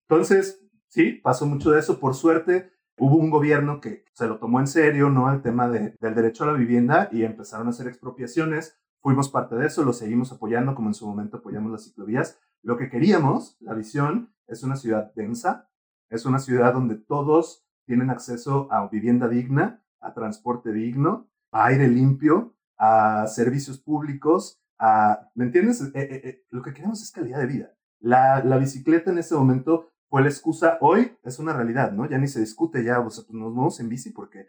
Entonces, 0.08 0.66
sí, 0.88 1.12
pasó 1.12 1.46
mucho 1.46 1.72
de 1.72 1.82
eso. 1.82 2.00
Por 2.00 2.16
suerte, 2.16 2.72
hubo 2.98 3.18
un 3.18 3.30
gobierno 3.30 3.82
que 3.82 4.06
se 4.14 4.28
lo 4.28 4.40
tomó 4.40 4.62
en 4.62 4.68
serio, 4.68 5.10
¿no? 5.10 5.30
El 5.32 5.42
tema 5.42 5.68
del 5.68 5.98
derecho 6.00 6.46
a 6.46 6.48
la 6.48 6.54
vivienda 6.54 7.10
y 7.12 7.24
empezaron 7.24 7.68
a 7.68 7.72
hacer 7.72 7.88
expropiaciones. 7.88 8.80
fuimos 9.02 9.28
parte 9.30 9.56
de 9.56 9.68
eso, 9.68 9.84
lo 9.84 9.92
seguimos 9.92 10.32
apoyando 10.32 10.74
como 10.74 10.88
en 10.88 10.94
su 10.94 11.06
momento 11.06 11.38
apoyamos 11.38 11.70
las 11.70 11.84
ciclovías. 11.84 12.40
Lo 12.62 12.78
que 12.78 12.90
queríamos, 12.90 13.58
la 13.60 13.74
visión, 13.74 14.34
es 14.48 14.64
una 14.64 14.78
ciudad 14.78 15.14
densa, 15.16 15.70
es 16.10 16.26
una 16.26 16.40
ciudad 16.40 16.74
donde 16.74 16.96
todos 16.96 17.68
tienen 17.86 18.10
acceso 18.10 18.70
a 18.72 18.88
vivienda 18.88 19.28
digna, 19.28 19.84
a 20.00 20.14
transporte 20.14 20.72
digno, 20.72 21.28
a 21.52 21.66
aire 21.66 21.90
limpio, 21.90 22.56
a 22.78 23.28
servicios 23.28 23.80
públicos, 23.80 24.62
a, 24.80 25.30
¿me 25.36 25.44
entiendes? 25.44 25.82
Eh, 25.82 25.92
eh, 25.96 26.22
eh, 26.24 26.46
lo 26.52 26.62
que 26.62 26.74
queremos 26.74 27.02
es 27.02 27.12
calidad 27.12 27.40
de 27.40 27.48
vida. 27.48 27.74
La, 28.04 28.44
la, 28.44 28.58
bicicleta 28.58 29.12
en 29.12 29.18
ese 29.18 29.34
momento 29.34 29.94
fue 30.10 30.22
la 30.22 30.28
excusa, 30.28 30.78
hoy 30.82 31.18
es 31.24 31.40
una 31.40 31.54
realidad, 31.54 31.94
¿no? 31.94 32.08
Ya 32.08 32.18
ni 32.18 32.28
se 32.28 32.42
discute, 32.42 32.84
ya, 32.84 33.00
o 33.00 33.10
sea, 33.10 33.24
pues 33.24 33.34
nos 33.34 33.54
movemos 33.54 33.80
en 33.80 33.88
bici 33.88 34.12
porque 34.12 34.48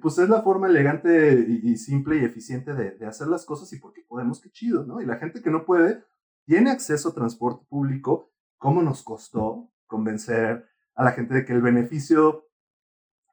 pues 0.00 0.18
es 0.18 0.28
la 0.28 0.42
forma 0.42 0.66
elegante 0.66 1.46
y, 1.48 1.76
simple 1.76 2.16
y 2.16 2.24
eficiente 2.24 2.74
de, 2.74 2.92
de, 2.92 3.06
hacer 3.06 3.28
las 3.28 3.44
cosas 3.44 3.72
y 3.72 3.78
porque 3.78 4.02
podemos, 4.02 4.40
qué 4.40 4.50
chido, 4.50 4.84
¿no? 4.84 5.00
Y 5.00 5.06
la 5.06 5.16
gente 5.16 5.42
que 5.42 5.50
no 5.50 5.64
puede 5.64 6.04
tiene 6.44 6.70
acceso 6.70 7.10
a 7.10 7.14
transporte 7.14 7.64
público, 7.68 8.30
¿cómo 8.58 8.82
nos 8.82 9.02
costó 9.02 9.70
convencer 9.86 10.68
a 10.94 11.04
la 11.04 11.12
gente 11.12 11.34
de 11.34 11.44
que 11.44 11.52
el 11.52 11.62
beneficio 11.62 12.48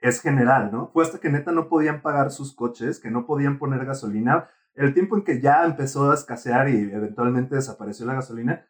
es 0.01 0.21
general, 0.21 0.71
¿no? 0.71 0.89
Fue 0.91 1.03
hasta 1.03 1.19
que 1.19 1.29
neta 1.29 1.51
no 1.51 1.67
podían 1.67 2.01
pagar 2.01 2.31
sus 2.31 2.53
coches, 2.55 2.99
que 2.99 3.11
no 3.11 3.25
podían 3.25 3.59
poner 3.59 3.85
gasolina. 3.85 4.49
El 4.73 4.93
tiempo 4.93 5.17
en 5.17 5.23
que 5.23 5.41
ya 5.41 5.65
empezó 5.65 6.11
a 6.11 6.13
escasear 6.13 6.69
y 6.69 6.91
eventualmente 6.91 7.55
desapareció 7.55 8.05
la 8.05 8.13
gasolina, 8.13 8.65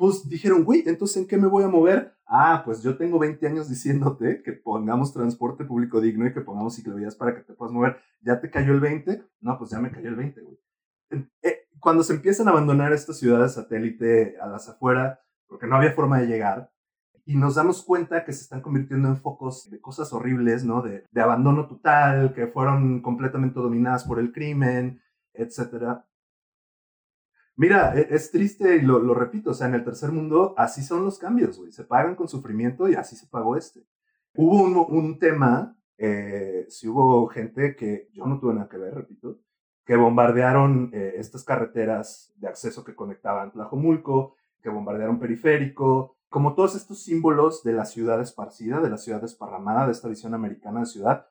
pues 0.00 0.26
dijeron, 0.26 0.64
güey, 0.64 0.82
entonces 0.86 1.18
¿en 1.18 1.26
qué 1.28 1.36
me 1.36 1.46
voy 1.46 1.62
a 1.62 1.68
mover? 1.68 2.16
Ah, 2.24 2.62
pues 2.64 2.82
yo 2.82 2.96
tengo 2.96 3.18
20 3.18 3.46
años 3.46 3.68
diciéndote 3.68 4.42
que 4.42 4.52
pongamos 4.52 5.12
transporte 5.12 5.66
público 5.66 6.00
digno 6.00 6.26
y 6.26 6.32
que 6.32 6.40
pongamos 6.40 6.74
ciclovías 6.74 7.14
para 7.14 7.34
que 7.34 7.42
te 7.42 7.52
puedas 7.52 7.74
mover. 7.74 7.98
¿Ya 8.22 8.40
te 8.40 8.50
cayó 8.50 8.72
el 8.72 8.80
20? 8.80 9.22
No, 9.42 9.58
pues 9.58 9.68
ya 9.68 9.78
me 9.78 9.90
cayó 9.90 10.08
el 10.08 10.16
20, 10.16 10.40
güey. 10.40 10.58
Eh, 11.42 11.66
cuando 11.80 12.02
se 12.02 12.14
empiezan 12.14 12.48
a 12.48 12.52
abandonar 12.52 12.94
estas 12.94 13.18
ciudades 13.18 13.52
satélite 13.52 14.38
a 14.40 14.46
las 14.46 14.70
afueras, 14.70 15.18
porque 15.46 15.66
no 15.66 15.76
había 15.76 15.92
forma 15.92 16.18
de 16.18 16.28
llegar, 16.28 16.72
y 17.26 17.36
nos 17.36 17.56
damos 17.56 17.84
cuenta 17.84 18.24
que 18.24 18.32
se 18.32 18.40
están 18.40 18.62
convirtiendo 18.62 19.06
en 19.06 19.18
focos 19.18 19.68
de 19.68 19.82
cosas 19.82 20.14
horribles, 20.14 20.64
¿no? 20.64 20.80
De, 20.80 21.04
de 21.10 21.20
abandono 21.20 21.68
total, 21.68 22.32
que 22.32 22.46
fueron 22.46 23.02
completamente 23.02 23.60
dominadas 23.60 24.04
por 24.04 24.18
el 24.18 24.32
crimen, 24.32 25.02
etcétera. 25.34 26.06
Mira, 27.60 27.92
e, 27.94 28.08
es 28.08 28.30
triste 28.30 28.76
y 28.76 28.80
lo, 28.80 29.12
repito, 29.12 29.50
o 29.50 29.54
sea, 29.54 29.66
en 29.66 29.74
el 29.74 29.84
tercer 29.84 30.10
mundo 30.12 30.54
así 30.56 30.82
son 30.82 31.04
los 31.04 31.18
cambios, 31.18 31.58
güey. 31.58 31.72
Se 31.72 31.84
pagan 31.84 32.14
con 32.14 32.26
sufrimiento 32.26 32.88
y 32.88 32.94
así 32.94 33.16
se 33.16 33.26
pagó 33.26 33.54
este. 33.54 33.84
Hubo 34.34 34.86
un, 34.86 35.18
tema, 35.18 35.76
eh, 35.98 36.64
si 36.70 36.88
hubo 36.88 37.26
gente 37.26 37.76
que 37.76 38.08
yo 38.14 38.24
no 38.24 38.40
tuve 38.40 38.54
nada 38.54 38.66
que 38.66 38.78
ver, 38.78 38.94
repito, 38.94 39.40
que 39.84 39.94
bombardearon 39.94 40.90
eh, 40.94 41.16
estas 41.16 41.44
carreteras 41.44 42.32
de 42.36 42.48
acceso 42.48 42.82
que 42.82 42.94
conectaban 42.94 43.52
Tlajomulco, 43.52 44.36
que 44.62 44.70
bombardearon 44.70 45.18
Periférico, 45.18 46.16
como 46.30 46.54
todos 46.54 46.76
estos 46.76 47.02
símbolos 47.02 47.62
de 47.62 47.74
la 47.74 47.84
ciudad 47.84 48.22
esparcida, 48.22 48.80
de 48.80 48.88
la 48.88 48.96
ciudad 48.96 49.20
desparramada, 49.20 49.84
de 49.84 49.92
esta 49.92 50.08
visión 50.08 50.32
americana 50.32 50.80
de 50.80 50.86
ciudad. 50.86 51.26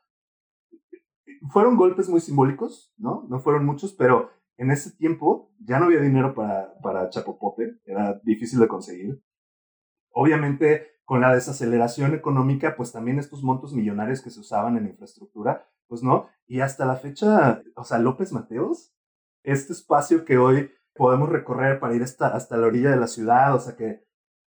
Fueron 1.50 1.76
golpes 1.76 2.08
muy 2.08 2.22
simbólicos, 2.22 2.94
¿no? 3.00 3.26
No 3.30 3.40
fueron 3.40 3.66
muchos, 3.66 3.94
pero 3.94 4.30
en 4.60 4.72
ese 4.72 4.92
tiempo 4.92 5.50
ya 5.58 5.80
no 5.80 5.86
había 5.86 6.02
dinero 6.02 6.36
para, 6.36 6.74
para 6.82 7.10
Chapopote, 7.10 7.80
era 7.86 8.20
difícil 8.24 8.60
de 8.60 8.68
conseguir. 8.68 9.24
Obviamente, 10.12 11.00
con 11.06 11.22
la 11.22 11.34
desaceleración 11.34 12.14
económica, 12.14 12.76
pues 12.76 12.92
también 12.92 13.20
estos 13.20 13.42
montos 13.42 13.74
millonarios 13.74 14.22
que 14.22 14.30
se 14.30 14.42
usaban 14.42 14.76
en 14.76 14.88
infraestructura, 14.88 15.66
pues 15.88 16.04
no. 16.04 16.28
Y 16.46 16.60
hasta 16.60 16.86
la 16.86 16.98
fecha, 16.98 17.64
o 17.74 17.86
sea, 17.86 18.00
López 18.00 18.34
Mateos, 18.34 18.94
este 19.44 19.72
espacio 19.72 20.26
que 20.26 20.38
hoy 20.38 20.72
podemos 20.94 21.30
recorrer 21.30 21.80
para 21.80 21.96
ir 21.96 22.04
hasta, 22.04 22.28
hasta 22.28 22.58
la 22.58 22.68
orilla 22.68 22.92
de 22.92 22.98
la 22.98 23.08
ciudad, 23.08 23.56
o 23.56 23.60
sea, 23.62 23.78
que 23.78 24.04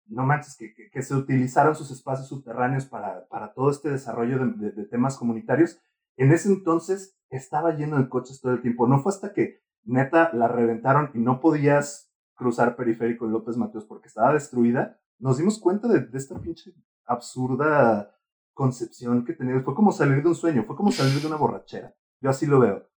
no 0.07 0.25
manches, 0.25 0.57
que, 0.57 0.73
que, 0.91 1.03
se 1.03 1.15
utilizaron 1.15 1.75
sus 1.75 1.91
espacios 1.91 2.29
subterráneos 2.29 2.87
para, 2.87 3.29
para 3.29 3.53
todo 3.53 3.71
este 3.71 3.91
desarrollo 3.91 4.39
de, 4.39 4.71
de 4.71 4.85
temas 4.87 5.19
comunitarios, 5.19 5.83
en 6.17 6.33
ese 6.33 6.49
entonces 6.49 7.19
estaba 7.29 7.75
lleno 7.75 7.99
de 7.99 8.09
coches 8.09 8.41
todo 8.41 8.53
el 8.53 8.63
tiempo. 8.63 8.87
No 8.89 9.01
fue 9.01 9.13
hasta 9.13 9.35
que 9.35 9.68
neta 9.85 10.31
la 10.33 10.49
reventaron 10.49 11.11
y 11.15 11.19
no 11.19 11.41
podías 11.41 12.13
cruzar 12.35 12.77
periférico 12.77 13.27
en 13.27 13.33
López 13.33 13.57
Mateos 13.57 13.85
porque 13.85 14.09
estaba 14.09 14.33
destruida, 14.33 15.01
nos 15.19 15.39
dimos 15.39 15.59
cuenta 15.59 15.89
de, 15.89 16.07
esta 16.17 16.41
pinche 16.41 16.73
absurda 17.05 18.15
concepción 18.55 19.25
que 19.25 19.33
teníamos. 19.33 19.65
Fue 19.65 19.75
como 19.75 19.93
salir 19.93 20.23
de 20.23 20.29
un 20.29 20.35
sueño, 20.35 20.65
fue 20.65 20.77
como 20.77 20.93
salir 20.93 21.21
de 21.21 21.27
una 21.27 21.37
borrachera. 21.37 21.95
Yo 22.21 22.31
así 22.31 22.47
lo 22.47 22.61
veo. 22.61 22.89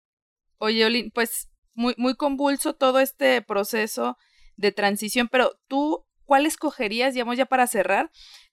Oye, 0.57 0.85
Olin, 0.85 1.11
pues 1.11 1.49
muy, 1.73 1.95
muy 1.97 2.15
convulso 2.15 2.75
todo 2.75 2.99
este 2.99 3.41
proceso 3.41 4.17
de 4.57 4.71
transición, 4.71 5.27
pero 5.31 5.51
tú, 5.67 6.05
¿cuál 6.25 6.45
escogerías, 6.45 7.13
digamos 7.13 7.37
ya 7.37 7.45
para 7.45 7.65
cerrar? 7.67 8.11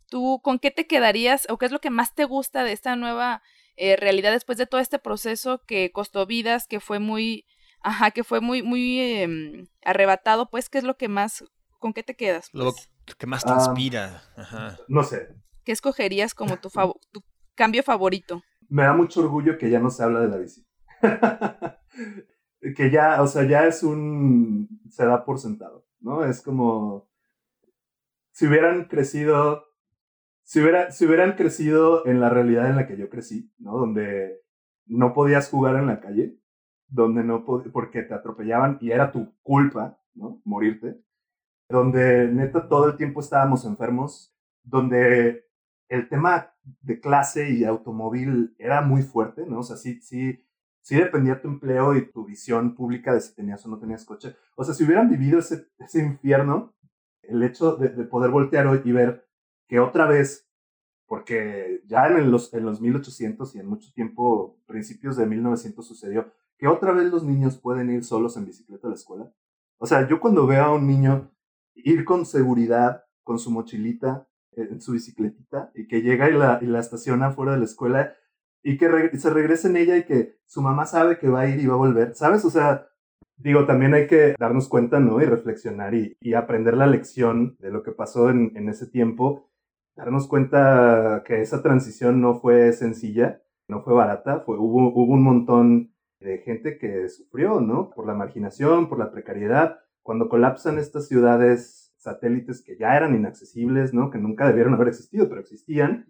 ¿Tú 0.08 0.40
con 0.42 0.58
qué 0.58 0.70
te 0.70 0.86
quedarías 0.86 1.46
o 1.50 1.58
qué 1.58 1.66
es 1.66 1.72
lo 1.72 1.80
que 1.80 1.90
más 1.90 2.14
te 2.14 2.24
gusta 2.24 2.64
de 2.64 2.72
esta 2.72 2.96
nueva 2.96 3.42
eh, 3.76 3.96
realidad 3.96 4.32
después 4.32 4.56
de 4.56 4.66
todo 4.66 4.80
este 4.80 4.98
proceso 4.98 5.62
que 5.66 5.92
costó 5.92 6.24
vidas, 6.24 6.66
que 6.66 6.80
fue 6.80 6.98
muy 6.98 7.44
Ajá, 7.82 8.10
que 8.10 8.24
fue 8.24 8.40
muy, 8.40 8.62
muy 8.62 9.00
em, 9.00 9.66
arrebatado, 9.84 10.50
pues, 10.50 10.68
¿qué 10.68 10.78
es 10.78 10.84
lo 10.84 10.96
que 10.96 11.08
más, 11.08 11.44
con 11.78 11.92
qué 11.92 12.02
te 12.02 12.16
quedas? 12.16 12.48
Lo 12.52 12.72
pues? 12.72 12.90
que 13.16 13.26
más 13.26 13.44
te 13.44 13.52
inspira. 13.52 14.22
Ajá. 14.36 14.78
No 14.88 15.02
sé. 15.02 15.28
¿Qué 15.64 15.72
escogerías 15.72 16.34
como 16.34 16.56
tu, 16.58 16.68
tu 17.12 17.22
cambio 17.54 17.82
favorito? 17.82 18.42
Me 18.68 18.82
da 18.82 18.92
mucho 18.92 19.20
orgullo 19.20 19.58
que 19.58 19.70
ya 19.70 19.80
no 19.80 19.90
se 19.90 20.02
habla 20.02 20.20
de 20.20 20.28
la 20.28 20.36
bici. 20.36 20.66
que 22.76 22.90
ya, 22.90 23.22
o 23.22 23.26
sea, 23.26 23.44
ya 23.44 23.66
es 23.66 23.82
un, 23.82 24.68
se 24.90 25.06
da 25.06 25.24
por 25.24 25.38
sentado, 25.38 25.86
¿no? 26.00 26.24
Es 26.24 26.42
como, 26.42 27.08
si 28.32 28.46
hubieran 28.46 28.84
crecido, 28.84 29.66
si, 30.42 30.60
hubiera, 30.60 30.90
si 30.90 31.06
hubieran 31.06 31.32
crecido 31.32 32.06
en 32.06 32.20
la 32.20 32.28
realidad 32.28 32.68
en 32.68 32.76
la 32.76 32.86
que 32.86 32.96
yo 32.96 33.08
crecí, 33.08 33.52
¿no? 33.58 33.76
Donde 33.76 34.42
no 34.86 35.12
podías 35.12 35.48
jugar 35.50 35.76
en 35.76 35.86
la 35.86 36.00
calle, 36.00 36.38
donde 36.88 37.22
no 37.22 37.44
porque 37.44 38.02
te 38.02 38.14
atropellaban 38.14 38.78
y 38.80 38.90
era 38.90 39.12
tu 39.12 39.32
culpa, 39.42 39.98
¿no? 40.14 40.40
Morirte, 40.44 41.00
donde 41.68 42.28
neta 42.28 42.68
todo 42.68 42.86
el 42.86 42.96
tiempo 42.96 43.20
estábamos 43.20 43.64
enfermos, 43.64 44.34
donde 44.62 45.46
el 45.88 46.08
tema 46.08 46.52
de 46.82 47.00
clase 47.00 47.50
y 47.50 47.64
automóvil 47.64 48.54
era 48.58 48.80
muy 48.82 49.02
fuerte, 49.02 49.46
¿no? 49.46 49.60
O 49.60 49.62
sea, 49.62 49.76
sí, 49.76 50.00
sí, 50.00 50.44
sí 50.80 50.96
dependía 50.96 51.40
tu 51.40 51.48
empleo 51.48 51.94
y 51.94 52.10
tu 52.10 52.24
visión 52.24 52.74
pública 52.74 53.12
de 53.14 53.20
si 53.20 53.34
tenías 53.34 53.64
o 53.64 53.68
no 53.68 53.78
tenías 53.78 54.04
coche. 54.04 54.36
O 54.56 54.64
sea, 54.64 54.74
si 54.74 54.84
hubieran 54.84 55.08
vivido 55.08 55.38
ese, 55.38 55.66
ese 55.78 56.00
infierno, 56.00 56.74
el 57.22 57.42
hecho 57.42 57.76
de, 57.76 57.90
de 57.90 58.04
poder 58.04 58.30
voltear 58.30 58.66
hoy 58.66 58.80
y 58.84 58.92
ver 58.92 59.26
que 59.68 59.80
otra 59.80 60.06
vez, 60.06 60.48
porque 61.06 61.82
ya 61.86 62.06
en 62.08 62.30
los, 62.30 62.52
en 62.54 62.64
los 62.64 62.80
1800 62.80 63.54
y 63.54 63.60
en 63.60 63.66
mucho 63.66 63.92
tiempo, 63.92 64.58
principios 64.66 65.16
de 65.16 65.26
1900 65.26 65.86
sucedió, 65.86 66.32
que 66.58 66.68
otra 66.68 66.92
vez 66.92 67.10
los 67.10 67.24
niños 67.24 67.56
pueden 67.56 67.90
ir 67.90 68.04
solos 68.04 68.36
en 68.36 68.46
bicicleta 68.46 68.88
a 68.88 68.90
la 68.90 68.96
escuela. 68.96 69.32
O 69.78 69.86
sea, 69.86 70.08
yo 70.08 70.20
cuando 70.20 70.46
veo 70.46 70.64
a 70.64 70.74
un 70.74 70.86
niño 70.86 71.30
ir 71.74 72.04
con 72.04 72.26
seguridad, 72.26 73.04
con 73.22 73.38
su 73.38 73.50
mochilita, 73.50 74.26
en 74.52 74.80
su 74.80 74.92
bicicletita, 74.92 75.70
y 75.74 75.86
que 75.86 76.02
llega 76.02 76.28
y 76.28 76.32
la, 76.32 76.58
y 76.60 76.66
la 76.66 76.80
estaciona 76.80 77.30
fuera 77.30 77.52
de 77.52 77.58
la 77.58 77.64
escuela, 77.64 78.14
y 78.62 78.76
que 78.76 79.16
se 79.18 79.30
regrese 79.30 79.68
en 79.68 79.76
ella 79.76 79.96
y 79.96 80.04
que 80.04 80.36
su 80.46 80.60
mamá 80.60 80.84
sabe 80.84 81.18
que 81.18 81.28
va 81.28 81.40
a 81.40 81.48
ir 81.48 81.60
y 81.60 81.66
va 81.66 81.74
a 81.74 81.78
volver, 81.78 82.16
¿sabes? 82.16 82.44
O 82.44 82.50
sea, 82.50 82.88
digo, 83.36 83.66
también 83.66 83.94
hay 83.94 84.08
que 84.08 84.34
darnos 84.38 84.68
cuenta, 84.68 84.98
¿no? 84.98 85.22
Y 85.22 85.26
reflexionar 85.26 85.94
y, 85.94 86.16
y 86.20 86.34
aprender 86.34 86.76
la 86.76 86.88
lección 86.88 87.56
de 87.60 87.70
lo 87.70 87.84
que 87.84 87.92
pasó 87.92 88.30
en, 88.30 88.52
en 88.56 88.68
ese 88.68 88.88
tiempo, 88.88 89.48
darnos 89.96 90.26
cuenta 90.26 91.22
que 91.24 91.40
esa 91.40 91.62
transición 91.62 92.20
no 92.20 92.40
fue 92.40 92.72
sencilla, 92.72 93.42
no 93.68 93.82
fue 93.82 93.94
barata, 93.94 94.40
fue, 94.40 94.58
hubo, 94.58 94.88
hubo 94.92 95.12
un 95.12 95.22
montón 95.22 95.94
de 96.20 96.38
gente 96.38 96.78
que 96.78 97.08
sufrió, 97.08 97.60
¿no? 97.60 97.90
Por 97.90 98.06
la 98.06 98.14
marginación, 98.14 98.88
por 98.88 98.98
la 98.98 99.10
precariedad. 99.10 99.78
Cuando 100.02 100.28
colapsan 100.28 100.78
estas 100.78 101.06
ciudades 101.06 101.94
satélites 101.98 102.62
que 102.62 102.76
ya 102.76 102.96
eran 102.96 103.14
inaccesibles, 103.14 103.92
¿no? 103.92 104.10
Que 104.10 104.18
nunca 104.18 104.46
debieron 104.46 104.74
haber 104.74 104.88
existido, 104.88 105.28
pero 105.28 105.40
existían, 105.40 106.06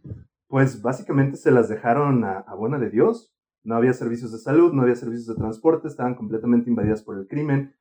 pues 0.46 0.82
básicamente 0.82 1.36
se 1.36 1.50
las 1.50 1.68
dejaron 1.68 2.24
a, 2.24 2.42
buena 2.54 2.78
de 2.78 2.90
Dios. 2.90 3.34
No 3.64 3.74
había 3.74 3.92
servicios 3.92 4.32
de 4.32 4.38
salud, 4.38 4.72
no 4.72 4.82
había 4.82 4.94
servicios 4.94 5.26
de 5.26 5.34
transporte, 5.34 5.88
estaban 5.88 6.14
completamente 6.14 6.70
invadidas 6.70 7.02
por 7.02 7.18
el 7.18 7.26
crimen. 7.26 7.74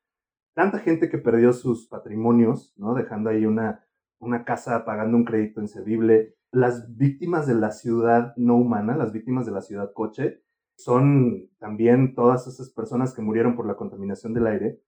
Tanta 0.54 0.80
gente 0.80 1.10
que 1.10 1.18
perdió 1.18 1.54
sus 1.54 1.88
patrimonios, 1.88 2.74
¿no? 2.78 2.94
Dejando 2.94 3.30
ahí 3.30 3.46
una, 3.46 3.86
una 4.20 4.44
casa 4.44 4.84
pagando 4.86 5.18
un 5.18 5.24
crédito 5.24 5.62
inservible. 5.62 6.36
Las 6.52 6.98
víctimas 6.98 7.46
de 7.46 7.56
la 7.56 7.72
ciudad 7.72 8.34
no 8.38 8.58
humana, 8.58 8.98
las 8.98 9.12
víctimas 9.14 9.46
de 9.46 9.52
la 9.52 9.62
ciudad 9.62 9.94
coche, 9.94 10.42
son 10.78 11.50
también 11.58 12.14
todas 12.14 12.48
esas 12.48 12.70
personas 12.70 13.14
que 13.14 13.22
murieron 13.22 13.56
por 13.56 13.66
la 13.66 13.76
contaminación 13.76 14.34
del 14.34 14.48
aire. 14.48 14.80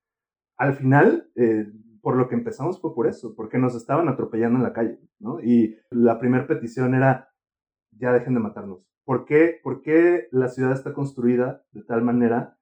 Al 0.57 0.75
final, 0.75 1.29
eh, 1.35 1.71
por 2.01 2.15
lo 2.15 2.27
que 2.29 2.35
empezamos 2.35 2.79
fue 2.79 2.93
por 2.93 3.07
eso, 3.07 3.33
porque 3.35 3.57
nos 3.57 3.75
estaban 3.75 4.07
atropellando 4.07 4.57
en 4.57 4.63
la 4.63 4.73
calle, 4.73 4.99
¿no? 5.19 5.41
Y 5.41 5.77
la 5.89 6.19
primera 6.19 6.47
petición 6.47 6.93
era, 6.93 7.29
ya 7.91 8.13
dejen 8.13 8.35
de 8.35 8.39
matarnos. 8.39 8.85
¿Por 9.03 9.25
qué, 9.25 9.59
¿Por 9.63 9.81
qué 9.81 10.27
la 10.31 10.47
ciudad 10.47 10.73
está 10.73 10.93
construida 10.93 11.63
de 11.71 11.83
tal 11.83 12.03
manera 12.03 12.57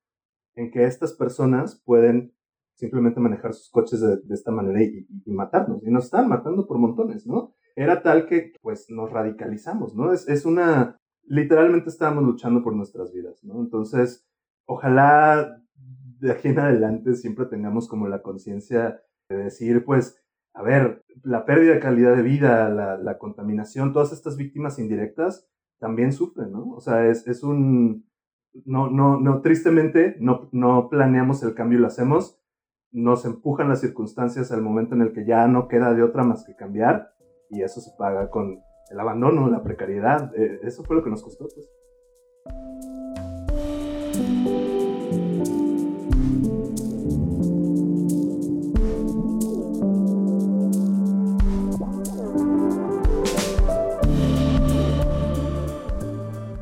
en 0.55 0.71
que 0.71 0.85
estas 0.85 1.13
personas 1.13 1.81
pueden 1.85 2.33
simplemente 2.77 3.19
manejar 3.19 3.53
sus 3.53 3.69
coches 3.69 4.01
de, 4.01 4.33
esta 4.33 4.51
manera 4.51 4.81
y, 4.83 5.07
matarnos. 5.25 5.83
Y 5.83 5.89
nos 5.89 6.05
están 6.05 6.29
matando 6.29 6.67
por 6.67 6.77
montones, 6.77 7.25
¿no? 7.25 7.55
Era 7.75 8.01
tal 8.01 8.27
que, 8.27 8.53
pues, 8.61 8.89
nos 8.89 9.11
radicalizamos, 9.11 9.95
¿no? 9.95 10.13
Es, 10.13 10.27
es 10.29 10.45
una, 10.45 10.99
literalmente 11.27 11.89
estábamos 11.89 12.23
luchando 12.23 12.63
por 12.63 12.75
nuestras 12.75 13.11
vidas, 13.13 13.43
¿no? 13.43 13.59
Entonces, 13.59 14.27
ojalá 14.65 15.61
de 16.19 16.31
aquí 16.31 16.49
en 16.49 16.59
adelante 16.59 17.15
siempre 17.15 17.45
tengamos 17.45 17.87
como 17.87 18.07
la 18.07 18.21
conciencia 18.21 19.01
de 19.29 19.37
decir, 19.37 19.85
pues, 19.85 20.23
a 20.53 20.63
ver, 20.63 21.03
la 21.23 21.45
pérdida 21.45 21.73
de 21.73 21.79
calidad 21.79 22.15
de 22.15 22.23
vida, 22.23 22.69
la, 22.69 23.17
contaminación, 23.19 23.93
todas 23.93 24.11
estas 24.11 24.37
víctimas 24.37 24.79
indirectas 24.79 25.47
también 25.79 26.11
sufren, 26.11 26.51
¿no? 26.51 26.71
O 26.71 26.81
sea, 26.81 27.07
es, 27.07 27.27
es 27.27 27.43
un, 27.43 28.09
no, 28.65 28.89
no, 28.89 29.19
no, 29.19 29.41
tristemente 29.41 30.15
no, 30.19 30.49
no 30.51 30.89
planeamos 30.89 31.43
el 31.43 31.53
cambio 31.53 31.77
y 31.77 31.81
lo 31.81 31.87
hacemos, 31.87 32.41
nos 32.91 33.25
empujan 33.25 33.69
las 33.69 33.81
circunstancias 33.81 34.51
al 34.51 34.61
momento 34.61 34.95
en 34.95 35.01
el 35.01 35.13
que 35.13 35.25
ya 35.25 35.47
no 35.47 35.67
queda 35.67 35.93
de 35.93 36.01
otra 36.01 36.23
más 36.23 36.43
que 36.43 36.55
cambiar 36.55 37.11
y 37.49 37.61
eso 37.61 37.79
se 37.79 37.91
paga 37.97 38.29
con 38.31 38.59
el 38.89 38.99
abandono, 38.99 39.49
la 39.49 39.63
precariedad, 39.63 40.33
eh, 40.35 40.59
eso 40.63 40.83
fue 40.83 40.95
lo 40.95 41.03
que 41.03 41.09
nos 41.09 41.21
costó. 41.21 41.47
Pues. 41.47 41.67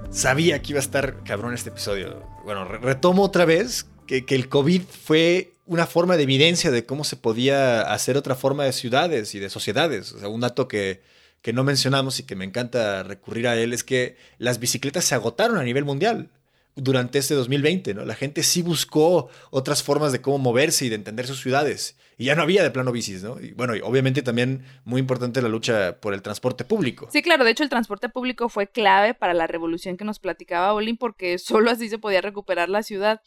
Sabía 0.09 0.61
que 0.61 0.71
iba 0.71 0.79
a 0.79 0.81
estar 0.81 1.23
cabrón 1.23 1.53
este 1.53 1.69
episodio. 1.69 2.23
Bueno, 2.45 2.65
retomo 2.65 3.21
otra 3.21 3.45
vez 3.45 3.85
que, 4.07 4.25
que, 4.25 4.33
el 4.33 4.49
COVID 4.49 4.81
fue 4.81 5.53
una 5.67 5.85
forma 5.85 6.17
de 6.17 6.23
evidencia 6.23 6.71
de 6.71 6.85
cómo 6.85 7.03
se 7.03 7.15
podía 7.15 7.81
hacer 7.81 8.17
otra 8.17 8.33
forma 8.33 8.63
de 8.63 8.73
ciudades 8.73 9.35
y 9.35 9.39
de 9.39 9.49
sociedades. 9.49 10.13
O 10.13 10.19
sea, 10.19 10.29
un 10.29 10.41
dato 10.41 10.67
que, 10.67 11.01
que 11.41 11.53
no 11.53 11.63
mencionamos 11.63 12.19
y 12.19 12.23
que 12.23 12.35
me 12.35 12.45
encanta 12.45 13.03
recurrir 13.03 13.47
a 13.47 13.55
él 13.55 13.73
es 13.73 13.83
que 13.83 14.17
las 14.37 14.59
bicicletas 14.59 15.05
se 15.05 15.15
agotaron 15.15 15.57
a 15.57 15.63
nivel 15.63 15.85
mundial 15.85 16.31
durante 16.75 17.19
este 17.19 17.33
2020, 17.33 17.93
¿no? 17.93 18.05
La 18.05 18.15
gente 18.15 18.43
sí 18.43 18.61
buscó 18.61 19.29
otras 19.49 19.81
formas 19.81 20.11
de 20.11 20.21
cómo 20.21 20.37
moverse 20.37 20.85
y 20.85 20.89
de 20.89 20.95
entender 20.95 21.25
sus 21.25 21.41
ciudades. 21.41 21.97
Y 22.17 22.25
ya 22.25 22.35
no 22.35 22.43
había 22.43 22.63
de 22.63 22.71
plano 22.71 22.91
bicis, 22.91 23.23
¿no? 23.23 23.39
Y 23.39 23.51
bueno, 23.51 23.73
obviamente 23.83 24.21
también 24.21 24.65
muy 24.83 24.99
importante 24.99 25.41
la 25.41 25.49
lucha 25.49 25.99
por 25.99 26.13
el 26.13 26.21
transporte 26.21 26.63
público. 26.63 27.09
Sí, 27.11 27.21
claro, 27.21 27.43
de 27.43 27.51
hecho 27.51 27.63
el 27.63 27.69
transporte 27.69 28.09
público 28.09 28.49
fue 28.49 28.67
clave 28.67 29.13
para 29.13 29.33
la 29.33 29.47
revolución 29.47 29.97
que 29.97 30.05
nos 30.05 30.19
platicaba 30.19 30.73
Olin 30.73 30.97
porque 30.97 31.37
solo 31.37 31.71
así 31.71 31.89
se 31.89 31.97
podía 31.97 32.21
recuperar 32.21 32.69
la 32.69 32.83
ciudad. 32.83 33.21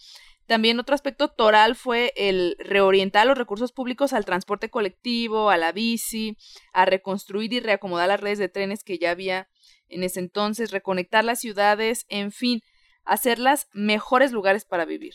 También 0.49 0.81
otro 0.81 0.95
aspecto 0.95 1.29
toral 1.29 1.77
fue 1.77 2.15
el 2.17 2.57
reorientar 2.59 3.27
los 3.27 3.37
recursos 3.37 3.71
públicos 3.71 4.15
al 4.15 4.25
transporte 4.25 4.71
colectivo, 4.71 5.51
a 5.51 5.59
la 5.59 5.73
bici, 5.73 6.39
a 6.73 6.87
reconstruir 6.87 7.53
y 7.53 7.61
reacomodar 7.61 8.09
las 8.09 8.19
redes 8.19 8.39
de 8.39 8.49
trenes 8.49 8.83
que 8.83 8.99
ya 8.99 9.11
había 9.11 9.51
en 9.89 10.05
ese 10.05 10.21
entonces, 10.21 10.71
reconectar 10.71 11.23
las 11.23 11.39
ciudades, 11.39 12.07
en 12.09 12.33
fin, 12.33 12.63
hacerlas 13.05 13.69
mejores 13.75 14.33
lugares 14.33 14.65
para 14.65 14.87
vivir. 14.87 15.13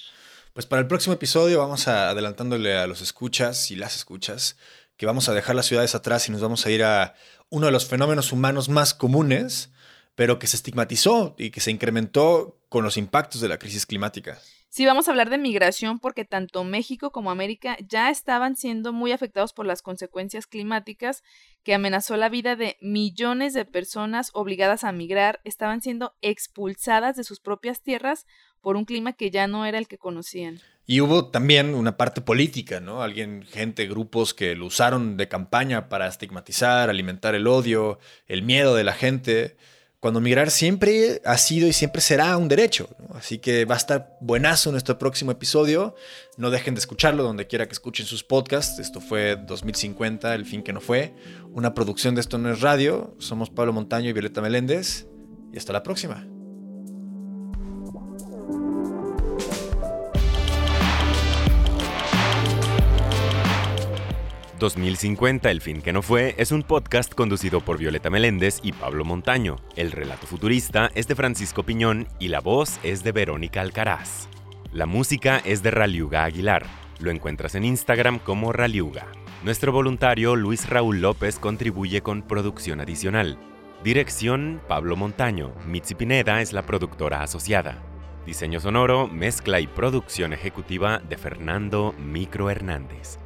Pues 0.54 0.68
para 0.68 0.82
el 0.84 0.88
próximo 0.88 1.16
episodio 1.16 1.58
vamos 1.58 1.88
a 1.88 2.12
adelantándole 2.12 2.76
a 2.78 2.86
los 2.86 3.02
escuchas 3.02 3.72
y 3.72 3.76
las 3.76 3.96
escuchas 3.96 4.56
que 4.98 5.08
vamos 5.08 5.30
a 5.30 5.34
dejar 5.34 5.56
las 5.56 5.66
ciudades 5.66 5.96
atrás 5.96 6.30
y 6.30 6.32
nos 6.32 6.42
vamos 6.42 6.64
a 6.68 6.70
ir 6.70 6.84
a 6.84 7.16
uno 7.50 7.66
de 7.66 7.72
los 7.72 7.88
fenómenos 7.88 8.32
humanos 8.32 8.70
más 8.70 8.94
comunes, 8.94 9.72
pero 10.14 10.38
que 10.38 10.46
se 10.46 10.58
estigmatizó 10.58 11.34
y 11.40 11.50
que 11.50 11.60
se 11.60 11.72
incrementó 11.72 12.60
con 12.70 12.84
los 12.84 12.98
impactos 12.98 13.42
de 13.42 13.48
la 13.48 13.58
crisis 13.58 13.88
climática. 13.88 14.40
Sí, 14.76 14.88
vamos 14.88 15.08
a 15.08 15.12
hablar 15.12 15.30
de 15.30 15.38
migración 15.38 16.00
porque 16.00 16.26
tanto 16.26 16.64
México 16.64 17.12
como 17.12 17.30
América 17.30 17.78
ya 17.88 18.10
estaban 18.10 18.56
siendo 18.56 18.92
muy 18.92 19.12
afectados 19.12 19.54
por 19.54 19.68
las 19.68 19.84
consecuencias 19.84 20.48
climáticas 20.48 21.22
que 21.62 21.76
amenazó 21.76 22.18
la 22.18 22.28
vida 22.28 22.56
de 22.56 22.78
millones 22.82 23.54
de 23.54 23.66
personas 23.66 24.32
obligadas 24.34 24.84
a 24.84 24.92
migrar, 24.92 25.42
estaban 25.44 25.84
siendo 25.84 26.16
expulsadas 26.24 27.16
de 27.16 27.24
sus 27.24 27.40
propias 27.40 27.84
tierras 27.84 28.26
por 28.62 28.76
un 28.76 28.86
clima 28.86 29.14
que 29.14 29.30
ya 29.30 29.46
no 29.46 29.68
era 29.68 29.78
el 29.78 29.88
que 29.88 30.00
conocían. 30.00 30.60
Y 30.88 31.02
hubo 31.02 31.30
también 31.30 31.76
una 31.76 31.96
parte 31.96 32.22
política, 32.22 32.80
¿no? 32.80 33.04
Alguien, 33.04 33.44
gente, 33.44 33.86
grupos 33.86 34.34
que 34.34 34.56
lo 34.56 34.66
usaron 34.66 35.18
de 35.18 35.28
campaña 35.28 35.88
para 35.88 36.08
estigmatizar, 36.08 36.90
alimentar 36.90 37.36
el 37.36 37.46
odio, 37.46 38.00
el 38.26 38.42
miedo 38.42 38.74
de 38.74 38.84
la 38.84 38.94
gente 38.94 39.56
cuando 40.04 40.20
migrar 40.20 40.52
siempre 40.52 41.22
ha 41.24 41.38
sido 41.38 41.66
y 41.66 41.72
siempre 41.72 42.02
será 42.02 42.36
un 42.36 42.50
derecho. 42.50 42.90
Así 43.14 43.38
que 43.38 43.64
va 43.64 43.76
a 43.76 43.78
estar 43.78 44.18
buenazo 44.20 44.70
nuestro 44.70 45.00
próximo 45.00 45.32
episodio. 45.32 45.96
No 46.36 46.50
dejen 46.50 46.76
de 46.76 46.80
escucharlo 46.80 47.24
donde 47.24 47.48
quiera 47.48 47.68
que 47.68 47.72
escuchen 47.72 48.06
sus 48.06 48.22
podcasts. 48.22 48.80
Esto 48.80 49.00
fue 49.00 49.38
2050, 49.38 50.36
el 50.36 50.46
fin 50.46 50.62
que 50.62 50.74
no 50.74 50.82
fue. 50.82 51.16
Una 51.54 51.74
producción 51.74 52.16
de 52.16 52.20
Esto 52.20 52.38
no 52.38 52.52
es 52.52 52.60
radio. 52.60 53.16
Somos 53.18 53.50
Pablo 53.50 53.72
Montaño 53.72 54.10
y 54.10 54.12
Violeta 54.12 54.42
Meléndez. 54.42 55.08
Y 55.54 55.58
hasta 55.58 55.72
la 55.72 55.84
próxima. 55.84 56.28
2050, 64.64 65.52
El 65.52 65.60
fin 65.60 65.82
que 65.82 65.92
no 65.92 66.02
fue, 66.02 66.36
es 66.38 66.54
un 66.54 66.64
podcast 66.64 67.14
conducido 67.14 67.60
por 67.60 67.78
Violeta 67.78 68.10
Meléndez 68.10 68.62
y 68.64 68.72
Pablo 68.72 69.04
Montaño. 69.04 69.58
El 69.76 69.92
relato 69.92 70.26
futurista 70.26 70.90
es 70.96 71.06
de 71.06 71.16
Francisco 71.16 71.64
Piñón 71.64 72.08
y 72.18 72.30
la 72.30 72.40
voz 72.40 72.80
es 72.82 73.04
de 73.04 73.12
Verónica 73.12 73.60
Alcaraz. 73.60 74.30
La 74.72 74.86
música 74.86 75.42
es 75.44 75.64
de 75.64 75.72
Raliuga 75.72 76.24
Aguilar. 76.24 76.66
Lo 77.00 77.12
encuentras 77.12 77.56
en 77.56 77.66
Instagram 77.66 78.20
como 78.20 78.54
Raliuga. 78.54 79.06
Nuestro 79.44 79.74
voluntario 79.74 80.38
Luis 80.38 80.70
Raúl 80.70 81.02
López 81.02 81.40
contribuye 81.40 82.02
con 82.02 82.22
producción 82.22 82.80
adicional. 82.80 83.38
Dirección 83.84 84.62
Pablo 84.70 84.96
Montaño. 84.96 85.54
Mitzi 85.68 85.94
Pineda 85.94 86.42
es 86.42 86.54
la 86.54 86.62
productora 86.62 87.22
asociada. 87.22 87.84
Diseño 88.26 88.62
sonoro, 88.62 89.10
mezcla 89.10 89.60
y 89.60 89.68
producción 89.68 90.32
ejecutiva 90.32 91.00
de 91.00 91.18
Fernando 91.18 91.94
Micro 92.00 92.50
Hernández. 92.50 93.20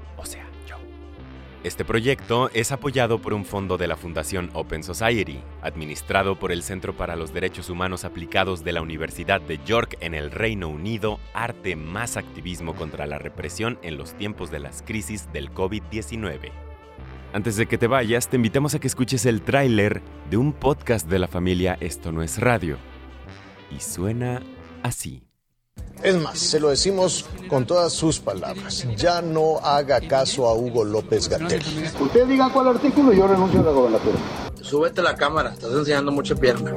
Este 1.67 1.83
proyecto 1.83 2.49
es 2.53 2.71
apoyado 2.71 3.21
por 3.21 3.33
un 3.33 3.43
fondo 3.43 3.77
de 3.77 3.87
la 3.87 3.97
Fundación 3.97 4.49
Open 4.53 4.83
Society, 4.83 5.41
administrado 5.61 6.39
por 6.39 6.53
el 6.53 6.63
Centro 6.63 6.95
para 6.95 7.17
los 7.17 7.33
Derechos 7.33 7.69
Humanos 7.69 8.05
Aplicados 8.05 8.63
de 8.63 8.71
la 8.71 8.81
Universidad 8.81 9.41
de 9.41 9.59
York 9.65 9.97
en 9.99 10.13
el 10.13 10.31
Reino 10.31 10.69
Unido, 10.69 11.19
Arte 11.33 11.75
más 11.75 12.15
Activismo 12.15 12.73
contra 12.73 13.05
la 13.05 13.19
Represión 13.19 13.79
en 13.81 13.97
los 13.97 14.13
tiempos 14.13 14.49
de 14.49 14.59
las 14.59 14.81
crisis 14.81 15.29
del 15.33 15.53
COVID-19. 15.53 16.53
Antes 17.33 17.57
de 17.57 17.65
que 17.65 17.77
te 17.77 17.87
vayas, 17.87 18.29
te 18.29 18.37
invitamos 18.37 18.73
a 18.73 18.79
que 18.79 18.87
escuches 18.87 19.25
el 19.25 19.41
tráiler 19.41 20.01
de 20.29 20.37
un 20.37 20.53
podcast 20.53 21.09
de 21.09 21.19
la 21.19 21.27
familia 21.27 21.77
Esto 21.81 22.13
no 22.13 22.23
es 22.23 22.39
radio. 22.39 22.77
Y 23.75 23.81
suena 23.81 24.41
así. 24.83 25.26
Es 26.03 26.15
más, 26.21 26.37
se 26.37 26.59
lo 26.59 26.69
decimos 26.69 27.25
con 27.49 27.65
todas 27.65 27.91
sus 27.91 28.19
palabras. 28.19 28.87
Ya 28.95 29.21
no 29.21 29.57
haga 29.57 29.99
caso 30.01 30.47
a 30.47 30.53
Hugo 30.53 30.85
López 30.85 31.27
Gatel. 31.27 31.61
Usted 31.99 32.27
diga 32.27 32.51
cuál 32.51 32.67
artículo 32.67 33.13
y 33.13 33.17
yo 33.17 33.27
renuncio 33.27 33.61
a 33.61 33.63
la 33.63 33.71
gobernatura. 33.71 34.17
Súbete 34.61 35.01
la 35.01 35.15
cámara, 35.15 35.53
estás 35.53 35.71
enseñando 35.73 36.11
mucha 36.11 36.35
pierna. 36.35 36.73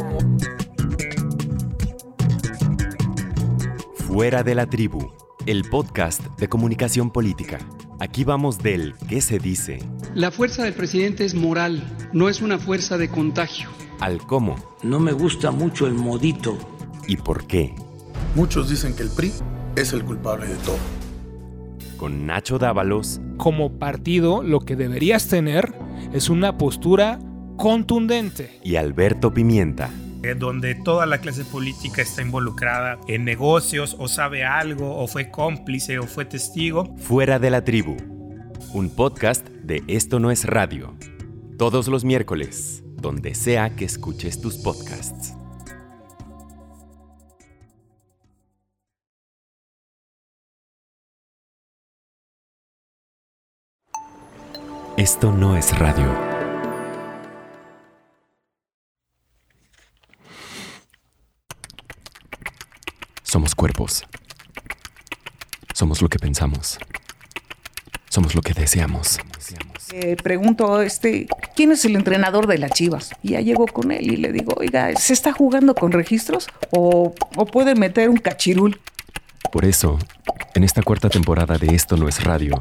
Fuera 4.06 4.42
de 4.42 4.54
la 4.54 4.66
tribu, 4.66 5.12
el 5.46 5.64
podcast 5.68 6.22
de 6.38 6.48
comunicación 6.48 7.10
política. 7.10 7.58
Aquí 8.00 8.24
vamos 8.24 8.58
del 8.58 8.94
qué 9.08 9.20
se 9.20 9.38
dice. 9.38 9.78
La 10.14 10.30
fuerza 10.30 10.64
del 10.64 10.72
presidente 10.72 11.24
es 11.24 11.34
moral, 11.34 11.82
no 12.12 12.28
es 12.28 12.40
una 12.40 12.58
fuerza 12.58 12.96
de 12.96 13.10
contagio. 13.10 13.68
Al 14.00 14.18
cómo. 14.26 14.56
No 14.82 14.98
me 14.98 15.12
gusta 15.12 15.50
mucho 15.50 15.86
el 15.86 15.92
modito. 15.92 16.56
¿Y 17.06 17.18
por 17.18 17.46
qué? 17.46 17.74
Muchos 18.34 18.68
dicen 18.70 18.94
que 18.94 19.02
el 19.02 19.10
PRI 19.10 19.32
es 19.76 19.92
el 19.92 20.04
culpable 20.04 20.46
de 20.46 20.56
todo. 20.56 20.78
Con 21.96 22.26
Nacho 22.26 22.58
Dávalos. 22.58 23.20
Como 23.36 23.78
partido, 23.78 24.42
lo 24.42 24.60
que 24.60 24.76
deberías 24.76 25.28
tener 25.28 25.74
es 26.12 26.30
una 26.30 26.56
postura 26.56 27.18
contundente. 27.56 28.58
Y 28.62 28.76
Alberto 28.76 29.32
Pimienta. 29.34 29.90
Donde 30.38 30.74
toda 30.74 31.06
la 31.06 31.18
clase 31.18 31.44
política 31.44 32.02
está 32.02 32.22
involucrada 32.22 32.98
en 33.08 33.24
negocios 33.24 33.96
o 33.98 34.08
sabe 34.08 34.44
algo 34.44 34.96
o 34.96 35.06
fue 35.06 35.30
cómplice 35.30 35.98
o 35.98 36.04
fue 36.04 36.24
testigo. 36.24 36.94
Fuera 36.98 37.38
de 37.38 37.50
la 37.50 37.64
tribu. 37.64 37.96
Un 38.72 38.90
podcast 38.90 39.46
de 39.48 39.82
Esto 39.86 40.20
no 40.20 40.30
es 40.30 40.44
radio. 40.44 40.94
Todos 41.58 41.88
los 41.88 42.04
miércoles, 42.04 42.82
donde 42.96 43.34
sea 43.34 43.74
que 43.76 43.84
escuches 43.84 44.40
tus 44.40 44.56
podcasts. 44.58 45.34
Esto 55.00 55.32
no 55.32 55.56
es 55.56 55.78
radio. 55.78 56.14
Somos 63.22 63.54
cuerpos. 63.54 64.04
Somos 65.72 66.02
lo 66.02 66.10
que 66.10 66.18
pensamos. 66.18 66.78
somos 68.10 68.34
lo 68.34 68.42
que 68.42 68.52
deseamos. 68.52 69.16
Eh, 69.94 70.16
pregunto, 70.22 70.82
este, 70.82 71.26
¿quién 71.56 71.72
es 71.72 71.82
el 71.86 71.96
entrenador 71.96 72.46
de 72.46 72.58
las 72.58 72.72
Chivas? 72.72 73.12
Y 73.22 73.30
ya 73.30 73.40
llegó 73.40 73.68
con 73.68 73.92
él 73.92 74.12
y 74.12 74.16
le 74.18 74.32
digo, 74.32 74.52
oiga, 74.58 74.94
¿se 74.96 75.14
está 75.14 75.32
jugando 75.32 75.74
con 75.74 75.92
registros 75.92 76.46
o, 76.72 77.14
o 77.36 77.46
puede 77.46 77.74
meter 77.74 78.10
un 78.10 78.18
cachirul? 78.18 78.78
Por 79.50 79.64
eso, 79.64 79.98
en 80.54 80.62
esta 80.62 80.82
cuarta 80.82 81.08
temporada 81.08 81.56
de 81.56 81.74
Esto 81.74 81.96
no 81.96 82.06
es 82.06 82.22
radio, 82.22 82.60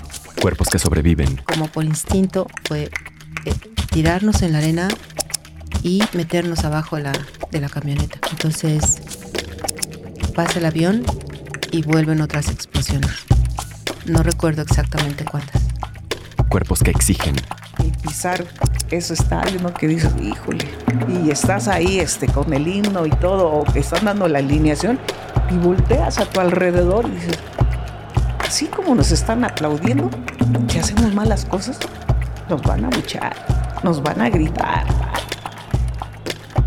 Cuerpos 0.41 0.69
que 0.69 0.79
sobreviven. 0.79 1.37
Como 1.45 1.67
por 1.67 1.85
instinto 1.85 2.47
fue 2.67 2.89
eh, 3.45 3.53
tirarnos 3.91 4.41
en 4.41 4.53
la 4.53 4.57
arena 4.57 4.87
y 5.83 6.01
meternos 6.13 6.63
abajo 6.63 6.95
de 6.95 7.03
la, 7.03 7.13
de 7.51 7.61
la 7.61 7.69
camioneta. 7.69 8.19
Entonces 8.31 9.01
pasa 10.33 10.57
el 10.57 10.65
avión 10.65 11.03
y 11.71 11.83
vuelven 11.83 12.21
otras 12.21 12.49
explosiones. 12.49 13.11
No 14.05 14.23
recuerdo 14.23 14.63
exactamente 14.63 15.25
cuántas. 15.25 15.61
Cuerpos 16.49 16.81
que 16.81 16.89
exigen. 16.89 17.35
Y 17.77 17.91
pisar 18.01 18.43
ese 18.89 19.13
estadio, 19.13 19.61
¿no? 19.61 19.71
Que 19.73 19.87
dices, 19.87 20.11
híjole. 20.19 20.65
Y 21.07 21.29
estás 21.29 21.67
ahí 21.67 21.99
este, 21.99 22.25
con 22.27 22.51
el 22.51 22.67
himno 22.67 23.05
y 23.05 23.11
todo, 23.11 23.47
o 23.47 23.63
que 23.63 23.79
están 23.79 24.05
dando 24.05 24.27
la 24.27 24.39
alineación, 24.39 24.99
y 25.51 25.57
volteas 25.57 26.17
a 26.17 26.25
tu 26.25 26.39
alrededor 26.39 27.05
y 27.07 27.11
dices, 27.11 27.39
así 28.39 28.65
como 28.65 28.95
nos 28.95 29.11
están 29.11 29.45
aplaudiendo, 29.45 30.09
si 30.67 30.79
hacemos 30.79 31.13
malas 31.13 31.45
cosas, 31.45 31.79
nos 32.49 32.61
van 32.63 32.85
a 32.85 32.89
buchar, 32.89 33.35
nos 33.83 34.01
van 34.01 34.21
a 34.21 34.29
gritar. 34.29 34.85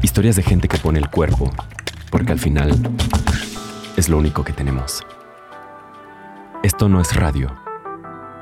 Historias 0.02 0.36
de 0.36 0.42
gente 0.42 0.68
que 0.68 0.78
pone 0.78 0.98
el 0.98 1.08
cuerpo, 1.08 1.50
porque 2.10 2.32
al 2.32 2.38
final 2.38 2.70
es 3.96 4.08
lo 4.08 4.18
único 4.18 4.44
que 4.44 4.52
tenemos. 4.52 5.02
Esto 6.62 6.88
no 6.88 7.00
es 7.00 7.14
radio. 7.14 7.54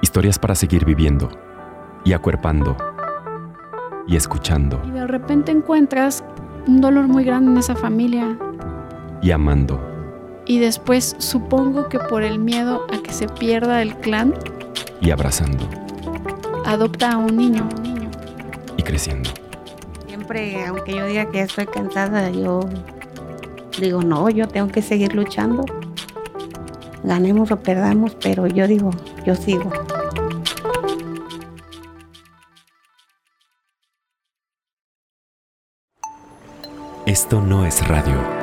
Historias 0.01 0.39
para 0.39 0.55
seguir 0.55 0.85
viviendo 0.85 1.29
y 2.05 2.13
acuerpando 2.13 2.77
y 4.09 4.17
escuchando 4.17 4.83
Y 4.85 4.91
de 4.91 5.07
repente 5.07 5.53
encuentras 5.53 6.25
un 6.67 6.81
dolor 6.81 7.07
muy 7.07 7.23
grande 7.25 7.53
en 7.53 7.59
esa 7.59 7.77
familia. 7.77 8.37
y 9.23 9.31
amando 9.31 9.81
Y 10.47 10.59
después 10.59 11.15
supongo 11.19 11.89
que 11.89 12.01
por 12.01 12.25
el 12.25 12.41
miedo 12.41 12.85
a 12.93 13.01
que 13.01 13.13
se 13.13 13.29
pierda 13.29 13.81
el 13.81 13.95
clan, 13.97 14.35
y 15.01 15.11
abrazando 15.11 15.69
adopta 16.65 17.13
a 17.13 17.17
un 17.19 17.37
niño. 17.37 17.69
y 18.77 18.83
creciendo. 18.83 19.31
Siempre, 20.07 20.65
aunque 20.67 20.95
yo 20.95 21.07
diga 21.07 21.31
que 21.31 21.43
estoy 21.43 21.67
cansada, 21.67 22.31
yo 22.31 22.61
digo, 23.79 24.03
no, 24.03 24.31
yo 24.31 24.49
tengo 24.49 24.69
que 24.69 24.83
seguir 24.83 25.15
luchando. 25.15 25.65
Ganemos 27.05 27.51
o 27.51 27.61
perdamos, 27.61 28.17
pero 28.23 28.47
yo 28.47 28.67
digo, 28.67 28.91
yo 29.27 29.35
sigo. 29.35 29.71
Esto 37.05 37.43
no 37.43 37.67
es 37.67 37.87
radio. 37.87 38.42